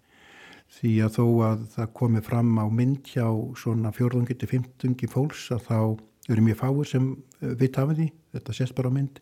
því 0.77 0.93
að 1.05 1.17
þó 1.17 1.25
að 1.47 1.65
það 1.75 1.91
komi 2.01 2.23
fram 2.25 2.55
á 2.59 2.67
mynd 2.69 3.11
hjá 3.13 3.27
svona 3.59 3.93
fjórðungi 3.95 4.37
til 4.39 4.49
fymtungi 4.51 5.09
fólks 5.11 5.49
að 5.55 5.67
þá 5.69 5.79
eru 6.33 6.47
mjög 6.47 6.61
fáir 6.63 6.89
sem 6.91 7.11
eh, 7.41 7.53
vitt 7.61 7.77
hafa 7.79 7.97
því, 7.97 8.09
þetta 8.37 8.57
sést 8.57 8.77
bara 8.77 8.91
á 8.91 8.97
mynd. 8.97 9.21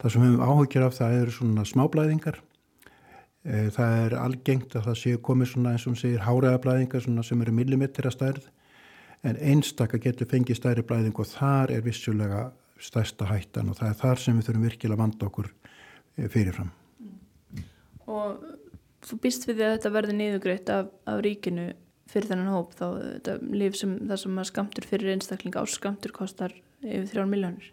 Það 0.00 0.12
sem 0.12 0.24
við 0.24 0.32
höfum 0.32 0.50
áhugjur 0.50 0.86
af 0.86 0.98
það 0.98 1.16
eru 1.20 1.36
svona 1.38 1.64
smáblæðingar, 1.70 2.40
eh, 3.48 3.70
það 3.74 3.96
er 4.02 4.18
algengt 4.20 4.76
að 4.76 4.90
það 4.90 5.00
séu 5.00 5.22
komið 5.30 5.52
svona 5.54 5.72
eins 5.74 5.86
og 5.88 5.96
segir 5.98 6.26
háræðablæðingar 6.26 7.06
sem 7.24 7.46
eru 7.46 7.56
millimetri 7.56 8.10
að 8.10 8.18
stærð. 8.18 8.50
En 9.24 9.40
einstakka 9.40 9.96
getur 10.04 10.28
fengið 10.28 10.58
stæri 10.58 10.84
blæðing 10.84 11.16
og 11.16 11.30
þar 11.30 11.72
er 11.72 11.86
vissulega 11.86 12.50
stærsta 12.80 13.28
hættan 13.30 13.70
og 13.70 13.78
það 13.78 13.90
er 13.90 14.00
þar 14.00 14.22
sem 14.22 14.38
við 14.38 14.48
þurfum 14.48 14.66
virkilega 14.68 14.98
að 14.98 15.02
vanda 15.04 15.28
okkur 15.28 15.50
eh, 15.50 16.28
fyrirfram. 16.32 16.72
Og 18.10 18.44
þú 19.04 19.20
býst 19.22 19.48
við 19.48 19.58
því 19.60 19.66
að 19.66 19.74
þetta 19.76 19.94
verði 19.94 20.18
niðugreitt 20.18 20.72
af, 20.72 20.90
af 21.08 21.22
ríkinu 21.24 21.70
fyrir 22.10 22.30
þennan 22.30 22.52
hóp 22.52 22.74
þá 22.76 22.86
þetta 22.98 23.38
líf 23.54 23.78
sem 23.78 23.94
það 24.02 24.20
sem 24.22 24.42
að 24.42 24.50
skamtur 24.50 24.88
fyrir 24.88 25.14
einstakling 25.14 25.56
áskamtur 25.56 26.12
kostar 26.14 26.52
yfir 26.84 27.08
þrján 27.12 27.32
miljónir? 27.32 27.70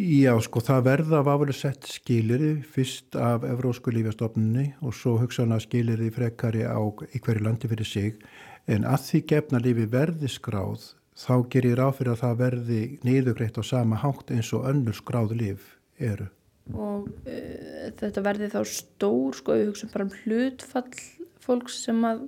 Já, 0.00 0.32
sko, 0.40 0.62
það 0.64 0.84
verða 0.86 1.18
af 1.20 1.28
áfælu 1.28 1.54
sett 1.56 1.88
skiliri 1.90 2.52
fyrst 2.62 3.16
af 3.18 3.42
Evrósku 3.44 3.92
lífjastofnunni 3.92 4.70
og 4.86 4.94
svo 4.96 5.16
hugsaðan 5.20 5.60
skiliri 5.60 6.12
frekari 6.14 6.62
á 6.64 6.78
í 7.10 7.20
hverju 7.20 7.44
landi 7.44 7.68
fyrir 7.68 7.88
sig 7.88 8.22
en 8.70 8.86
að 8.88 9.02
því 9.08 9.22
gefna 9.32 9.60
lífi 9.60 9.88
verði 9.90 10.30
skráð 10.30 10.92
þá 11.20 11.34
gerir 11.52 11.78
ráð 11.80 11.96
fyrir 11.98 12.14
að 12.14 12.22
það 12.22 12.36
verði 12.40 12.80
niðugreitt 13.06 13.60
á 13.60 13.64
sama 13.66 14.00
hátt 14.00 14.32
eins 14.32 14.50
og 14.56 14.66
önnur 14.70 14.96
skráð 14.96 15.34
líf 15.36 15.72
eru. 16.00 16.28
Og 16.70 17.08
uh, 17.08 17.88
þetta 18.00 18.24
verði 18.24 18.50
þá 18.52 18.60
stór, 18.68 19.36
sko, 19.36 19.56
við 19.58 19.72
hugsaum 19.72 19.92
bara 19.94 20.06
um 20.06 20.14
hlutfall 20.22 21.02
fólks 21.44 21.80
sem 21.86 22.04
að 22.06 22.26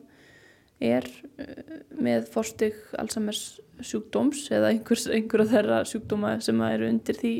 er 0.82 1.06
uh, 1.06 1.78
með 2.02 2.28
fórstig 2.32 2.76
Alzheimer's 2.98 3.60
sjúkdóms 3.82 4.44
eða 4.52 4.72
einhvers, 4.74 5.06
einhver 5.10 5.44
af 5.44 5.54
þeirra 5.54 5.80
sjúkdóma 5.88 6.36
sem 6.44 6.60
eru 6.66 6.90
undir 6.90 7.18
því 7.18 7.34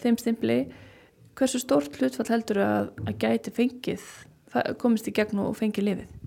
þeim 0.00 0.20
stimpli. 0.20 0.60
Hversu 1.38 1.60
stórt 1.62 1.98
hlutfall 1.98 2.30
heldur 2.30 2.62
að, 2.62 2.90
að 3.06 3.20
gæti 3.22 3.54
fengið, 3.54 4.08
komist 4.82 5.08
í 5.08 5.14
gegn 5.16 5.40
og 5.42 5.54
fengið 5.58 5.88
lifið? 5.88 6.19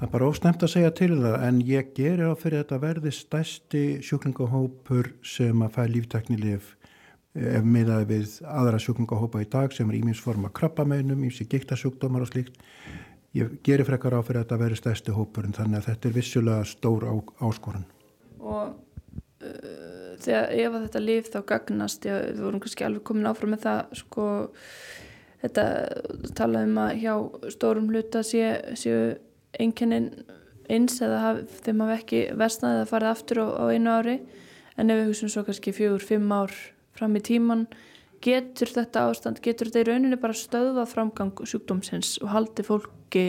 Það 0.00 0.06
er 0.06 0.12
bara 0.14 0.28
ósnemt 0.32 0.62
að 0.64 0.70
segja 0.72 0.90
til 0.96 1.10
það 1.20 1.42
en 1.44 1.56
ég 1.68 1.88
gerir 1.92 2.30
á 2.32 2.40
fyrir 2.40 2.62
þetta 2.62 2.76
verði 2.80 3.10
stærsti 3.12 3.82
sjúklingahópur 4.00 5.10
sem 5.28 5.60
að 5.60 5.74
fæ 5.74 5.80
lífteknilif 5.92 6.70
ef 7.36 7.68
miðaði 7.68 8.06
við 8.08 8.38
aðra 8.48 8.80
sjúklingahópa 8.80 9.44
í 9.44 9.50
dag 9.52 9.76
sem 9.76 9.92
er 9.92 10.00
íminsforma 10.00 10.48
krabbameinum, 10.56 11.20
ímsi 11.28 11.44
giktasjúkdómar 11.52 12.24
og 12.24 12.32
slíkt. 12.32 12.56
Ég 13.36 13.60
gerir 13.60 13.84
frekar 13.90 14.16
á 14.16 14.24
fyrir 14.24 14.46
þetta 14.46 14.60
verði 14.64 14.80
stærsti 14.80 15.18
hópur 15.20 15.44
en 15.44 15.58
þannig 15.60 15.82
að 15.82 15.90
þetta 15.90 16.08
er 16.08 16.16
vissulega 16.16 16.72
stór 16.72 17.04
á, 17.04 17.14
áskorun. 17.44 17.88
Og 18.40 18.72
uh, 18.72 20.10
þegar 20.16 20.52
ef 20.64 20.82
þetta 20.88 21.08
líf 21.10 21.32
þá 21.36 21.40
gagnast, 21.52 22.08
já, 22.08 22.22
við 22.24 22.46
vorum 22.48 22.64
kannski 22.64 22.88
alveg 22.88 23.04
komin 23.04 23.28
áfram 23.28 23.52
með 23.52 23.66
það, 23.68 23.96
sko, 24.00 24.30
þetta 25.44 25.72
talaðum 26.40 26.86
að 26.88 27.00
hjá 27.04 27.14
stórum 27.52 27.92
hluta 27.92 28.24
séu 28.24 28.78
sé 28.80 29.02
einkennin 29.58 30.10
eins 30.70 31.00
eða 31.02 31.20
haf, 31.24 31.40
þeim 31.64 31.82
hafa 31.84 31.98
ekki 31.98 32.22
vestnaðið 32.38 32.84
að 32.84 32.90
fara 32.92 33.14
aftur 33.14 33.42
á, 33.42 33.46
á 33.58 33.64
einu 33.74 33.90
ári 33.90 34.16
en 34.78 34.92
ef 34.92 35.00
við 35.00 35.08
hugsunum 35.10 35.34
svo 35.34 35.44
kannski 35.46 35.74
fjögur, 35.74 36.04
fimm 36.04 36.30
ár 36.32 36.54
fram 36.96 37.16
í 37.18 37.22
tíman 37.24 37.66
getur 38.24 38.70
þetta 38.70 39.06
ástand, 39.08 39.40
getur 39.42 39.70
þetta 39.70 39.82
í 39.82 39.88
rauninni 39.88 40.20
bara 40.20 40.36
stöða 40.36 40.86
framgang 40.88 41.32
sjúkdómsins 41.42 42.18
og 42.22 42.34
haldi 42.34 42.66
fólki 42.66 43.24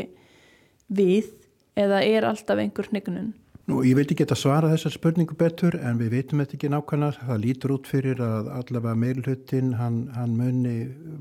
við 0.91 1.32
eða 1.80 2.01
er 2.03 2.28
alltaf 2.28 2.59
einhver 2.59 2.91
hnignun? 2.91 3.32
Nú, 3.69 3.84
ég 3.86 3.95
veit 3.95 4.09
ekki 4.11 4.26
að 4.26 4.39
svara 4.41 4.72
þessar 4.74 4.95
spurningu 4.97 5.36
betur 5.39 5.78
en 5.80 5.99
við 5.99 6.15
veitum 6.15 6.41
þetta 6.41 6.55
ekki 6.57 6.69
nákvæmlega. 6.74 7.28
Það 7.30 7.41
lítur 7.43 7.74
út 7.78 7.88
fyrir 7.88 8.24
að 8.26 8.49
allavega 8.57 8.99
meilhutin 8.99 9.69
hann, 9.80 9.99
hann 10.15 10.34
muni 10.36 10.74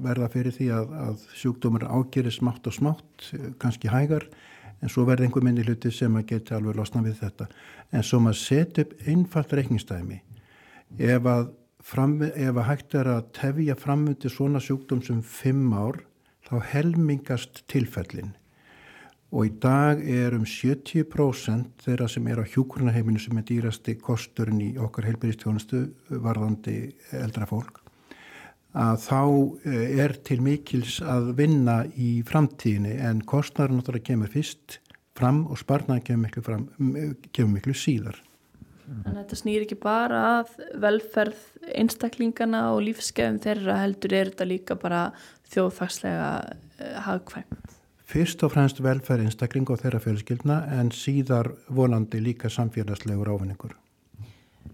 verða 0.02 0.30
fyrir 0.32 0.56
því 0.56 0.70
að, 0.74 0.94
að 1.04 1.26
sjúkdómar 1.38 1.84
ágerir 1.86 2.34
smátt 2.34 2.66
og 2.66 2.74
smátt, 2.74 3.28
kannski 3.62 3.92
hægar 3.92 4.26
en 4.80 4.92
svo 4.92 5.04
verði 5.08 5.28
einhver 5.28 5.44
minni 5.44 5.64
hluti 5.66 5.92
sem 5.92 6.16
að 6.16 6.28
geta 6.32 6.56
alveg 6.56 6.78
losna 6.78 7.02
við 7.04 7.20
þetta. 7.20 7.48
En 7.92 8.04
svo 8.06 8.20
maður 8.24 8.40
setja 8.40 8.84
upp 8.84 8.94
einfalt 9.08 9.54
reikningstæmi. 9.58 10.20
Ef 10.98 11.28
að, 11.30 11.50
fram, 11.84 12.16
ef 12.22 12.54
að 12.56 12.68
hægt 12.68 12.96
er 12.98 13.10
að 13.14 13.30
tefja 13.36 13.76
framöndi 13.78 14.32
svona 14.32 14.62
sjúkdóm 14.62 15.02
sem 15.06 15.20
fimm 15.22 15.72
ár, 15.76 16.02
þá 16.48 16.54
helmingast 16.72 17.64
tilfellin. 17.70 18.32
Og 19.30 19.46
í 19.46 19.50
dag 19.62 20.00
er 20.02 20.34
um 20.34 20.42
70% 20.48 21.84
þeirra 21.84 22.08
sem 22.10 22.26
er 22.26 22.40
á 22.42 22.50
hjúkurnaheiminu 22.50 23.20
sem 23.22 23.38
er 23.38 23.46
dýrasti 23.46 23.94
kosturinn 24.00 24.64
í 24.64 24.72
okkar 24.82 25.06
heilbyrjastjónustu 25.06 25.84
varðandi 26.24 26.80
eldra 27.20 27.46
fólk 27.46 27.79
að 28.76 29.02
þá 29.02 29.22
eh, 29.66 30.00
er 30.04 30.14
til 30.26 30.40
mikils 30.44 31.00
að 31.02 31.32
vinna 31.40 31.82
í 31.98 32.20
framtíðinni 32.26 32.96
en 33.02 33.22
kostnæður 33.26 33.78
náttúrulega 33.78 34.10
kemur 34.12 34.32
fyrst 34.32 34.78
fram 35.18 35.44
og 35.50 35.58
sparnaði 35.60 36.06
kemur 36.06 36.28
miklu, 36.28 36.44
fram, 36.46 36.66
kemur 37.34 37.56
miklu 37.58 37.74
síðar. 37.76 38.20
Þannig 38.90 39.10
að 39.10 39.18
þetta 39.20 39.38
snýr 39.38 39.64
ekki 39.64 39.78
bara 39.78 40.20
að 40.40 40.54
velferð 40.82 41.42
einstaklingana 41.78 42.62
og 42.74 42.80
lífskefum 42.88 43.38
þeirra 43.42 43.76
heldur 43.84 44.14
er 44.18 44.32
þetta 44.32 44.48
líka 44.50 44.76
bara 44.80 45.02
þjóðfagslega 45.52 46.30
uh, 46.40 46.96
hagkvæmt. 47.06 47.76
Fyrst 48.10 48.42
og 48.42 48.50
fremst 48.56 48.82
velferð 48.82 49.28
einstakling 49.28 49.70
og 49.70 49.78
þeirra 49.84 50.02
fjölskyldna 50.02 50.56
en 50.80 50.90
síðar 50.94 51.52
vonandi 51.70 52.18
líka 52.24 52.50
samfélagslegur 52.50 53.30
ávinningur. 53.30 53.76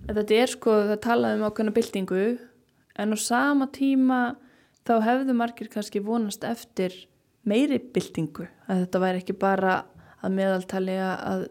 Þetta 0.06 0.38
er 0.40 0.52
sko, 0.52 0.78
það 0.88 1.02
talaðum 1.04 1.44
ákveðna 1.50 1.76
byltingu 1.76 2.22
en 2.98 3.12
á 3.12 3.18
sama 3.20 3.68
tíma 3.72 4.36
þá 4.86 4.94
hefðu 5.04 5.36
margir 5.36 5.70
kannski 5.72 6.02
vonast 6.04 6.44
eftir 6.46 6.94
meiri 7.46 7.78
byltingu. 7.78 8.46
Að 8.66 8.84
þetta 8.84 9.02
væri 9.02 9.22
ekki 9.22 9.36
bara 9.38 9.76
að 10.24 10.36
meðaltali 10.38 10.96
að 11.02 11.46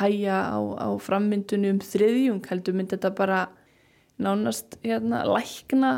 hæja 0.00 0.40
á, 0.50 0.58
á 0.58 0.88
frammyndunum 1.00 1.78
um 1.78 1.84
þriðjung 1.84 2.42
heldur 2.50 2.76
myndi 2.76 2.96
þetta 2.96 3.12
bara 3.14 3.44
nánast 4.20 4.76
hérna, 4.82 5.24
lækna 5.28 5.92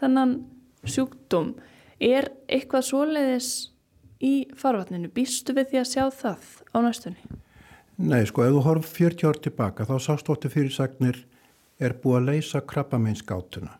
þennan 0.00 0.38
sjúkdóm. 0.88 1.54
Er 2.00 2.30
eitthvað 2.48 2.86
svoleiðis 2.90 3.50
í 4.24 4.48
farvatninu, 4.58 5.10
býstu 5.14 5.54
við 5.56 5.72
því 5.72 5.80
að 5.82 5.90
sjá 5.92 6.04
það 6.20 6.48
á 6.74 6.78
næstunni? 6.84 7.38
Nei, 7.98 8.22
sko, 8.30 8.44
ef 8.46 8.54
þú 8.54 8.62
horf 8.66 8.92
40 8.94 9.26
ár 9.26 9.40
tilbaka 9.42 9.86
þá 9.88 9.96
sástóttu 10.02 10.50
fyrirsagnir 10.52 11.24
er 11.82 11.96
búið 11.98 12.20
að 12.20 12.28
leysa 12.30 12.62
krabbameinskátuna 12.62 13.74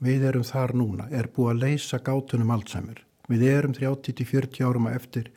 við 0.00 0.26
erum 0.30 0.46
þar 0.46 0.74
núna, 0.76 1.08
er 1.12 1.28
búið 1.32 1.52
að 1.54 1.62
leysa 1.64 2.00
gátunum 2.04 2.52
Alzheimer. 2.54 3.02
Við 3.30 3.46
erum 3.46 3.74
30-40 3.76 4.64
árum 4.66 4.88
að 4.90 4.96
eftir 5.00 5.30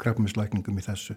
krafminslækningum 0.00 0.78
í 0.80 0.84
þessu 0.84 1.16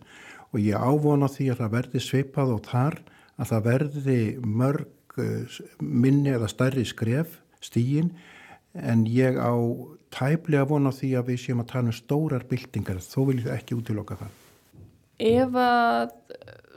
og 0.54 0.62
ég 0.62 0.78
ávona 0.78 1.30
því 1.32 1.50
að 1.52 1.62
það 1.64 1.74
verði 1.78 2.02
sveipað 2.04 2.54
og 2.54 2.68
þar 2.68 3.00
að 3.42 3.50
það 3.50 3.66
verði 3.68 4.20
mörg 4.62 5.18
eh, 5.24 5.60
minni 5.80 6.34
eða 6.34 6.50
stærri 6.52 6.86
skref 6.86 7.40
stígin 7.64 8.12
en 8.74 9.06
ég 9.10 9.38
á 9.38 9.54
tæplega 10.14 10.68
vona 10.70 10.94
því 10.94 11.14
að 11.18 11.32
við 11.32 11.42
séum 11.46 11.64
að 11.64 11.72
tala 11.74 11.92
um 11.92 11.98
stórar 11.98 12.46
byltingar 12.50 13.02
þó 13.02 13.20
vil 13.30 13.40
ég 13.42 13.54
ekki 13.54 13.78
útiloka 13.78 14.18
það. 14.20 14.40
Ef 15.24 15.58
að 15.62 16.14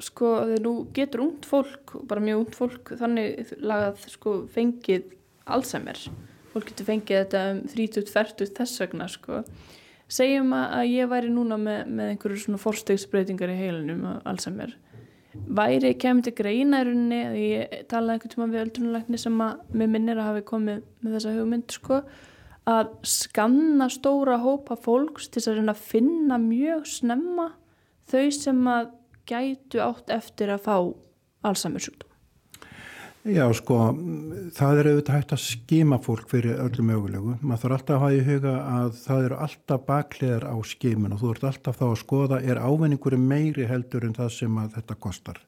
sko 0.04 0.32
þegar 0.44 0.64
nú 0.64 0.72
getur 0.96 1.22
ungd 1.24 1.46
fólk, 1.48 1.94
bara 2.08 2.22
mjög 2.22 2.42
ungd 2.42 2.56
fólk 2.56 2.92
þannig 3.00 3.54
lagað 3.64 4.08
sko 4.12 4.34
fengið 4.52 5.12
Alzheimer. 5.46 5.98
Fólk 6.52 6.70
getur 6.70 6.88
fengið 6.88 7.20
þetta 7.22 7.42
um 7.52 7.60
30-40 7.70 8.54
þess 8.56 8.82
vegna 8.82 9.08
sko. 9.10 9.42
Segjum 10.06 10.52
að 10.54 10.86
ég 10.92 11.10
væri 11.10 11.30
núna 11.34 11.58
með, 11.58 11.90
með 11.90 12.12
einhverju 12.12 12.42
svona 12.44 12.62
fórstegsbreytingar 12.62 13.52
í 13.52 13.58
heilunum 13.58 14.04
Alzheimer. 14.26 14.76
Væri 15.36 15.92
kemur 16.00 16.24
til 16.24 16.34
greinærunni 16.38 17.18
að 17.26 17.36
ég 17.40 17.74
talaði 17.90 18.16
einhvern 18.16 18.32
tíma 18.32 18.48
við 18.52 18.62
öldrunulegni 18.62 19.20
sem 19.20 19.42
að 19.44 19.76
mér 19.76 19.92
minnir 19.92 20.20
að 20.20 20.30
hafi 20.30 20.46
komið 20.48 20.80
með 21.02 21.16
þessa 21.18 21.34
hugmynd 21.36 21.76
sko 21.76 22.00
að 22.66 22.90
skanna 23.06 23.86
stóra 23.92 24.40
hópa 24.42 24.78
fólks 24.80 25.28
til 25.30 25.44
að 25.52 25.76
finna 25.78 26.38
mjög 26.42 26.88
snemma 26.90 27.50
þau 28.10 28.26
sem 28.34 28.64
að 28.70 28.90
gætu 29.28 29.82
átt 29.84 30.10
eftir 30.14 30.50
að 30.54 30.64
fá 30.66 30.76
Alzheimer 31.46 31.84
sjúkdóm 31.84 32.15
Já, 33.26 33.42
sko, 33.58 33.76
það 34.54 34.78
er 34.78 34.88
auðvitað 34.92 35.16
hægt 35.16 35.32
að 35.34 35.40
skima 35.42 35.96
fólk 35.98 36.28
fyrir 36.30 36.60
öllu 36.62 36.84
mögulegu. 36.86 37.32
Maður 37.40 37.62
þarf 37.62 37.76
alltaf 37.76 37.94
að 37.96 38.02
hafa 38.04 38.14
í 38.14 38.20
huga 38.28 38.52
að 38.70 38.92
það 39.00 39.24
eru 39.24 39.38
alltaf 39.46 39.80
baklegar 39.88 40.44
á 40.46 40.54
skimun 40.70 41.16
og 41.16 41.22
þú 41.22 41.32
ert 41.32 41.46
alltaf 41.48 41.80
þá 41.80 41.86
að 41.88 41.96
skoða 42.04 42.38
er 42.46 42.60
ávinningur 42.62 43.16
meiri 43.18 43.66
heldur 43.66 44.06
en 44.06 44.14
það 44.14 44.30
sem 44.36 44.60
þetta 44.76 44.98
kostar 45.02 45.40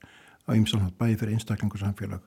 á 0.49 0.51
ymsanhátt, 0.57 0.97
bæði 0.99 1.20
fyrir 1.20 1.37
einstaklingu 1.37 1.79
samfélag. 1.79 2.24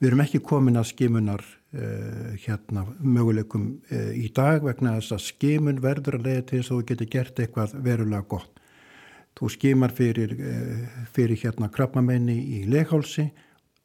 Við 0.00 0.08
erum 0.08 0.24
ekki 0.24 0.40
komin 0.48 0.80
að 0.80 0.88
skimunar 0.94 1.44
eh, 1.76 2.32
hérna 2.46 2.86
möguleikum 3.04 3.68
eh, 3.92 4.14
í 4.16 4.32
dag 4.32 4.64
vegna 4.64 4.96
þess 4.96 5.18
að 5.18 5.26
skimun 5.26 5.82
verður 5.84 6.16
að 6.22 6.30
leiða 6.30 6.46
til 6.46 6.62
þess 6.62 6.72
að 6.72 6.80
þú 6.80 6.88
getur 6.94 7.12
gert 7.18 7.44
eitthvað 7.44 7.76
verulega 7.84 8.24
gott. 8.32 8.64
Þú 9.36 9.52
skimar 9.58 9.92
fyrir, 9.92 10.32
eh, 10.40 11.04
fyrir 11.12 11.36
hérna 11.44 11.68
krabbamenni 11.68 12.40
í 12.56 12.64
leghálsi 12.64 13.28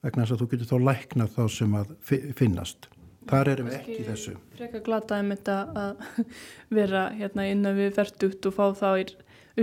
vegna 0.06 0.26
þess 0.26 0.36
að 0.36 0.44
þú 0.44 0.50
getur 0.54 0.70
þá 0.70 0.78
læknað 0.90 1.34
þá 1.36 1.44
sem 1.56 1.78
að 1.80 1.96
finnast. 2.38 2.90
Þar 3.26 3.52
erum 3.56 3.70
við 3.70 3.78
ekki 3.80 3.96
í 3.98 4.06
þessu. 4.06 4.36
Freka 4.56 4.82
glataði 4.86 5.28
með 5.28 5.40
þetta 5.40 5.58
að 5.82 6.34
vera 6.78 7.06
hérna 7.16 7.48
innan 7.50 7.78
við 7.78 7.96
verðugt 7.98 8.50
og 8.50 8.58
fá 8.58 8.66
þá 8.78 8.90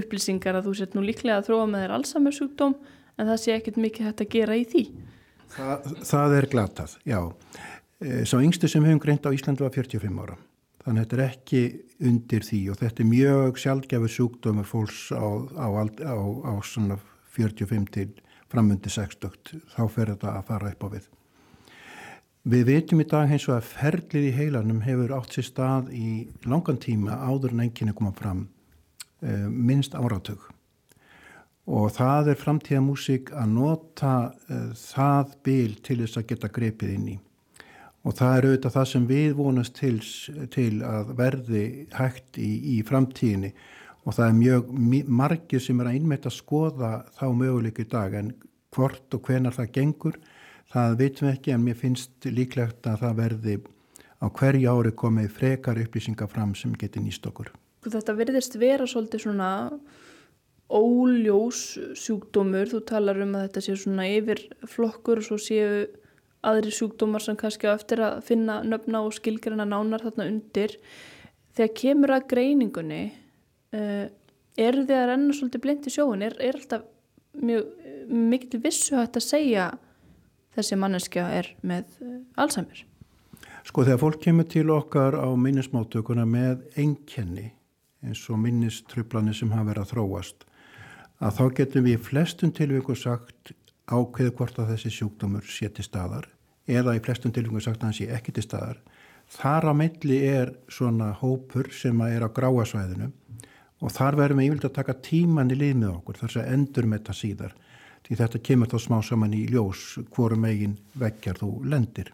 upplýsingar 0.02 0.58
að 0.58 0.68
þú 0.68 0.74
sett 0.78 0.96
nú 0.96 1.04
líklega 1.04 1.38
að 1.38 1.50
þróa 1.50 1.68
með 1.70 1.84
þér 1.84 1.94
allsamur 1.98 2.36
sjúkdóm 2.36 2.74
en 3.20 3.28
það 3.28 3.42
sé 3.42 3.54
ekkert 3.54 3.78
mikið 3.84 4.08
hægt 4.08 4.24
að 4.24 4.32
gera 4.32 4.56
í 4.58 4.64
því. 4.72 4.84
Það, 5.52 5.90
það 6.08 6.34
er 6.38 6.48
glatað, 6.54 6.96
já. 7.06 7.20
E, 8.00 8.22
Sá 8.26 8.38
yngstu 8.40 8.70
sem 8.72 8.86
hefum 8.88 9.02
greint 9.04 9.28
á 9.28 9.34
Íslandu 9.36 9.66
var 9.66 9.74
45 9.76 10.22
ára. 10.24 10.38
Þannig 10.82 10.98
að 10.98 11.04
þetta 11.04 11.18
er 11.18 11.24
ekki 11.28 11.62
undir 12.08 12.46
því 12.48 12.60
og 12.72 12.80
þetta 12.80 13.04
er 13.04 13.10
mjög 13.12 13.60
sjálfgefur 13.62 14.14
sjúkdómur 14.16 14.66
fólks 14.66 15.02
á, 15.14 15.22
á, 15.54 15.66
á, 16.02 16.16
á 16.50 16.52
45 17.36 17.86
til 17.94 18.08
framundi 18.52 18.92
60, 18.92 19.60
þá 19.72 19.82
fer 19.90 20.12
þetta 20.14 20.36
að 20.36 20.48
fara 20.50 20.72
upp 20.72 20.86
á 20.86 20.88
við. 20.92 21.10
Við 22.52 22.64
veitum 22.66 23.00
í 23.00 23.06
dag 23.06 23.30
eins 23.30 23.44
og 23.46 23.54
að 23.54 23.68
ferlið 23.70 24.24
í 24.26 24.34
heilanum 24.34 24.80
hefur 24.82 25.12
átt 25.14 25.36
sér 25.36 25.46
stað 25.46 25.92
í 25.94 26.26
langan 26.50 26.80
tíma 26.82 27.20
áður 27.22 27.54
en 27.54 27.62
enginni 27.68 27.94
koma 27.94 28.10
fram 28.18 28.48
uh, 29.22 29.46
minnst 29.46 29.94
áratug. 29.94 30.48
Og 31.70 31.92
það 31.94 32.32
er 32.32 32.40
framtíða 32.40 32.80
músík 32.82 33.30
að 33.38 33.52
nota 33.54 34.14
uh, 34.32 34.72
það 34.74 35.36
bil 35.46 35.76
til 35.86 36.00
þess 36.02 36.18
að 36.18 36.26
geta 36.32 36.50
greipið 36.50 36.96
inn 36.96 37.12
í. 37.12 37.20
Og 38.02 38.18
það 38.18 38.34
er 38.34 38.48
auðvitað 38.48 38.74
það 38.74 38.88
sem 38.90 39.06
við 39.06 39.36
vonast 39.38 39.78
til, 39.78 39.94
til 40.50 40.72
að 40.82 41.14
verði 41.22 41.64
hægt 41.94 42.42
í, 42.42 42.50
í 42.74 42.80
framtíðinni 42.82 43.52
og 44.02 44.16
það 44.16 44.28
er 44.28 44.38
mjög 44.38 44.70
margir 45.08 45.62
sem 45.62 45.80
er 45.80 45.90
að 45.90 45.98
innmætt 45.98 46.26
að 46.26 46.38
skoða 46.38 46.92
þá 47.18 47.26
möguleik 47.38 47.82
í 47.82 47.88
dag 47.90 48.14
en 48.18 48.32
hvort 48.74 49.14
og 49.14 49.28
hvenar 49.28 49.54
það 49.54 49.74
gengur 49.76 50.18
það 50.72 50.98
veitum 51.00 51.28
við 51.28 51.34
ekki 51.34 51.54
en 51.54 51.64
mér 51.66 51.78
finnst 51.78 52.28
líklegt 52.28 52.88
að 52.88 53.02
það 53.04 53.18
verði 53.20 53.56
á 54.22 54.26
hverju 54.30 54.72
ári 54.72 54.92
komið 54.96 55.34
frekar 55.36 55.80
upplýsingar 55.82 56.30
fram 56.30 56.54
sem 56.58 56.74
getur 56.78 57.04
nýst 57.04 57.26
okkur. 57.28 57.50
Þetta 57.82 58.14
verðist 58.14 58.56
vera 58.62 58.86
svolítið 58.86 59.24
svona 59.24 59.48
óljós 60.72 61.62
sjúkdómur, 61.98 62.70
þú 62.70 62.80
talar 62.88 63.18
um 63.24 63.34
að 63.36 63.48
þetta 63.48 63.64
sé 63.66 63.74
svona 63.76 64.06
yfir 64.08 64.44
flokkur 64.70 65.20
og 65.20 65.26
svo 65.26 65.38
séu 65.42 65.82
aðri 66.46 66.72
sjúkdómar 66.74 67.22
sem 67.22 67.36
kannski 67.38 67.68
á 67.68 67.74
eftir 67.74 68.02
að 68.02 68.22
finna 68.26 68.62
nöfna 68.64 69.02
og 69.04 69.12
skilgjörna 69.18 69.66
nánar 69.68 70.06
þarna 70.06 70.28
undir. 70.30 70.78
Þegar 71.52 71.74
kemur 71.82 72.14
að 72.14 72.28
greiningunni, 72.30 73.02
uh, 73.76 74.04
eru 74.60 74.84
þið 74.88 74.98
að 74.98 75.08
renna 75.12 75.36
svolítið 75.36 75.64
blind 75.64 75.88
í 75.88 75.94
sjóun? 75.94 76.26
Er, 76.26 76.36
er 76.40 76.58
alltaf 76.60 76.86
mjög 77.40 77.68
mikil 78.12 78.60
vissu 78.62 78.98
hægt 78.98 79.18
að 79.18 79.28
segja 79.28 79.70
þessi 80.56 80.78
manneskja 80.80 81.28
er 81.40 81.50
með 81.64 81.98
uh, 82.04 82.20
Alzheimer? 82.42 82.84
Sko 83.62 83.84
þegar 83.86 84.00
fólk 84.02 84.22
kemur 84.24 84.48
til 84.50 84.68
okkar 84.74 85.16
á 85.16 85.28
minnismáttökuna 85.38 86.26
með 86.26 86.64
einkenni 86.76 87.52
eins 88.02 88.22
og 88.30 88.40
minnistrublanir 88.42 89.36
sem 89.38 89.52
hafa 89.54 89.68
verið 89.70 89.84
að 89.84 89.92
þróast 89.92 90.46
að 91.22 91.36
þá 91.38 91.44
getum 91.58 91.86
við 91.86 92.00
flestum 92.02 92.52
tilvíku 92.54 92.96
sagt 92.98 93.52
ákveðu 93.86 94.32
hvort 94.38 94.58
að 94.58 94.72
þessi 94.74 94.90
sjúkdómur 94.96 95.46
sé 95.46 95.70
til 95.70 95.84
staðar 95.86 96.26
eða 96.66 96.96
í 96.98 97.02
flestum 97.04 97.34
tilvíku 97.34 97.62
sagt 97.62 97.82
að 97.82 97.88
hann 97.88 97.96
sé 97.96 98.08
ekki 98.14 98.34
til 98.34 98.44
staðar. 98.46 98.78
Þar 99.32 99.70
á 99.70 99.72
milli 99.76 100.18
er 100.28 100.52
svona 100.70 101.12
hópur 101.16 101.70
sem 101.74 101.98
er 102.06 102.26
á 102.26 102.28
gráasvæðinu 102.28 103.10
og 103.82 103.90
þar 103.92 104.18
verðum 104.20 104.40
við 104.40 104.48
yfirlega 104.48 104.70
að 104.70 104.78
taka 104.78 104.98
tíman 105.02 105.52
í 105.52 105.58
lið 105.58 105.76
með 105.82 105.92
okkur 105.96 106.20
þar 106.22 106.34
sem 106.36 106.50
endur 106.54 106.88
með 106.88 107.02
þetta 107.02 107.18
síðar 107.18 107.54
því 108.06 108.18
þetta 108.18 108.42
kemur 108.48 108.70
þá 108.70 108.78
smá 108.82 108.98
saman 109.06 109.36
í 109.36 109.44
ljós 109.50 109.82
hvorum 110.14 110.46
eigin 110.48 110.74
vekkjar 110.98 111.38
þú 111.38 111.50
lendir. 111.70 112.12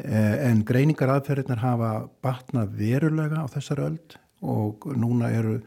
Eh, 0.00 0.36
en 0.48 0.64
greiningar 0.66 1.12
aðferðirnar 1.14 1.62
hafa 1.62 1.90
batnað 2.24 2.74
verulega 2.78 3.42
á 3.42 3.46
þessar 3.50 3.84
öld 3.86 4.16
og 4.40 4.86
núna 4.96 5.30
eru 5.34 5.58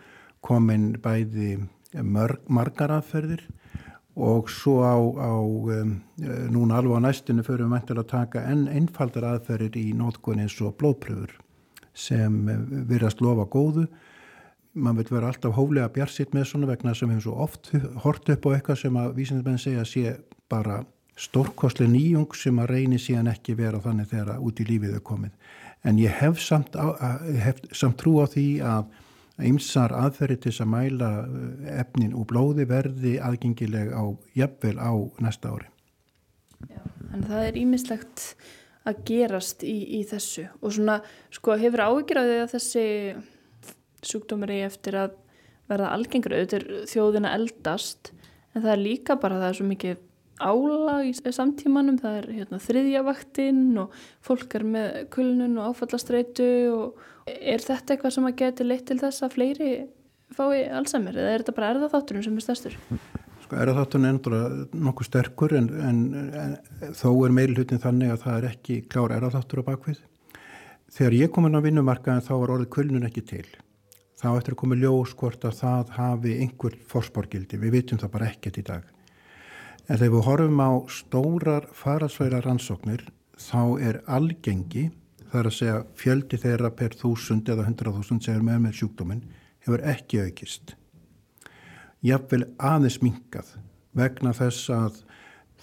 komin 0.43 0.93
bæði 1.03 1.59
mörg, 2.01 2.41
margar 2.47 2.95
aðferðir 2.97 3.43
og 4.13 4.49
svo 4.53 4.81
á, 4.85 4.97
á 4.97 5.33
um, 5.41 5.93
núna 6.53 6.77
alveg 6.77 6.99
á 7.01 7.05
næstinu 7.07 7.45
fyrir 7.45 7.65
við 7.65 7.73
mæntilega 7.73 8.03
að 8.03 8.11
taka 8.11 8.43
enn 8.49 8.67
einfaldar 8.69 9.25
aðferðir 9.31 9.77
í 9.79 9.93
nótkunni 9.97 10.45
eins 10.45 10.57
og 10.61 10.75
blóðpröfur 10.81 11.33
sem 11.93 12.35
virðast 12.89 13.21
lofa 13.21 13.47
góðu 13.49 13.87
mann 14.73 14.97
vil 14.97 15.07
vera 15.11 15.29
alltaf 15.29 15.53
hóflega 15.57 15.91
bjarsitt 15.93 16.33
með 16.33 16.47
svona 16.49 16.69
vegna 16.71 16.95
sem 16.97 17.11
hefur 17.13 17.27
svo 17.27 17.35
oft 17.45 17.71
hort 18.03 18.29
upp 18.33 18.47
á 18.49 18.49
eitthvað 18.55 18.81
sem 18.81 18.97
að 18.97 19.15
vísindarmenn 19.19 19.61
segja 19.61 19.85
sé 19.85 20.15
bara 20.49 20.81
stórkosli 21.19 21.85
nýjung 21.89 22.33
sem 22.37 22.57
að 22.61 22.71
reyni 22.73 22.99
síðan 23.01 23.29
ekki 23.29 23.55
vera 23.57 23.81
þannig 23.83 24.09
þegar 24.09 24.41
út 24.41 24.61
í 24.61 24.65
lífið 24.65 24.97
er 24.97 25.05
komið. 25.05 25.33
En 25.83 25.99
ég 25.99 26.15
hef 26.21 26.39
samt, 26.41 26.77
á, 26.79 26.95
hef 27.43 27.59
samt 27.75 27.99
trú 28.01 28.15
á 28.23 28.25
því 28.31 28.47
að 28.65 28.87
ymsar 29.49 29.93
aðferði 29.97 30.39
til 30.45 30.53
að 30.63 30.71
mæla 30.73 31.11
eh, 31.25 31.69
efnin 31.81 32.15
og 32.17 32.27
blóði 32.29 32.65
verði 32.69 33.17
aðgengileg 33.21 33.93
á 33.93 34.03
jafnvel 34.37 34.75
á 34.77 34.93
næsta 35.21 35.53
ári. 35.53 35.69
Já, 36.69 36.81
en 37.11 37.25
það 37.27 37.47
er 37.49 37.59
ímislegt 37.59 38.25
að 38.87 39.01
gerast 39.07 39.63
í, 39.65 39.75
í 39.99 40.01
þessu 40.07 40.47
og 40.61 40.75
svona, 40.75 40.99
sko, 41.33 41.57
hefur 41.59 41.85
ágjörðið 41.87 42.43
að 42.43 42.53
þessi 42.55 42.85
sjúkdómur 44.07 44.51
er 44.53 44.67
eftir 44.69 44.97
að 44.99 45.19
verða 45.71 45.93
algengur 45.95 46.35
auðvitað 46.35 46.89
þjóðina 46.91 47.35
eldast 47.37 48.11
en 48.53 48.61
það 48.61 48.73
er 48.75 48.83
líka 48.83 49.17
bara 49.19 49.39
það 49.39 49.49
er 49.49 49.59
svo 49.59 49.69
mikið 49.69 50.01
álag 50.43 51.07
í 51.07 51.33
samtímanum, 51.35 51.97
það 52.01 52.19
er 52.19 52.29
hérna, 52.39 52.59
þriðjavaktinn 52.61 53.65
og 53.83 53.97
fólk 54.25 54.55
er 54.57 54.65
með 54.67 54.95
kulnun 55.13 55.59
og 55.61 55.73
áfallastreitu 55.73 56.47
og 56.73 57.03
er 57.29 57.63
þetta 57.63 57.95
eitthvað 57.95 58.15
sem 58.17 58.29
að 58.29 58.39
geti 58.41 58.67
leitt 58.67 58.87
til 58.89 58.99
þess 59.01 59.23
að 59.23 59.35
fleiri 59.37 59.73
fái 60.33 60.63
Alzheimer 60.73 61.17
eða 61.17 61.33
er 61.33 61.43
þetta 61.43 61.55
bara 61.57 61.73
erðaþátturinn 61.75 62.25
sem 62.25 62.39
er 62.39 62.45
stærstur? 62.45 62.77
Sko 63.43 63.59
erðaþátturinn 63.59 64.07
er 64.07 64.15
endur 64.15 64.37
nokkuð 64.87 65.09
sterkur 65.09 65.55
en, 65.59 65.69
en, 65.89 66.01
en 66.33 66.95
þó 66.97 67.09
er 67.27 67.35
meil 67.37 67.51
hlutin 67.53 67.81
þannig 67.83 68.15
að 68.15 68.23
það 68.25 68.39
er 68.39 68.49
ekki 68.49 68.79
klár 68.89 69.13
erðaþáttur 69.15 69.63
á 69.63 69.69
bakvið. 69.69 70.01
Þegar 70.93 71.19
ég 71.19 71.33
kom 71.33 71.47
inn 71.47 71.57
á 71.57 71.65
vinnumarkaðin 71.65 72.25
þá 72.25 72.33
var 72.33 72.55
orðið 72.57 72.73
kulnun 72.73 73.07
ekki 73.07 73.23
til. 73.29 73.45
Þá 74.23 74.29
eftir 74.37 74.53
að 74.55 74.59
koma 74.61 74.75
ljós 74.79 75.11
hvort 75.19 75.43
að 75.43 75.57
það 75.57 75.89
hafi 75.97 76.33
einhver 76.39 76.75
fórsporgildi, 76.87 77.57
við 77.59 77.73
vitum 77.75 77.99
það 77.99 78.11
bara 78.13 78.29
ekkert 78.31 78.59
í 78.61 78.63
dag. 78.69 78.85
En 79.83 79.97
þegar 79.97 80.13
við 80.13 80.23
horfum 80.29 80.61
á 80.63 80.71
stórar 80.95 81.67
faralsværa 81.75 82.39
rannsóknir 82.45 83.03
þá 83.35 83.83
er 83.83 83.99
algengi, 84.07 84.85
það 85.27 85.39
er 85.41 85.51
að 85.51 85.57
segja 85.57 85.83
fjöldi 85.99 86.39
þeirra 86.39 86.71
per 86.71 86.95
þúsund 86.95 87.51
eða 87.51 87.67
hundrað 87.67 87.99
þúsund 87.99 88.23
sem 88.23 88.39
er 88.39 88.47
með 88.47 88.63
með 88.63 88.79
sjúkdóminn, 88.79 89.27
hefur 89.67 89.85
ekki 89.91 90.23
aukist. 90.23 90.77
Jafnvel 91.99 92.45
aðeins 92.63 93.01
minkað 93.03 93.57
vegna 93.91 94.31
þess 94.39 94.71
að 94.71 95.03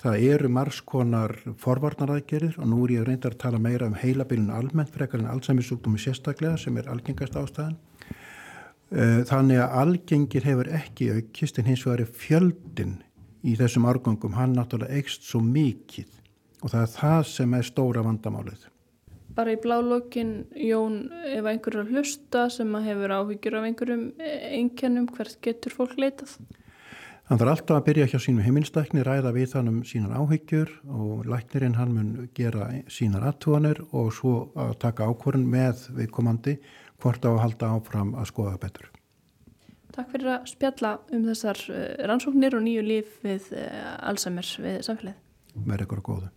það 0.04 0.30
eru 0.34 0.50
margskonar 0.52 1.38
forvarnaraðgerir 1.60 2.60
og 2.60 2.68
nú 2.68 2.84
er 2.84 2.98
ég 2.98 3.08
reyndar 3.08 3.38
að 3.38 3.44
tala 3.46 3.60
meira 3.60 3.88
um 3.88 3.96
heilabilin 3.96 4.52
almennt 4.52 4.92
frekar 4.92 5.24
en 5.24 5.32
Alzheimer 5.32 5.64
sjúkdómi 5.64 6.00
sérstaklega 6.00 6.60
sem 6.60 6.76
er 6.76 6.92
algengast 6.92 7.40
ástæðan. 7.40 7.80
Eh, 8.90 9.20
þannig 9.22 9.60
að 9.62 9.74
algengir 9.84 10.46
hefur 10.48 10.68
ekki 10.74 11.12
aukist 11.14 11.60
en 11.60 11.68
hins 11.70 11.84
vegar 11.86 12.02
er 12.02 12.10
fjöldin 12.10 12.96
í 13.46 13.54
þessum 13.58 13.86
árgangum 13.86 14.34
hann 14.34 14.56
náttúrulega 14.58 14.98
eikst 14.98 15.28
svo 15.28 15.38
mikið 15.44 16.08
og 16.60 16.72
það 16.72 16.82
er 16.82 16.90
það 16.96 17.20
sem 17.30 17.54
er 17.54 17.68
stóra 17.68 18.02
vandamálið. 18.02 18.64
Bara 19.36 19.54
í 19.54 19.60
blálokkin, 19.62 20.32
Jón, 20.58 21.04
ef 21.22 21.46
einhverju 21.46 21.84
að 21.84 21.92
hlusta 21.94 22.48
sem 22.50 22.74
að 22.74 22.88
hefur 22.90 23.14
áhyggjur 23.14 23.56
af 23.60 23.68
einhverjum 23.68 24.02
einkennum, 24.58 25.06
hvert 25.14 25.38
getur 25.46 25.76
fólk 25.76 25.94
leitað? 25.94 26.34
Hann 27.30 27.38
þarf 27.38 27.52
alltaf 27.54 27.76
að 27.78 27.86
byrja 27.86 28.08
hjá 28.10 28.18
sínum 28.18 28.42
heimilslækni, 28.42 29.04
ræða 29.06 29.30
við 29.36 29.52
þann 29.52 29.70
um 29.70 29.80
sínar 29.86 30.18
áhyggjur 30.18 30.74
og 30.90 31.28
læknirinn 31.30 31.78
hann 31.78 31.92
mun 31.94 32.08
gera 32.34 32.72
sínar 32.90 33.28
aðtúanir 33.30 33.84
og 33.94 34.10
svo 34.16 34.32
að 34.58 34.72
taka 34.82 35.06
ákvörðun 35.06 35.46
með 35.46 35.84
viðkomandi 35.94 36.56
hvort 37.02 37.24
á 37.26 37.30
að 37.32 37.42
halda 37.44 37.72
áfram 37.76 38.14
að 38.18 38.30
skoða 38.32 38.56
betur. 38.62 38.90
Takk 39.90 40.12
fyrir 40.12 40.30
að 40.36 40.46
spjalla 40.52 40.92
um 41.10 41.24
þessar 41.26 41.58
eh, 41.74 42.04
rannsóknir 42.06 42.56
og 42.58 42.62
nýju 42.66 42.84
líf 42.86 43.18
við 43.24 43.50
eh, 43.58 43.90
Alzheimer 44.06 44.46
við 44.62 44.78
samfélagið. 44.86 45.18
Verður 45.66 45.86
ykkur 45.88 46.04
að 46.04 46.06
góða. 46.12 46.28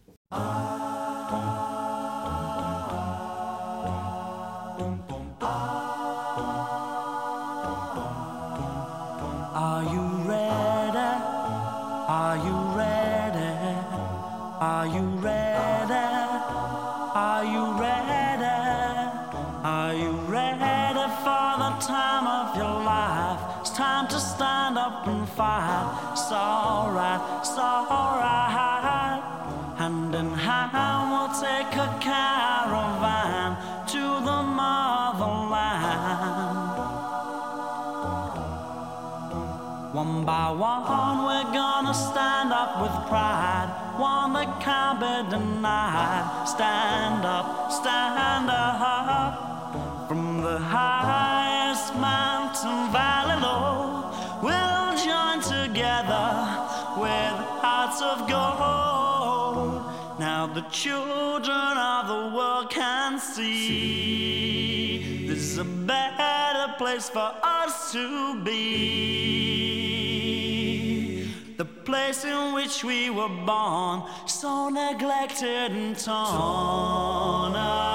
Take 31.63 31.75
a 31.75 31.97
caravan 32.01 33.55
to 33.87 33.99
the 33.99 34.39
motherland. 34.59 35.93
One 39.93 40.25
by 40.25 40.49
one, 40.49 41.25
we're 41.25 41.53
gonna 41.53 41.93
stand 41.93 42.51
up 42.51 42.81
with 42.81 43.07
pride. 43.07 43.69
One 43.97 44.33
that 44.33 44.59
can't 44.59 44.99
be 44.99 45.29
denied. 45.29 46.47
Stand 46.47 47.25
up, 47.25 47.71
stand 47.71 48.49
up. 48.49 48.63
From 50.07 50.41
the 50.41 50.57
highest 50.59 50.92
the 60.53 60.61
children 60.69 61.77
of 61.77 62.07
the 62.07 62.29
world 62.35 62.69
can 62.69 63.19
see 63.19 65.27
this 65.27 65.39
is 65.39 65.57
a 65.57 65.63
better 65.63 66.75
place 66.77 67.09
for 67.09 67.33
us 67.41 67.91
to 67.91 68.39
be. 68.43 69.63
The 71.57 71.65
place 71.65 72.23
in 72.23 72.53
which 72.53 72.83
we 72.83 73.09
were 73.09 73.29
born, 73.29 74.03
so 74.27 74.69
neglected 74.69 75.71
and 75.71 75.97
torn 75.97 77.55
apart. 77.55 77.87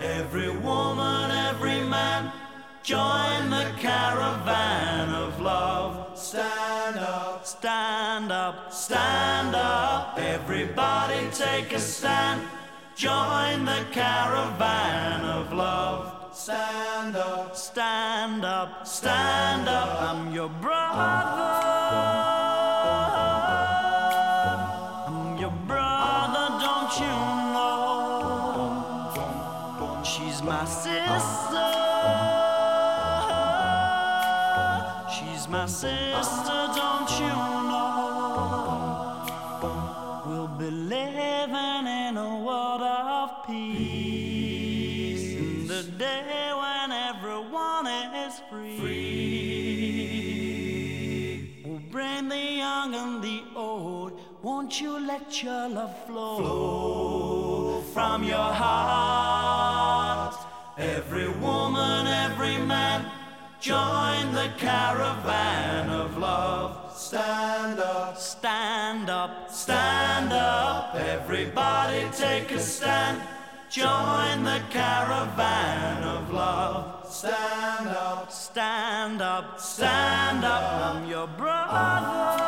Every 0.00 0.50
woman, 0.50 1.32
every 1.32 1.80
man, 1.80 2.30
join 2.84 3.50
the 3.50 3.68
caravan 3.78 5.08
of 5.10 5.40
love. 5.40 6.16
Stand 6.16 6.98
up, 6.98 7.31
stand 7.62 8.32
up, 8.32 8.72
stand 8.72 9.54
up. 9.54 10.18
Everybody 10.18 11.28
take 11.30 11.72
a 11.72 11.78
stand. 11.78 12.42
Join 12.96 13.64
the 13.64 13.86
caravan 13.92 15.24
of 15.24 15.52
love. 15.52 16.34
Stand 16.34 17.14
up, 17.14 17.54
stand 17.54 18.44
up, 18.44 18.84
stand 18.84 19.68
up, 19.68 20.02
I'm 20.02 20.34
your 20.34 20.48
brother. 20.48 21.52
I'm 25.06 25.38
your 25.38 25.54
brother, 25.68 26.48
don't 26.66 26.98
you 26.98 27.16
know? 27.54 28.72
She's 30.02 30.42
my 30.42 30.64
sister. 30.64 31.68
She's 35.14 35.46
my 35.46 35.66
sister, 35.66 36.72
don't 36.74 36.91
We'll 40.24 40.48
be 40.58 40.70
living 40.70 41.86
in 41.86 42.16
a 42.16 42.40
world 42.44 42.80
of 42.82 43.46
peace 43.46 45.34
the 45.68 45.82
day 45.98 46.52
when 46.62 46.92
everyone 46.92 47.86
is 47.86 48.40
free. 48.48 49.12
We'll 51.64 51.86
bring 51.90 52.28
the 52.28 52.38
young 52.38 52.94
and 52.94 53.22
the 53.22 53.42
old. 53.54 54.18
Won't 54.42 54.80
you 54.80 54.98
let 54.98 55.42
your 55.42 55.68
love 55.68 55.94
flow, 56.06 56.36
flow 56.38 57.82
from 57.92 58.24
your 58.24 58.52
heart? 58.62 60.34
Every 60.78 61.28
woman, 61.28 62.06
every 62.06 62.56
man, 62.58 63.04
join 63.60 64.32
the 64.32 64.50
caravan 64.58 65.90
of 65.90 66.16
love. 66.16 66.71
Stand 67.12 67.78
up, 67.78 68.16
stand 68.16 69.10
up, 69.10 69.50
stand 69.50 70.32
up. 70.32 70.94
Everybody 70.94 72.08
take 72.10 72.50
a 72.52 72.58
stand. 72.58 73.20
Join 73.68 74.44
the 74.44 74.62
caravan 74.70 76.04
of 76.04 76.32
love. 76.32 77.06
Stand 77.06 77.88
up, 77.88 78.32
stand 78.32 79.20
up, 79.20 79.60
stand 79.60 80.42
up. 80.42 80.96
I'm 80.96 81.06
your 81.06 81.26
brother. 81.26 82.41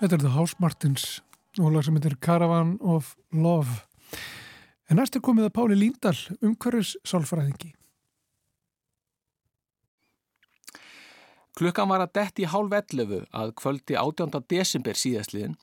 Þetta 0.00 0.16
er 0.16 0.22
The 0.22 0.30
House 0.32 0.56
Martins 0.56 1.02
og 1.60 1.74
lag 1.74 1.84
sem 1.84 1.96
heitir 1.98 2.14
Caravan 2.24 2.78
of 2.80 3.10
Love. 3.36 3.82
En 4.88 4.96
næst 4.96 5.18
er 5.18 5.20
komið 5.20 5.50
að 5.50 5.56
Páli 5.58 5.74
Líndal, 5.76 6.14
umhverfis 6.40 6.94
sálfræðingi. 7.04 7.74
Klukkan 11.60 11.90
var 11.90 12.00
að 12.00 12.14
detti 12.16 12.46
í 12.46 12.48
hálf 12.48 12.72
11 12.72 13.26
að 13.36 13.52
kvöldi 13.60 13.98
18. 14.00 14.40
desember 14.48 14.96
síðastliðin 14.96 15.58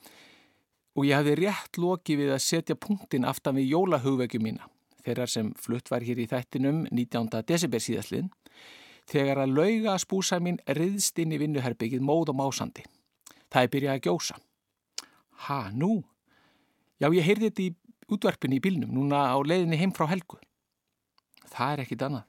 og 0.94 1.08
ég 1.08 1.18
hafði 1.18 1.34
rétt 1.40 1.80
loki 1.82 2.18
við 2.20 2.36
að 2.36 2.44
setja 2.46 2.78
punktin 2.78 3.26
aftan 3.26 3.58
við 3.58 3.72
jólahugvekju 3.72 4.42
mína 4.44 4.70
þeirrar 5.02 5.32
sem 5.34 5.50
flutt 5.58 5.90
var 5.90 6.06
hér 6.06 6.22
í 6.22 6.28
þættinum 6.30 6.84
19. 6.92 7.42
desember 7.50 7.82
síðastliðin 7.82 8.30
þegar 9.10 9.42
að 9.48 9.58
lauga 9.58 9.98
spúsa 9.98 10.38
mín 10.38 10.62
riðst 10.78 11.18
inn 11.24 11.34
í 11.34 11.42
vinnuherbyggið 11.42 12.06
móð 12.06 12.36
og 12.36 12.40
másandi. 12.44 12.86
Það 13.54 13.64
er 13.64 13.74
byrjað 13.74 13.96
að 13.96 14.06
gjósa. 14.08 14.38
Ha, 15.48 15.60
nú? 15.74 16.02
Já, 16.98 17.08
ég 17.14 17.26
heyrði 17.26 17.52
þetta 17.52 17.64
í 17.64 17.70
útverfinu 18.12 18.58
í 18.58 18.64
bílnum 18.64 18.94
núna 18.96 19.28
á 19.32 19.38
leiðinni 19.38 19.80
heim 19.80 19.94
frá 19.96 20.08
helgu. 20.10 20.40
Það 21.48 21.74
er 21.74 21.84
ekkit 21.84 22.06
annað. 22.08 22.26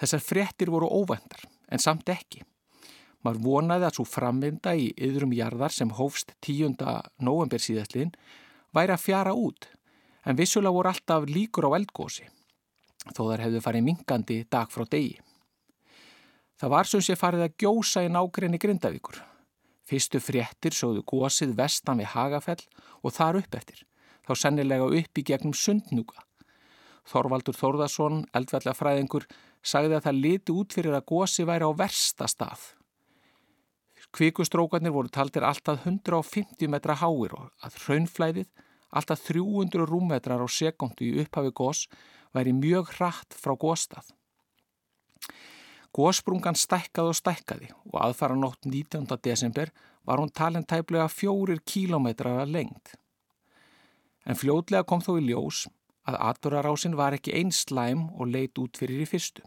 Þessar 0.00 0.24
frettir 0.24 0.72
voru 0.74 0.88
óvendar, 0.90 1.44
en 1.70 1.82
samt 1.82 2.08
ekki. 2.10 2.42
Maður 3.24 3.44
vonaði 3.44 3.88
að 3.88 3.98
svo 3.98 4.06
framvinda 4.08 4.74
í 4.76 4.90
yðrum 5.00 5.32
jarðar 5.36 5.72
sem 5.72 5.92
hófst 5.96 6.34
10. 6.44 6.76
november 7.24 7.62
síðastlinn 7.62 8.12
væri 8.74 8.94
að 8.94 9.04
fjara 9.04 9.34
út, 9.38 9.68
en 10.26 10.36
vissulega 10.36 10.74
voru 10.74 10.90
alltaf 10.90 11.28
líkur 11.30 11.68
á 11.70 11.76
eldgósi, 11.78 12.26
þó 13.14 13.22
þar 13.30 13.44
hefðu 13.46 13.62
farið 13.64 13.86
mingandi 13.86 14.40
dag 14.50 14.72
frá 14.72 14.84
degi. 14.90 15.20
Það 16.60 16.74
var 16.74 16.90
sem 16.90 17.02
sé 17.02 17.16
farið 17.18 17.46
að 17.46 17.56
gjósa 17.62 18.04
í 18.04 18.10
nákrenni 18.12 18.60
Grindavíkur. 18.60 19.22
Fyrstu 19.84 20.20
fréttir 20.22 20.72
sóðu 20.72 21.02
gósið 21.04 21.56
vestan 21.58 22.00
við 22.00 22.12
Hagafell 22.14 22.62
og 23.02 23.12
þar 23.12 23.40
upp 23.42 23.58
eftir, 23.58 23.82
þá 24.24 24.32
sennilega 24.40 24.86
upp 25.00 25.20
í 25.20 25.26
gegnum 25.26 25.56
sundnúka. 25.56 26.22
Þorvaldur 27.04 27.56
Þórðarsson, 27.58 28.22
eldvallafræðingur, 28.32 29.26
sagði 29.60 29.98
að 29.98 30.06
það 30.06 30.22
liti 30.24 30.56
út 30.56 30.72
fyrir 30.72 30.96
að 30.96 31.06
gósi 31.10 31.44
væri 31.44 31.68
á 31.68 31.70
versta 31.76 32.28
stað. 32.30 32.72
Kvikustrókarnir 34.14 34.94
voru 34.94 35.10
taldir 35.10 35.44
alltaf 35.44 35.84
150 35.84 36.70
metra 36.70 36.94
háir 37.00 37.34
og 37.34 37.48
að 37.66 37.78
hraunflæðið, 37.84 38.48
alltaf 38.94 39.24
300 39.26 39.88
rúmmetrar 39.90 40.44
á 40.44 40.48
sekundu 40.48 41.08
í 41.08 41.16
upphafi 41.24 41.50
gós, 41.50 41.86
væri 42.32 42.54
mjög 42.54 42.94
hratt 42.94 43.34
frá 43.34 43.56
góstað. 43.58 44.06
Gósprungan 45.94 46.56
stækkaði 46.58 47.12
og 47.12 47.16
stækkaði 47.20 47.68
og 47.92 48.00
aðfara 48.02 48.34
nótt 48.34 48.66
19. 48.66 49.06
desember 49.22 49.70
var 50.02 50.18
hún 50.18 50.32
talin 50.34 50.66
tæplega 50.66 51.06
fjórir 51.06 51.60
kílometrar 51.62 52.40
að 52.42 52.54
lengd. 52.56 52.94
En 54.26 54.34
fljótlega 54.34 54.82
kom 54.88 55.04
þó 55.04 55.12
í 55.20 55.28
ljós 55.28 55.68
að 56.08 56.18
atbúrarásin 56.28 56.96
var 56.98 57.14
ekki 57.14 57.36
einn 57.38 57.52
slæm 57.54 58.08
og 58.18 58.32
leit 58.32 58.58
út 58.58 58.80
fyrir 58.80 59.04
í 59.04 59.08
fyrstu. 59.08 59.44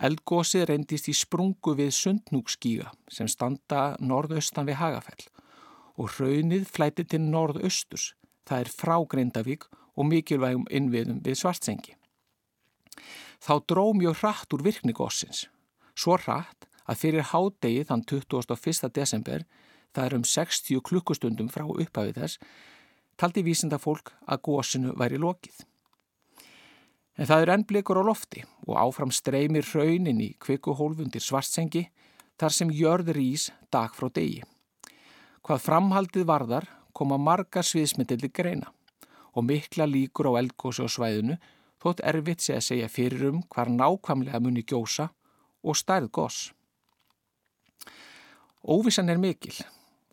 Eldgósið 0.00 0.68
reyndist 0.70 1.10
í 1.10 1.16
sprungu 1.18 1.74
við 1.76 1.90
Sundnúkskíga 1.98 2.92
sem 3.10 3.28
standa 3.28 3.96
norðaustan 3.98 4.70
við 4.70 4.78
Hagafell 4.80 5.26
og 6.00 6.14
raunið 6.16 6.70
flæti 6.70 7.04
til 7.04 7.20
norðausturs, 7.26 8.14
það 8.48 8.62
er 8.62 8.70
frá 8.72 8.96
Grindavík 9.02 9.66
og 9.98 10.06
mikilvægum 10.08 10.70
innviðum 10.70 11.18
við 11.26 11.42
Svartsengi. 11.42 11.96
Þá 13.40 13.54
dró 13.72 13.86
mjög 13.96 14.18
hratt 14.20 14.52
úr 14.52 14.64
virkni 14.66 14.92
gósins, 14.96 15.46
svo 15.96 16.18
hratt 16.20 16.68
að 16.84 17.00
fyrir 17.00 17.28
hádegi 17.30 17.86
þann 17.88 18.04
21. 18.04 18.90
desember, 18.92 19.46
það 19.94 20.06
er 20.06 20.16
um 20.18 20.26
60 20.26 20.82
klukkustundum 20.84 21.48
frá 21.52 21.64
upphafið 21.64 22.20
þess, 22.20 22.38
taldi 23.16 23.44
vísinda 23.46 23.78
fólk 23.80 24.12
að 24.26 24.42
gósinu 24.48 24.94
væri 24.98 25.20
lokið. 25.20 25.64
En 27.20 27.28
það 27.28 27.42
er 27.44 27.52
enn 27.54 27.64
blikur 27.68 28.00
á 28.00 28.04
lofti 28.04 28.44
og 28.66 28.76
áfram 28.80 29.10
streymir 29.12 29.66
raunin 29.74 30.20
í 30.24 30.30
kvikuhólfundir 30.40 31.24
svartsengi 31.24 31.86
þar 32.40 32.54
sem 32.56 32.70
jörður 32.72 33.20
ís 33.20 33.50
dag 33.72 33.92
frá 33.96 34.08
degi. 34.08 34.44
Hvað 35.44 35.64
framhaldið 35.64 36.28
varðar 36.28 36.68
koma 36.96 37.18
margar 37.20 37.66
sviðsmyndildi 37.66 38.30
greina 38.32 38.72
og 39.36 39.46
mikla 39.48 39.86
líkur 39.88 40.30
á 40.32 40.40
eldgósi 40.40 40.84
á 40.84 40.88
svæðinu 40.88 41.36
þótt 41.80 42.02
erfitt 42.04 42.44
sé 42.44 42.56
að 42.58 42.66
segja 42.68 42.88
fyrir 42.92 43.28
um 43.30 43.42
hvar 43.48 43.70
nákvæmlega 43.72 44.40
muni 44.42 44.64
gjósa 44.64 45.10
og 45.64 45.76
stærð 45.76 46.10
gós. 46.12 46.40
Óvissan 48.60 49.08
er 49.08 49.20
mikil 49.20 49.54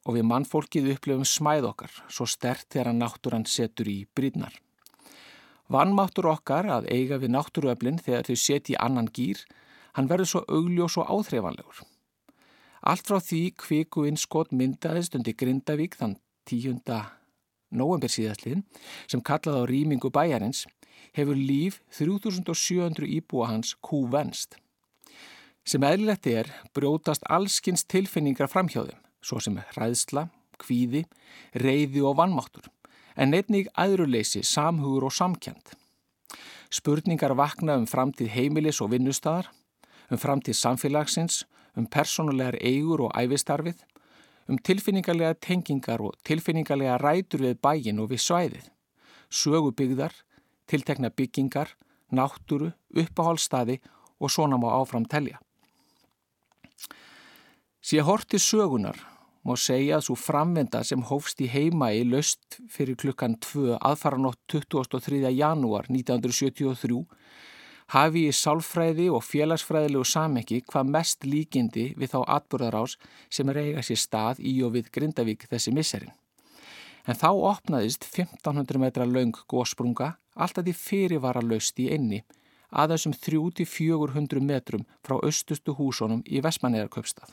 og 0.08 0.16
við 0.16 0.28
mannfólkið 0.30 0.94
upplifum 0.94 1.28
smæð 1.28 1.68
okkar 1.74 1.98
svo 2.08 2.28
stert 2.30 2.70
þegar 2.72 2.96
náttúran 2.96 3.46
setur 3.50 3.90
í 3.92 4.06
brýdnar. 4.16 4.54
Vannmáttur 5.68 6.30
okkar 6.32 6.70
að 6.72 6.88
eiga 6.96 7.20
við 7.20 7.34
náttúruöflin 7.36 8.00
þegar 8.00 8.24
þau 8.30 8.38
setja 8.40 8.78
í 8.78 8.80
annan 8.80 9.10
gýr, 9.12 9.42
hann 10.00 10.08
verður 10.08 10.32
svo 10.32 10.42
augljós 10.48 10.96
og 11.02 11.12
áþreifanlegur. 11.12 11.84
Allt 12.88 13.10
frá 13.10 13.20
því 13.20 13.42
kviku 13.60 14.06
innskot 14.08 14.54
myndaðist 14.56 15.18
undir 15.20 15.36
Grindavík 15.36 15.98
þann 16.00 16.16
10. 16.48 16.80
november 17.76 18.12
síðastliðin 18.12 18.64
sem 19.12 19.20
kallaði 19.20 19.60
á 19.60 19.70
rýmingu 19.74 20.12
bæjarins 20.14 20.64
hefur 21.18 21.38
líf 21.38 21.82
3700 21.98 23.08
íbúa 23.08 23.52
hans 23.52 23.74
kúvenst. 23.82 24.58
Sem 25.68 25.84
eðlilegt 25.84 26.28
er 26.32 26.48
brjótast 26.76 27.26
allskins 27.28 27.84
tilfinningar 27.92 28.48
framhjóðum, 28.48 29.00
svo 29.20 29.42
sem 29.44 29.58
hræðsla, 29.74 30.30
kvíði, 30.62 31.04
reyði 31.58 32.06
og 32.08 32.16
vannmáttur, 32.22 32.70
en 33.18 33.36
einnig 33.36 33.68
aðruleysi, 33.76 34.46
samhugur 34.48 35.10
og 35.10 35.16
samkjönd. 35.18 35.74
Spurningar 36.72 37.36
vakna 37.36 37.78
um 37.80 37.88
framtíð 37.88 38.32
heimilis 38.36 38.80
og 38.84 38.94
vinnustadar, 38.94 39.50
um 40.12 40.20
framtíð 40.20 40.56
samfélagsins, 40.60 41.44
um 41.76 41.88
personulegar 41.88 42.58
eigur 42.62 43.08
og 43.08 43.14
æfistarfið, 43.20 43.84
um 44.48 44.58
tilfinningarlega 44.58 45.36
tengingar 45.44 46.02
og 46.02 46.16
tilfinningarlega 46.28 46.98
rætur 47.02 47.44
við 47.44 47.60
bæin 47.62 48.00
og 48.00 48.12
við 48.12 48.24
svæðið, 48.24 48.70
sögubyggðar, 49.28 50.16
tiltekna 50.68 51.10
byggingar, 51.10 51.74
náttúru, 52.12 52.72
uppáhaldstaði 52.96 53.80
og 54.20 54.32
svona 54.32 54.60
má 54.60 54.70
áfram 54.78 55.06
telja. 55.06 55.40
Sér 57.82 58.04
horti 58.04 58.40
sögunar 58.40 58.98
má 59.48 59.56
segja 59.56 59.98
að 59.98 60.08
svo 60.10 60.16
framvenda 60.20 60.82
sem 60.84 61.04
hófst 61.08 61.40
í 61.40 61.48
heima 61.48 61.94
í 61.96 62.04
löst 62.04 62.60
fyrir 62.72 62.98
klukkan 63.00 63.38
2 63.40 63.78
aðfaranótt 63.80 64.42
23. 64.52 65.22
janúar 65.32 65.88
1973 65.88 67.06
hafi 67.96 68.26
í 68.28 68.36
sálfræði 68.36 69.08
og 69.14 69.24
félagsfræðilegu 69.24 70.04
samekki 70.04 70.62
hvað 70.68 70.92
mest 70.92 71.24
líkindi 71.24 71.94
við 71.96 72.12
þá 72.16 72.20
atbúrðarás 72.36 72.98
sem 73.32 73.48
eiga 73.54 73.84
sér 73.86 74.02
stað 74.02 74.42
í 74.44 74.58
og 74.68 74.76
við 74.76 74.92
Grindavík 74.92 75.48
þessi 75.48 75.72
misserinn. 75.72 76.16
En 77.08 77.16
þá 77.16 77.30
opnaðist 77.32 78.04
1500 78.10 78.82
metra 78.84 79.08
laung 79.08 79.32
gósprunga 79.48 80.18
alltaf 80.38 80.66
því 80.68 80.76
fyrirvara 80.78 81.44
löst 81.44 81.80
í 81.80 81.90
einni 81.94 82.24
að 82.70 82.94
þessum 82.94 83.14
3-400 83.26 84.44
metrum 84.44 84.86
frá 85.06 85.18
austustu 85.18 85.76
húsónum 85.78 86.24
í 86.26 86.42
Vestmannegarköpstað. 86.44 87.30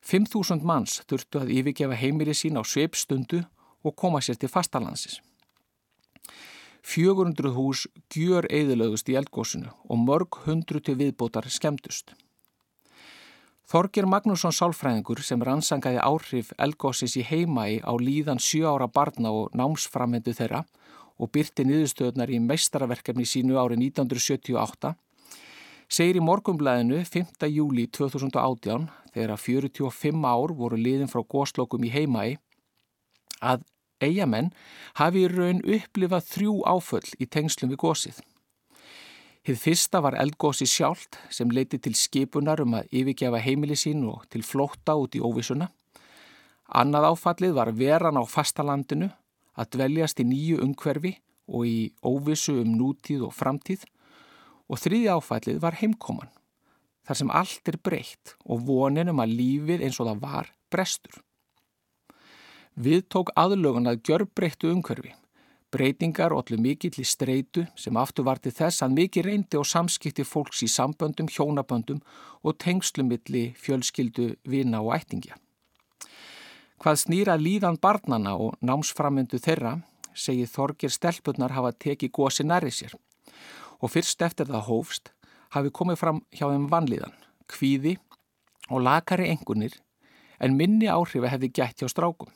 5.000 0.00 0.64
manns 0.64 1.02
þurftu 1.08 1.42
að 1.42 1.52
yfirgefa 1.58 1.98
heimili 2.00 2.34
sín 2.34 2.56
á 2.56 2.64
sveipstundu 2.64 3.42
og 3.84 3.96
koma 3.96 4.22
sér 4.24 4.40
til 4.40 4.48
fastalansis. 4.48 5.20
400 6.82 7.52
hús 7.52 7.84
gjör 8.08 8.48
eðilögust 8.48 9.08
í 9.12 9.16
eldgósinu 9.20 9.68
og 9.68 10.00
mörg 10.00 10.40
hundru 10.46 10.80
til 10.80 10.96
viðbótar 10.96 11.48
skemmtust. 11.52 12.14
Þorgir 13.70 14.08
Magnússon 14.08 14.54
sálfræðingur 14.56 15.20
sem 15.22 15.42
rannsangaði 15.46 16.00
áhrif 16.02 16.48
eldgósins 16.58 17.14
í 17.20 17.22
heimægi 17.22 17.82
á 17.86 17.92
líðan 18.00 18.40
7 18.42 18.64
ára 18.66 18.88
barna 18.88 19.30
og 19.30 19.52
námsframhendu 19.54 20.34
þeirra 20.34 20.64
og 21.20 21.30
byrti 21.34 21.66
niðurstöðnar 21.68 22.32
í 22.32 22.40
meistaraverkefni 22.42 23.26
sínu 23.28 23.58
árið 23.60 23.84
1978 23.90 24.94
segir 25.90 26.20
í 26.20 26.24
morgumblæðinu 26.24 27.02
5. 27.04 27.48
júli 27.50 27.86
2018 27.92 28.88
þegar 29.12 29.34
að 29.34 29.44
45 29.44 30.24
ár 30.24 30.54
voru 30.56 30.78
liðin 30.78 31.10
frá 31.10 31.20
góðslokum 31.20 31.84
í 31.84 31.92
heimægi 31.92 32.38
að 33.42 33.66
eigamenn 34.00 34.52
hafi 35.00 35.26
í 35.26 35.30
raun 35.30 35.60
upplifað 35.64 36.28
þrjú 36.30 36.54
áföll 36.68 37.08
í 37.18 37.26
tengslum 37.26 37.72
við 37.72 37.82
gósið. 37.84 38.20
Hið 39.44 39.60
fyrsta 39.60 40.00
var 40.04 40.18
eldgósi 40.20 40.66
sjálft 40.68 41.18
sem 41.32 41.50
leiti 41.52 41.80
til 41.80 41.94
skipunar 41.96 42.60
um 42.64 42.76
að 42.78 42.90
yfirgefa 43.00 43.40
heimili 43.40 43.76
sín 43.76 44.04
og 44.08 44.26
til 44.32 44.44
flótta 44.44 44.96
út 45.00 45.16
í 45.16 45.22
óvisuna. 45.24 45.70
Annað 46.70 47.08
áfallið 47.10 47.56
var 47.56 47.72
veran 47.74 48.20
á 48.20 48.24
fastalandinu 48.28 49.08
að 49.60 49.72
dveljast 49.76 50.22
í 50.22 50.26
nýju 50.26 50.60
umhverfi 50.64 51.14
og 51.50 51.66
í 51.68 51.78
óvissu 52.06 52.60
um 52.62 52.74
nútíð 52.78 53.26
og 53.28 53.34
framtíð 53.36 53.84
og 54.70 54.80
þriði 54.80 55.10
áfallið 55.16 55.62
var 55.62 55.78
heimkoman 55.80 56.30
þar 57.06 57.18
sem 57.18 57.32
allt 57.34 57.70
er 57.72 57.78
breytt 57.82 58.36
og 58.46 58.62
vonin 58.68 59.10
um 59.10 59.22
að 59.22 59.34
lífið 59.40 59.82
eins 59.86 59.98
og 60.00 60.10
það 60.10 60.22
var 60.22 60.52
brestur. 60.70 61.16
Við 62.78 63.02
tók 63.10 63.32
aðlögun 63.36 63.90
að 63.90 64.04
gjör 64.06 64.26
breyttu 64.30 64.70
umhverfi. 64.70 65.16
Breytingar 65.70 66.34
allir 66.34 66.62
mikill 66.62 66.96
í 66.98 67.06
streitu 67.06 67.66
sem 67.78 67.98
aftur 67.98 68.26
var 68.26 68.40
til 68.42 68.52
þess 68.54 68.82
að 68.82 68.96
mikið 68.96 69.26
reyndi 69.26 69.58
og 69.58 69.68
samskipti 69.70 70.24
fólks 70.26 70.64
í 70.66 70.70
samböndum, 70.70 71.30
hjónaböndum 71.30 72.00
og 72.42 72.58
tengslumilli 72.62 73.52
fjölskyldu, 73.58 74.34
vina 74.46 74.82
og 74.82 74.96
ættingja. 74.96 75.38
Hvað 76.80 76.96
snýra 76.96 77.34
líðan 77.36 77.76
barnana 77.76 78.30
og 78.40 78.54
námsframöndu 78.64 79.36
þeirra 79.44 79.74
segið 80.16 80.48
Þorgir 80.48 80.92
stelpunar 80.94 81.52
hafa 81.52 81.74
tekið 81.76 82.12
gósi 82.16 82.46
næri 82.48 82.72
sér 82.72 82.94
og 83.84 83.92
fyrst 83.92 84.24
eftir 84.24 84.48
það 84.48 84.64
hófst 84.70 85.10
hafi 85.52 85.72
komið 85.76 86.00
fram 86.00 86.22
hjá 86.32 86.46
þeim 86.46 86.64
vanlíðan, 86.72 87.12
kvíði 87.52 87.98
og 88.70 88.80
lakari 88.86 89.28
engunir 89.28 89.76
en 90.40 90.56
minni 90.56 90.88
áhrifa 90.88 91.28
hefði 91.28 91.52
gætt 91.60 91.84
hjá 91.84 91.92
strákum. 91.92 92.32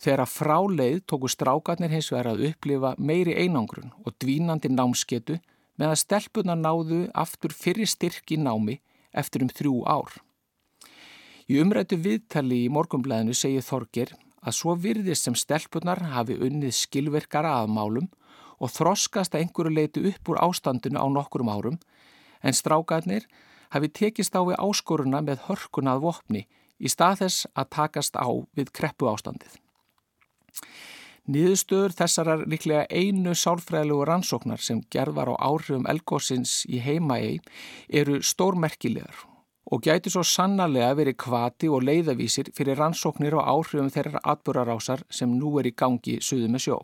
Þegar 0.00 0.24
að 0.24 0.32
fráleið 0.32 0.98
tóku 1.12 1.28
strákarnir 1.28 1.92
hins 1.92 2.08
vegar 2.08 2.32
að 2.32 2.48
upplifa 2.48 2.96
meiri 2.96 3.36
einangrun 3.36 3.92
og 4.00 4.16
dvínandi 4.16 4.72
námsketu 4.72 5.42
með 5.76 5.92
að 5.92 6.02
stelpunar 6.06 6.56
náðu 6.56 7.04
aftur 7.12 7.52
fyrir 7.52 7.84
styrk 7.84 8.32
í 8.32 8.40
námi 8.40 8.80
eftir 9.12 9.44
um 9.44 9.52
þrjú 9.52 9.82
ár. 9.84 10.22
Í 11.52 11.58
umrættu 11.60 11.98
viðtali 12.00 12.62
í 12.64 12.68
morgumblæðinu 12.72 13.34
segir 13.36 13.64
Þorger 13.66 14.14
að 14.40 14.54
svo 14.56 14.72
virðist 14.80 15.26
sem 15.26 15.34
stelpunar 15.36 16.00
hafi 16.14 16.38
unnið 16.40 16.72
skilverkara 16.78 17.50
að 17.60 17.72
málum 17.76 18.06
og 18.56 18.70
þroskast 18.72 19.34
að 19.34 19.42
einhverju 19.42 19.72
leiti 19.76 20.02
upp 20.08 20.30
úr 20.32 20.38
ástandinu 20.46 20.96
á 20.96 21.06
nokkurum 21.12 21.50
árum 21.52 21.76
en 22.40 22.56
strákarnir 22.56 23.26
hafi 23.74 23.90
tekist 23.92 24.32
á 24.32 24.40
við 24.48 24.62
áskoruna 24.64 25.20
með 25.26 25.42
hörkunað 25.50 26.00
vopni 26.06 26.42
í 26.80 26.88
stað 26.88 27.20
þess 27.24 27.50
að 27.52 27.68
takast 27.76 28.16
á 28.16 28.28
við 28.56 28.72
kreppu 28.72 29.10
ástandið. 29.12 29.58
Niðurstöður 31.28 31.96
þessarar 31.98 32.46
líklega 32.48 32.86
einu 32.88 33.36
sálfræðilegu 33.36 34.08
rannsóknar 34.08 34.64
sem 34.64 34.80
gerð 34.88 35.20
var 35.20 35.34
á 35.36 35.52
áhrifum 35.52 35.84
elgósins 35.90 36.62
í 36.64 36.80
heimaegi 36.80 37.42
eru 38.00 38.22
stórmerkilegar 38.24 39.20
og 39.70 39.82
gæti 39.84 40.10
svo 40.10 40.24
sannarlega 40.26 40.96
verið 40.98 41.18
kvati 41.22 41.68
og 41.70 41.84
leiðavísir 41.86 42.50
fyrir 42.56 42.80
rannsóknir 42.80 43.36
og 43.38 43.46
áhrifum 43.46 43.92
þeirra 43.94 44.22
atbúrarásar 44.34 45.04
sem 45.10 45.30
nú 45.38 45.54
er 45.60 45.70
í 45.70 45.76
gangi 45.76 46.18
suðu 46.20 46.50
með 46.50 46.66
sjó. 46.66 46.80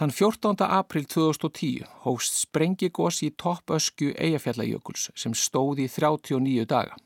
Þann 0.00 0.14
14. 0.16 0.64
april 0.64 1.04
2010 1.04 1.84
hóst 2.06 2.38
sprengigós 2.40 3.20
í 3.20 3.30
toppösku 3.36 4.14
Eyjafjallajökuls 4.16 5.10
sem 5.14 5.34
stóði 5.36 5.84
í 5.84 5.92
39 5.92 6.64
daga. 6.70 6.96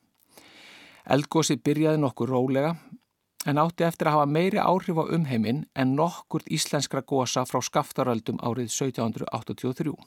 Eldgósi 1.04 1.58
byrjaði 1.58 1.98
nokkur 2.00 2.30
rólega 2.30 2.76
en 3.50 3.58
átti 3.60 3.84
eftir 3.84 4.08
að 4.08 4.20
hafa 4.20 4.30
meiri 4.30 4.62
áhrif 4.62 5.00
á 5.02 5.04
umheiminn 5.16 5.64
en 5.74 5.96
nokkurt 5.98 6.46
íslenskra 6.46 7.02
gósa 7.02 7.42
frá 7.50 7.60
skaftaröldum 7.60 8.38
árið 8.40 8.70
1783. 8.70 9.98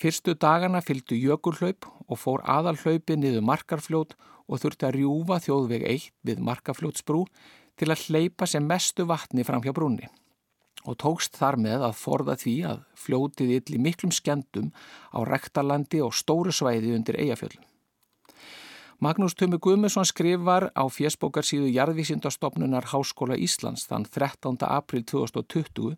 Fyrstu 0.00 0.32
dagana 0.32 0.80
fylgdu 0.80 1.16
jökulhlaup 1.18 1.84
og 2.08 2.16
fór 2.16 2.40
aðalhlaupi 2.48 3.18
niður 3.20 3.42
markarfljót 3.44 4.14
og 4.48 4.62
þurfti 4.62 4.86
að 4.88 4.94
rjúfa 4.96 5.36
þjóðveg 5.44 5.84
1 5.90 6.06
við 6.24 6.40
markarfljótsbrú 6.46 7.26
til 7.76 7.88
að 7.92 8.06
hleypa 8.06 8.48
sem 8.48 8.64
mestu 8.64 9.04
vatni 9.10 9.44
fram 9.44 9.60
hjá 9.60 9.74
brúni 9.76 10.08
og 10.88 10.96
tókst 11.02 11.36
þar 11.36 11.58
með 11.60 11.84
að 11.90 11.98
forða 12.00 12.38
því 12.40 12.54
að 12.70 12.80
fljótið 12.96 13.52
illi 13.58 13.82
miklum 13.84 14.14
skendum 14.16 14.70
á 15.12 15.20
rektarlandi 15.28 16.00
og 16.00 16.16
stóru 16.16 16.54
svæði 16.56 16.94
undir 16.96 17.20
eigafjöldum. 17.20 17.66
Magnús 19.04 19.36
Tumi 19.36 19.60
Guðmusson 19.60 20.08
skrifar 20.08 20.70
á 20.72 20.84
fjesbókarsíðu 20.88 21.68
Jarðvísindastofnunar 21.76 22.88
Háskóla 22.94 23.36
Íslands 23.36 23.84
þann 23.88 24.08
13. 24.08 24.56
april 24.64 25.04
2020 25.04 25.96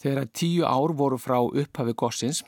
þegar 0.00 0.32
tíu 0.32 0.64
ár 0.64 0.96
voru 0.96 1.20
frá 1.20 1.38
upphafi 1.44 1.92
gossins 1.92 2.40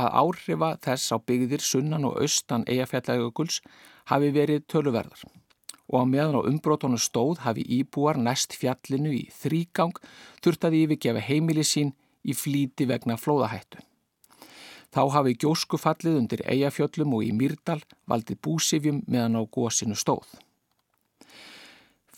að 0.00 0.14
áhrifa 0.22 0.72
þess 0.84 1.12
á 1.12 1.16
byggðir 1.20 1.64
sunnan 1.64 2.08
og 2.08 2.18
austan 2.22 2.66
eigafjallagökuls 2.68 3.60
hafi 4.08 4.32
verið 4.34 4.66
töluverðar 4.72 5.24
og 5.92 5.96
á 6.00 6.04
meðan 6.08 6.38
á 6.40 6.48
umbrótónu 6.48 6.98
stóð 7.00 7.42
hafi 7.44 7.64
íbúar 7.78 8.16
næst 8.16 8.56
fjallinu 8.56 9.12
í 9.12 9.24
þrýgang 9.42 9.98
þurft 10.44 10.64
að 10.64 10.78
yfirgefa 10.80 11.24
heimili 11.26 11.64
sín 11.66 11.92
í 12.24 12.32
flíti 12.32 12.86
vegna 12.88 13.18
flóðahættu. 13.20 13.82
Þá 14.92 15.02
hafi 15.12 15.36
gjóskufallið 15.40 16.16
undir 16.20 16.44
eigafjöllum 16.48 17.14
og 17.16 17.24
í 17.24 17.32
Myrdal 17.36 17.80
valdið 18.08 18.40
búsifjum 18.44 19.02
meðan 19.08 19.40
á 19.40 19.42
gósinu 19.44 19.96
stóð. 19.96 20.28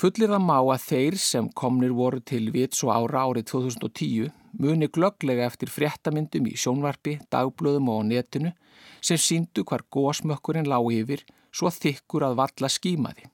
Fullir 0.04 0.28
það 0.28 0.42
má 0.44 0.58
að 0.60 0.82
þeir 0.84 1.14
sem 1.16 1.46
komnir 1.56 1.92
voru 1.96 2.18
til 2.28 2.50
vits 2.52 2.82
og 2.84 2.90
ára 2.92 3.22
árið 3.24 3.46
2010 3.54 4.26
muni 4.60 4.90
glögglega 4.92 5.46
eftir 5.48 5.72
fréttamyndum 5.72 6.44
í 6.50 6.52
sjónvarpi, 6.60 7.14
dagblöðum 7.32 7.88
og 7.88 8.02
netinu 8.10 8.52
sem 9.00 9.16
síndu 9.16 9.64
hvar 9.64 9.86
gósmökkurinn 9.96 10.68
lág 10.68 10.90
yfir 10.92 11.24
svo 11.48 11.72
þykkur 11.72 12.28
að 12.28 12.36
valla 12.42 12.72
skímaði. 12.76 13.30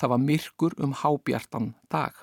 Það 0.00 0.12
var 0.14 0.24
myrkur 0.24 0.80
um 0.80 0.96
hábjartan 1.02 1.74
dag. 1.92 2.16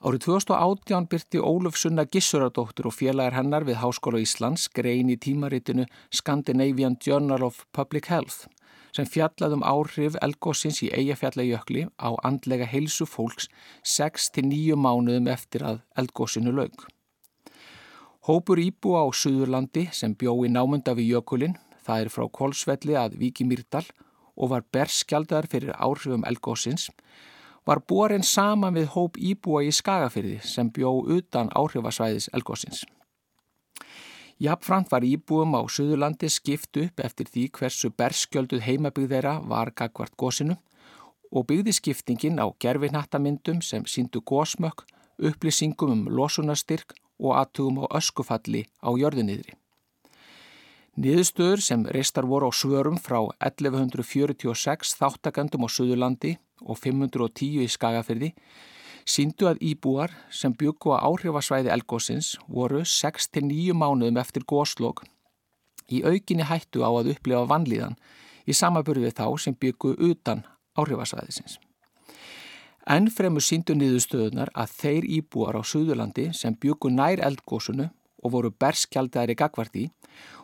Árið 0.00 0.24
2018 0.24 1.12
byrti 1.12 1.44
Óluf 1.52 1.76
Sunna 1.76 2.08
Gissuradóttur 2.08 2.88
og 2.88 2.96
félagar 2.96 3.36
hennar 3.42 3.68
við 3.68 3.82
Háskóla 3.82 4.24
Íslands 4.24 4.70
grein 4.72 5.12
í 5.12 5.20
tímaritinu 5.20 5.84
Scandinavian 6.08 6.96
Journal 6.96 7.44
of 7.44 7.66
Public 7.76 8.08
Health 8.08 8.48
sem 8.96 9.06
fjallaðum 9.06 9.64
áhrif 9.66 10.16
elgósins 10.24 10.82
í 10.84 10.90
eigafjallajökli 10.92 11.86
á 12.00 12.08
andlega 12.26 12.68
heilsu 12.68 13.06
fólks 13.06 13.48
6-9 13.84 14.76
mánuðum 14.78 15.30
eftir 15.32 15.64
að 15.66 15.80
elgósinu 16.00 16.52
laug. 16.54 16.86
Hópur 18.28 18.60
íbú 18.60 18.96
á 18.98 19.04
Suðurlandi 19.08 19.88
sem 19.92 20.12
bjó 20.12 20.34
í 20.44 20.52
námunda 20.52 20.92
við 20.98 21.14
jökulinn, 21.14 21.56
það 21.84 22.04
er 22.04 22.12
frá 22.12 22.28
Kolsvelli 22.28 22.98
að 22.98 23.16
Viki 23.22 23.46
Myrdal 23.48 23.86
og 24.36 24.52
var 24.52 24.66
berskjaldar 24.72 25.48
fyrir 25.50 25.72
áhrifum 25.76 26.26
elgósins 26.28 26.90
var 27.68 27.82
borin 27.84 28.24
saman 28.24 28.76
við 28.78 28.92
hóp 28.94 29.18
íbúa 29.20 29.60
í 29.66 29.72
Skagafyrði 29.74 30.38
sem 30.46 30.70
bjó 30.72 30.94
utan 31.16 31.50
áhrifasvæðis 31.52 32.30
elgósins. 32.32 32.84
Jafnframt 34.38 34.92
var 34.92 35.02
íbúum 35.02 35.56
á 35.58 35.66
Suðurlandi 35.66 36.28
skipt 36.30 36.78
upp 36.78 37.00
eftir 37.02 37.26
því 37.26 37.48
hversu 37.58 37.88
berskjölduð 37.90 38.62
heimabygð 38.62 39.14
þeirra 39.16 39.32
var 39.50 39.72
gagvart 39.74 40.14
gósinu 40.14 40.54
og 41.34 41.48
byggði 41.50 41.74
skiptingin 41.74 42.38
á 42.38 42.46
gerfinhattamyndum 42.62 43.58
sem 43.66 43.82
síndu 43.90 44.22
gósmökk, 44.22 44.84
upplýsingum 45.18 45.90
um 45.90 46.04
losunastyrk 46.06 46.94
og 47.18 47.34
aðtugum 47.34 47.82
á 47.82 47.98
öskufalli 47.98 48.62
á 48.78 48.94
jörðunniðri. 48.94 49.58
Niðurstöður 50.98 51.60
sem 51.62 51.82
reistar 51.90 52.26
voru 52.26 52.46
á 52.46 52.52
svörum 52.54 52.98
frá 52.98 53.18
1146 53.42 54.94
þáttakandum 55.02 55.66
á 55.66 55.68
Suðurlandi 55.70 56.36
og 56.62 56.78
510 56.78 57.66
í 57.66 57.68
Skagafyrði 57.70 58.32
síndu 59.08 59.48
að 59.48 59.62
íbúar 59.64 60.12
sem 60.30 60.52
byggu 60.52 60.92
á 60.92 61.00
áhrifasvæði 61.08 61.72
elgósins 61.72 62.34
voru 62.46 62.82
6-9 62.84 63.72
mánuðum 63.72 64.20
eftir 64.20 64.44
góslokk 64.44 65.06
í 65.88 66.02
aukinni 66.04 66.44
hættu 66.44 66.84
á 66.84 66.90
að 66.92 67.14
upplifa 67.14 67.46
vanlíðan 67.48 67.96
í 68.44 68.56
samaburði 68.56 69.12
þá 69.16 69.26
sem 69.40 69.56
byggu 69.56 69.94
utan 70.10 70.44
áhrifasvæðisins. 70.78 71.56
Enn 72.88 73.08
fremur 73.12 73.44
síndu 73.44 73.74
niðurstöðunar 73.76 74.52
að 74.56 74.74
þeir 74.80 75.06
íbúar 75.18 75.56
á 75.60 75.62
Suðurlandi 75.64 76.30
sem 76.36 76.56
byggu 76.56 76.92
nær 76.92 77.20
eldgósunu 77.24 77.88
og 78.24 78.32
voru 78.34 78.50
berskjaldæri 78.50 79.36
gagvarti 79.38 79.86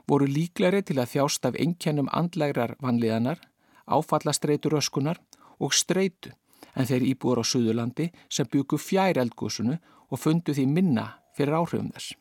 voru 0.08 0.28
líklari 0.28 0.82
til 0.84 0.98
að 1.00 1.14
þjást 1.14 1.48
af 1.48 1.56
einkennum 1.60 2.10
andlægrar 2.12 2.76
vanlíðanar, 2.84 3.40
áfallastreitur 3.88 4.76
öskunar 4.80 5.20
og 5.60 5.72
streitu 5.72 6.32
en 6.74 6.88
þeir 6.88 7.06
íbúar 7.12 7.40
á 7.40 7.44
Suðurlandi 7.46 8.10
sem 8.28 8.48
byggu 8.50 8.78
fjær 8.80 9.20
eldgósunu 9.22 9.78
og 10.10 10.20
fundu 10.20 10.54
því 10.54 10.66
minna 10.70 11.06
fyrir 11.36 11.56
áhrifum 11.58 11.90
þess. 11.94 12.14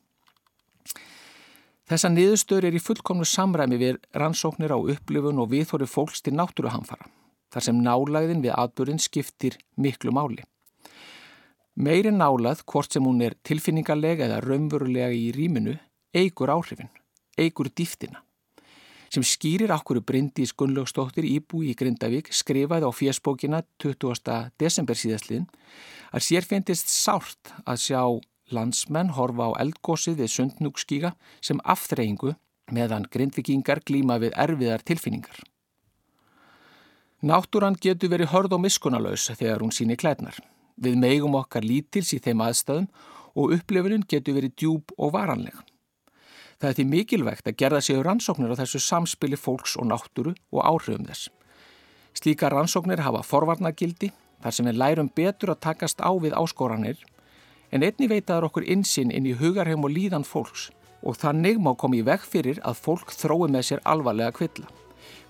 Þessa 1.89 2.09
niðurstöður 2.13 2.69
er 2.69 2.77
í 2.77 2.81
fullkomnu 2.81 3.25
samræmi 3.27 3.77
við 3.81 3.99
rannsóknir 4.15 4.71
á 4.71 4.79
upplifun 4.79 5.41
og 5.43 5.51
viðhóri 5.51 5.89
fólks 5.89 6.23
til 6.23 6.35
náttúruhamfara 6.37 7.09
þar 7.53 7.65
sem 7.67 7.81
nálæðin 7.85 8.41
við 8.41 8.55
atbyrðin 8.57 9.01
skiptir 9.03 9.59
miklu 9.77 10.13
máli. 10.15 10.41
Meiri 11.73 12.11
nálað, 12.13 12.63
hvort 12.69 12.93
sem 12.93 13.05
hún 13.05 13.21
er 13.25 13.35
tilfinningarlega 13.45 14.27
eða 14.27 14.41
raunverulega 14.45 15.13
í 15.13 15.31
rýminu, 15.33 15.75
eigur 16.13 16.51
áhrifin, 16.53 16.89
eigur 17.37 17.69
dýftina. 17.69 18.21
Sem 19.13 19.21
skýrir 19.21 19.69
okkur 19.69 19.99
brindi 20.01 20.41
í 20.41 20.51
Gunnlaugstóttir 20.57 21.25
íbú 21.29 21.59
í 21.61 21.75
Grindavík 21.77 22.31
skrifaði 22.33 22.87
á 22.89 22.91
fjersbókina 22.97 23.59
20. 23.77 24.53
desember 24.57 24.97
síðastlinn 24.97 25.43
að 26.09 26.23
sér 26.25 26.47
finnist 26.49 26.89
sárt 26.89 27.51
að 27.61 27.83
sjá 27.83 28.01
landsmenn 28.57 29.11
horfa 29.13 29.51
á 29.53 29.61
eldgósið 29.61 30.17
við 30.23 30.31
sundnúkskíga 30.33 31.11
sem 31.45 31.61
afþreyingu 31.61 32.33
meðan 32.73 33.05
grindvikingar 33.13 33.83
glíma 33.85 34.17
við 34.23 34.33
erfiðar 34.33 34.81
tilfinningar. 34.81 35.43
Náttúran 37.21 37.77
getur 37.77 38.09
verið 38.15 38.33
hörð 38.33 38.57
og 38.57 38.63
miskunalös 38.65 39.27
þegar 39.29 39.61
hún 39.61 39.75
síni 39.77 39.93
klædnar. 39.93 40.39
Við 40.81 40.97
meigum 40.97 41.37
okkar 41.37 41.61
lítils 41.61 42.15
í 42.17 42.19
þeim 42.23 42.41
aðstæðum 42.47 42.89
og 43.37 43.53
upplifunin 43.59 44.09
getur 44.09 44.39
verið 44.39 44.57
djúb 44.57 44.97
og 44.97 45.13
varanleg. 45.13 45.53
Það 46.63 46.69
er 46.69 46.75
því 46.77 46.83
mikilvægt 46.87 47.47
að 47.49 47.57
gerða 47.59 47.79
séu 47.83 48.03
rannsóknir 48.07 48.53
á 48.55 48.59
þessu 48.61 48.79
samspili 48.79 49.35
fólks 49.35 49.73
og 49.75 49.89
náttúru 49.89 50.31
og 50.55 50.61
áhrifum 50.63 51.03
þess. 51.09 51.27
Slíka 52.15 52.47
rannsóknir 52.53 53.03
hafa 53.03 53.19
forvarnagildi 53.27 54.13
þar 54.39 54.55
sem 54.55 54.69
við 54.69 54.79
lærum 54.79 55.09
betur 55.11 55.51
að 55.51 55.59
takast 55.67 55.99
á 55.99 56.07
við 56.15 56.37
áskoranir 56.39 57.01
en 57.75 57.83
einni 57.83 58.07
veitaður 58.07 58.47
okkur 58.47 58.69
insinn 58.77 59.11
inn 59.11 59.27
í 59.27 59.35
hugarheim 59.35 59.83
og 59.83 59.91
líðan 59.91 60.23
fólks 60.23 60.69
og 61.03 61.19
þannig 61.19 61.59
má 61.59 61.73
koma 61.75 61.99
í 61.99 62.05
veg 62.07 62.23
fyrir 62.23 62.63
að 62.63 62.79
fólk 62.85 63.11
þrói 63.11 63.51
með 63.51 63.67
sér 63.73 63.83
alvarlega 63.83 64.31
kvilla 64.39 64.71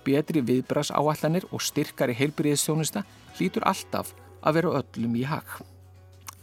betri 0.03 0.43
viðbras 0.45 0.91
áallanir 0.93 1.47
og 1.51 1.63
styrkari 1.63 2.13
heilbriðistjónusta 2.17 3.03
hlýtur 3.37 3.65
alltaf 3.65 4.13
að 4.43 4.59
vera 4.59 4.75
öllum 4.81 5.15
í 5.17 5.23
hag. 5.27 5.47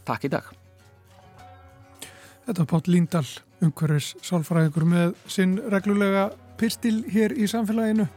Takk 0.07 0.27
í 0.27 0.33
dag. 0.33 0.49
Þetta 2.47 2.63
var 2.63 2.69
Páll 2.73 2.89
Líndal, 2.89 3.27
umhverfis 3.61 4.15
sálfræðingur 4.25 4.87
með 4.89 5.13
sinn 5.31 5.57
reglulega 5.71 6.29
pyrstil 6.59 7.01
hér 7.11 7.35
í 7.37 7.47
samfélaginu. 7.49 8.07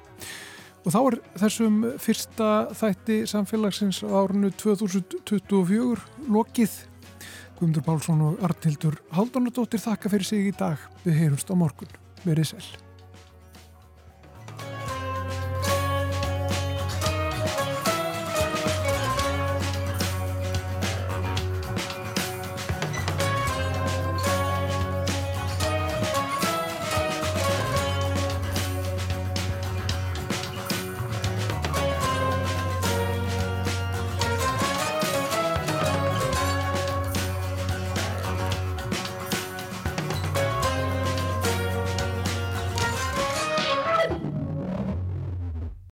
Og 0.84 0.92
þá 0.92 0.98
er 1.00 1.18
þessum 1.40 1.78
fyrsta 2.02 2.50
þætti 2.76 3.22
samfélagsins 3.28 4.02
árunnu 4.04 4.52
2024 4.60 6.28
lokið. 6.28 6.78
Guðmundur 7.56 7.86
Pálsson 7.86 8.24
og 8.26 8.44
Artildur 8.44 8.98
Haldunardóttir 9.14 9.80
þakka 9.80 10.12
fyrir 10.12 10.28
sig 10.28 10.48
í 10.50 10.56
dag. 10.58 10.80
Við 11.06 11.22
heyrumst 11.22 11.52
á 11.52 11.54
morgun. 11.56 12.00
Verið 12.26 12.52
sæl. 12.52 12.83